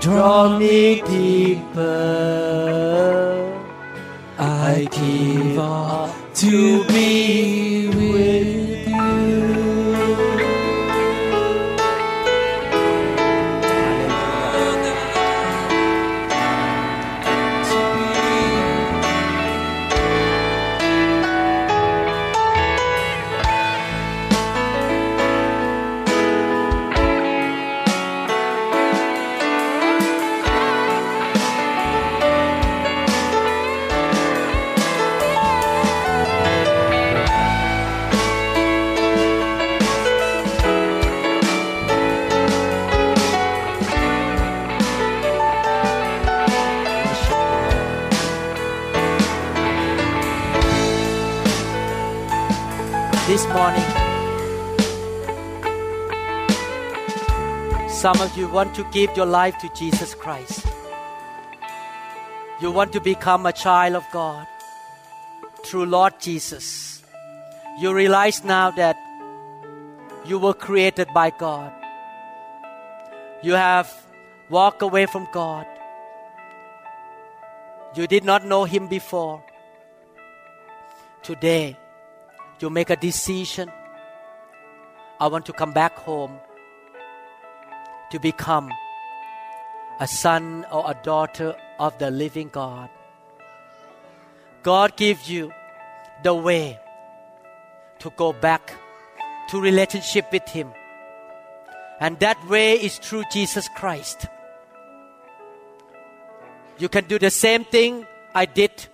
Draw 0.00 0.58
me 0.58 1.00
deeper. 1.02 1.96
I 4.38 4.86
give 4.92 5.58
up 5.58 6.10
to 6.34 6.84
be 6.84 7.88
with 7.88 8.39
want 58.52 58.74
to 58.74 58.84
give 58.90 59.16
your 59.16 59.26
life 59.26 59.56
to 59.58 59.68
Jesus 59.74 60.14
Christ. 60.14 60.66
You 62.60 62.72
want 62.72 62.92
to 62.92 63.00
become 63.00 63.46
a 63.46 63.52
child 63.52 63.94
of 63.94 64.04
God 64.12 64.46
through 65.64 65.86
Lord 65.86 66.14
Jesus. 66.20 67.02
You 67.78 67.94
realize 67.94 68.42
now 68.44 68.72
that 68.72 68.96
you 70.26 70.38
were 70.38 70.52
created 70.52 71.08
by 71.14 71.30
God. 71.30 71.72
You 73.42 73.54
have 73.54 73.88
walked 74.48 74.82
away 74.82 75.06
from 75.06 75.28
God. 75.32 75.66
You 77.94 78.06
did 78.06 78.24
not 78.24 78.44
know 78.44 78.64
Him 78.64 78.88
before. 78.88 79.42
Today, 81.22 81.76
you 82.58 82.68
make 82.68 82.90
a 82.90 82.96
decision. 82.96 83.70
I 85.20 85.28
want 85.28 85.46
to 85.46 85.52
come 85.52 85.72
back 85.72 85.96
home 85.96 86.38
to 88.10 88.18
become 88.18 88.70
a 90.00 90.06
son 90.06 90.66
or 90.72 90.90
a 90.90 90.94
daughter 91.02 91.54
of 91.78 91.98
the 91.98 92.10
living 92.10 92.48
God. 92.48 92.88
God 94.62 94.96
gives 94.96 95.30
you 95.30 95.52
the 96.22 96.34
way 96.34 96.78
to 98.00 98.10
go 98.16 98.32
back 98.32 98.74
to 99.48 99.60
relationship 99.60 100.32
with 100.32 100.48
Him. 100.48 100.68
And 102.00 102.18
that 102.20 102.38
way 102.48 102.74
is 102.74 102.98
through 102.98 103.24
Jesus 103.32 103.68
Christ. 103.76 104.26
You 106.78 106.88
can 106.88 107.04
do 107.04 107.18
the 107.18 107.30
same 107.30 107.64
thing 107.64 108.06
I 108.34 108.46
did 108.46 108.86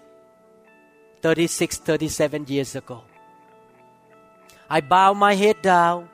36, 1.23 1.79
37 1.79 2.47
years 2.49 2.75
ago. 2.75 3.03
I 4.69 4.81
bow 4.81 5.13
my 5.13 5.35
head 5.35 5.63
down 5.63 6.09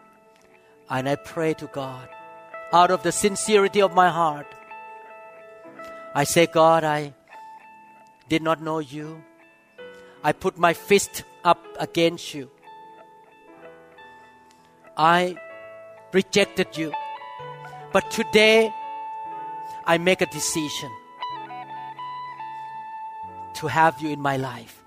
and 0.91 1.09
I 1.09 1.17
pray 1.17 1.55
to 1.55 1.67
God 1.69 2.09
out 2.73 2.91
of 2.91 3.03
the 3.03 3.13
sincerity 3.13 3.83
of 3.83 3.95
my 3.95 4.09
heart. 4.09 4.47
I 6.15 6.25
say, 6.25 6.47
God, 6.47 6.85
I 6.85 7.15
did 8.29 8.43
not 8.43 8.63
know 8.63 8.79
you. 8.79 9.23
I 10.25 10.33
put 10.33 10.59
my 10.59 10.73
fist 10.73 11.25
up 11.45 11.63
against 11.79 12.33
you. 12.35 12.51
I 14.97 15.37
rejected 16.13 16.77
you. 16.77 16.93
But 17.93 18.11
today, 18.11 18.73
I 19.85 19.99
make 19.99 20.21
a 20.21 20.27
decision 20.27 20.91
to 23.55 23.67
have 23.67 24.01
you 24.01 24.11
in 24.11 24.21
my 24.21 24.37
life. 24.37 24.83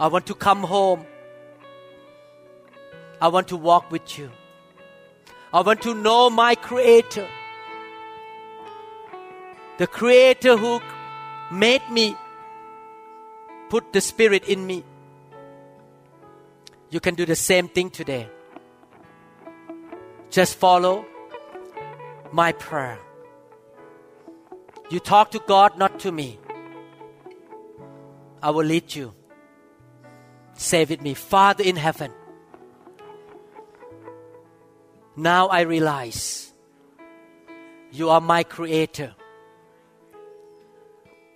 I 0.00 0.08
want 0.08 0.26
to 0.26 0.34
come 0.34 0.62
home. 0.62 1.06
I 3.20 3.28
want 3.28 3.48
to 3.48 3.56
walk 3.56 3.90
with 3.90 4.18
you. 4.18 4.30
I 5.54 5.60
want 5.60 5.82
to 5.82 5.94
know 5.94 6.30
my 6.30 6.54
Creator. 6.54 7.28
The 9.78 9.86
Creator 9.86 10.56
who 10.56 10.80
made 11.50 11.82
me, 11.90 12.16
put 13.68 13.92
the 13.92 14.00
Spirit 14.00 14.48
in 14.48 14.66
me. 14.66 14.84
You 16.90 17.00
can 17.00 17.14
do 17.14 17.26
the 17.26 17.36
same 17.36 17.68
thing 17.68 17.90
today. 17.90 18.28
Just 20.30 20.54
follow 20.56 21.04
my 22.32 22.52
prayer. 22.52 22.98
You 24.90 25.00
talk 25.00 25.30
to 25.32 25.38
God, 25.38 25.76
not 25.78 26.00
to 26.00 26.12
me. 26.12 26.38
I 28.42 28.50
will 28.50 28.64
lead 28.64 28.94
you. 28.94 29.14
Say 30.54 30.84
with 30.84 31.02
me, 31.02 31.14
Father 31.14 31.64
in 31.64 31.76
heaven. 31.76 32.12
Now 35.16 35.48
I 35.48 35.60
realize 35.62 36.50
you 37.90 38.08
are 38.08 38.20
my 38.20 38.44
creator, 38.44 39.14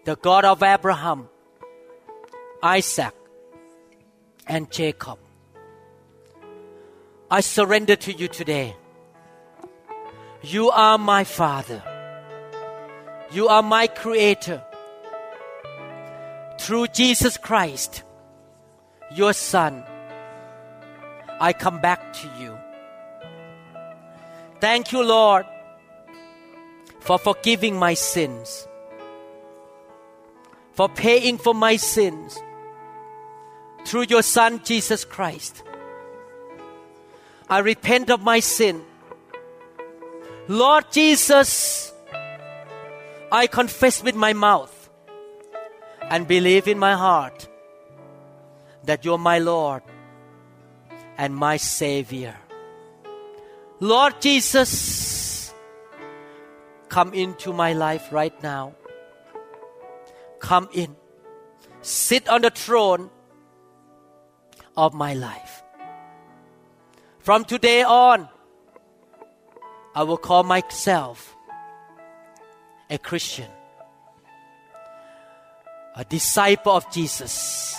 the 0.04 0.16
God 0.16 0.46
of 0.46 0.62
Abraham, 0.62 1.28
Isaac, 2.62 3.14
and 4.46 4.70
Jacob. 4.70 5.18
I 7.30 7.40
surrender 7.42 7.96
to 7.96 8.12
you 8.12 8.28
today. 8.28 8.74
You 10.42 10.70
are 10.70 10.96
my 10.96 11.24
Father. 11.24 11.82
You 13.32 13.48
are 13.48 13.62
my 13.62 13.88
Creator. 13.88 14.62
Through 16.60 16.86
Jesus 16.88 17.36
Christ, 17.36 18.04
your 19.12 19.34
Son, 19.34 19.84
I 21.40 21.52
come 21.52 21.80
back 21.80 22.14
to 22.14 22.30
you. 22.40 22.56
Thank 24.60 24.92
you, 24.92 25.02
Lord, 25.04 25.46
for 27.00 27.18
forgiving 27.18 27.76
my 27.76 27.94
sins, 27.94 28.66
for 30.72 30.88
paying 30.88 31.38
for 31.38 31.54
my 31.54 31.76
sins 31.76 32.38
through 33.84 34.06
your 34.08 34.22
Son, 34.22 34.60
Jesus 34.64 35.04
Christ. 35.04 35.62
I 37.48 37.58
repent 37.60 38.10
of 38.10 38.22
my 38.22 38.40
sin. 38.40 38.82
Lord 40.48 40.90
Jesus, 40.90 41.92
I 43.30 43.46
confess 43.46 44.02
with 44.02 44.14
my 44.14 44.32
mouth 44.32 44.90
and 46.02 46.26
believe 46.26 46.66
in 46.66 46.78
my 46.78 46.94
heart 46.94 47.48
that 48.84 49.04
you're 49.04 49.18
my 49.18 49.38
Lord 49.38 49.82
and 51.18 51.34
my 51.34 51.56
Savior. 51.56 52.36
Lord 53.80 54.22
Jesus, 54.22 55.52
come 56.88 57.12
into 57.12 57.52
my 57.52 57.74
life 57.74 58.10
right 58.10 58.32
now. 58.42 58.74
Come 60.40 60.68
in. 60.72 60.96
Sit 61.82 62.26
on 62.28 62.40
the 62.40 62.50
throne 62.50 63.10
of 64.78 64.94
my 64.94 65.12
life. 65.12 65.62
From 67.18 67.44
today 67.44 67.82
on, 67.82 68.28
I 69.94 70.04
will 70.04 70.16
call 70.16 70.42
myself 70.42 71.36
a 72.88 72.96
Christian, 72.96 73.50
a 75.96 76.04
disciple 76.04 76.72
of 76.72 76.90
Jesus. 76.90 77.76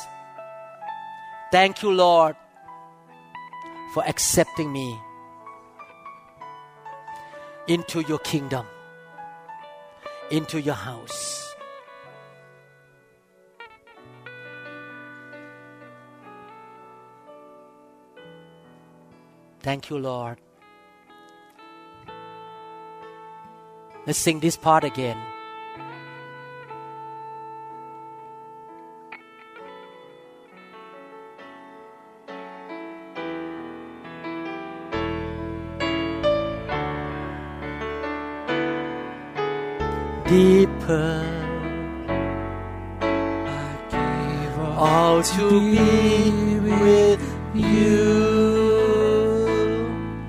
Thank 1.52 1.82
you, 1.82 1.92
Lord, 1.92 2.36
for 3.94 4.04
accepting 4.06 4.72
me 4.72 5.00
into 7.68 8.02
your 8.02 8.20
kingdom, 8.20 8.66
into 10.32 10.62
your 10.62 10.76
house. 10.76 11.56
Thank 19.60 19.90
you, 19.90 19.98
Lord. 19.98 20.40
Let's 24.06 24.18
sing 24.18 24.40
this 24.40 24.56
part 24.56 24.86
again. 24.86 25.18
Deeper, 40.28 41.24
I 43.00 43.72
give 43.90 44.60
all 44.60 45.24
to 45.24 45.46
be 45.72 46.60
with 46.60 47.22
you, 47.56 48.04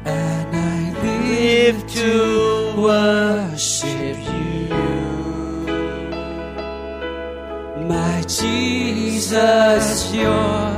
and 0.05 0.49
I 0.55 0.92
live 1.03 1.78
to 1.99 2.11
worship 2.78 4.18
you, 4.36 4.70
my 7.88 8.22
Jesus. 8.22 9.86
You're 10.14 10.76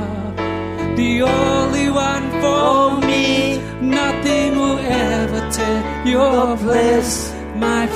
the 0.95 1.13
only 1.21 1.89
one 1.91 2.25
for 2.41 2.99
me. 3.05 3.59
Nothing 3.81 4.49
will 4.55 4.79
ever 4.79 5.41
take 5.51 5.85
your 6.11 6.57
place, 6.57 7.20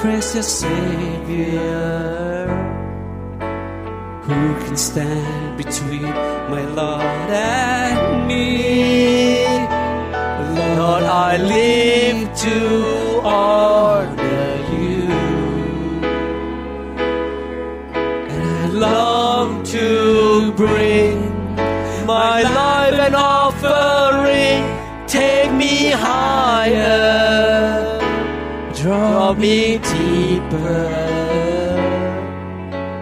precious 0.02 0.48
Savior. 0.60 2.48
Who 4.26 4.40
can 4.64 4.78
stand 4.78 5.58
between 5.58 6.14
my 6.54 6.64
Lord 6.80 7.30
and 7.32 8.28
me? 8.28 9.46
Lord, 10.78 11.04
I 11.04 11.38
live 11.38 12.36
to 12.46 12.58
honor 13.24 14.52
you. 14.74 15.04
And 18.34 18.44
I 18.44 18.66
long 18.88 19.64
to 19.76 20.52
bring 20.54 21.16
my 22.06 22.42
life 22.44 23.00
an 23.08 23.16
offering. 23.16 24.62
Take 25.08 25.52
me 25.54 25.92
higher, 25.92 27.45
me 29.34 29.78
deeper. 29.80 30.88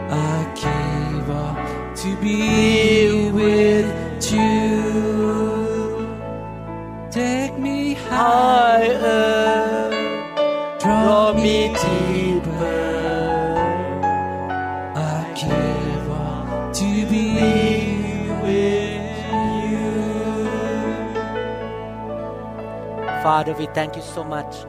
I 0.10 0.46
give 0.56 1.30
up 1.30 1.58
to 1.98 2.16
be 2.18 3.30
with 3.32 4.32
you. 4.32 4.82
Take 7.12 7.58
me 7.60 7.94
Higher, 7.96 9.90
draw 10.80 11.34
me 11.34 11.70
deeper. 11.70 12.84
I 14.96 15.34
give 15.36 16.12
up 16.12 16.74
to 16.74 16.90
be 17.10 18.30
with 18.44 19.18
you. 19.72 19.94
Father, 23.24 23.54
we 23.54 23.66
thank 23.74 23.96
you 23.96 24.02
so 24.04 24.24
much 24.24 24.66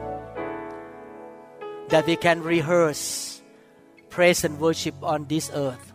that 1.95 2.05
we 2.07 2.17
can 2.17 2.43
rehearse 2.43 3.41
praise 4.09 4.43
and 4.43 4.59
worship 4.59 4.95
on 5.01 5.23
this 5.27 5.49
earth. 5.53 5.93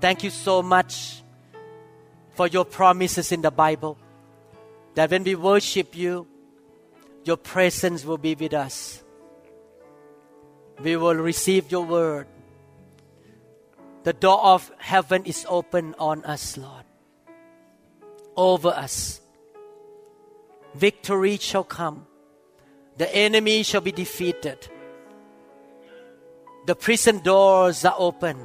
Thank 0.00 0.24
you 0.24 0.30
so 0.30 0.62
much 0.62 1.22
for 2.32 2.46
your 2.46 2.64
promises 2.64 3.32
in 3.32 3.42
the 3.42 3.50
Bible 3.50 3.98
that 4.94 5.10
when 5.10 5.24
we 5.24 5.34
worship 5.34 5.94
you, 5.94 6.26
your 7.22 7.36
presence 7.36 8.06
will 8.06 8.16
be 8.16 8.34
with 8.34 8.54
us. 8.54 9.04
We 10.80 10.96
will 10.96 11.16
receive 11.16 11.70
your 11.70 11.84
word. 11.84 12.26
The 14.04 14.14
door 14.14 14.42
of 14.42 14.72
heaven 14.78 15.26
is 15.26 15.44
open 15.50 15.94
on 15.98 16.24
us, 16.24 16.56
Lord, 16.56 16.86
over 18.34 18.68
us 18.70 19.20
victory 20.74 21.36
shall 21.36 21.64
come. 21.64 22.06
The 23.02 23.12
enemy 23.16 23.64
shall 23.64 23.80
be 23.80 23.90
defeated. 23.90 24.68
The 26.66 26.76
prison 26.76 27.18
doors 27.18 27.84
are 27.84 27.96
open. 27.98 28.38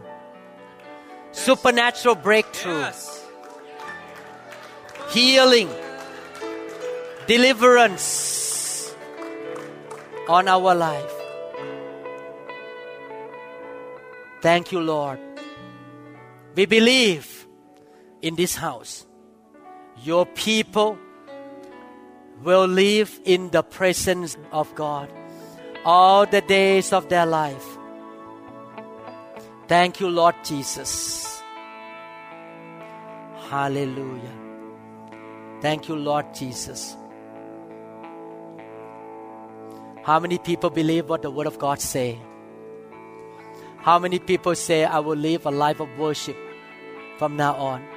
Supernatural 1.32 2.16
breakthrough, 2.16 2.90
healing, 5.12 5.70
deliverance 7.28 8.96
on 10.28 10.48
our 10.48 10.74
life. 10.74 11.14
Thank 14.42 14.72
you, 14.72 14.80
Lord. 14.80 15.20
We 16.56 16.66
believe 16.66 17.48
in 18.24 18.34
this 18.34 18.56
house. 18.56 19.06
Your 20.04 20.26
people 20.26 20.98
will 22.44 22.66
live 22.66 23.20
in 23.26 23.50
the 23.50 23.64
presence 23.64 24.38
of 24.52 24.74
God 24.76 25.10
all 25.86 26.26
the 26.26 26.42
days 26.42 26.94
of 26.94 27.10
their 27.10 27.26
life. 27.26 27.78
Thank 29.68 30.00
you, 30.00 30.10
Lord 30.10 30.36
Jesus. 30.44 31.42
Hallelujah. 33.50 34.38
Thank 35.62 35.88
you, 35.88 35.96
Lord 35.96 36.34
Jesus. 36.34 36.96
How 40.04 40.20
many 40.20 40.38
people 40.38 40.70
believe 40.70 41.10
what 41.10 41.22
the 41.22 41.32
Word 41.32 41.48
of 41.48 41.58
God 41.60 41.82
say? 41.82 42.20
How 43.78 44.00
many 44.00 44.20
people 44.20 44.56
say, 44.56 44.86
I 44.86 45.00
will 45.00 45.18
live 45.18 45.46
a 45.46 45.52
life 45.52 45.80
of 45.80 45.90
worship 45.98 46.38
from 47.18 47.36
now 47.36 47.56
on? 47.56 47.97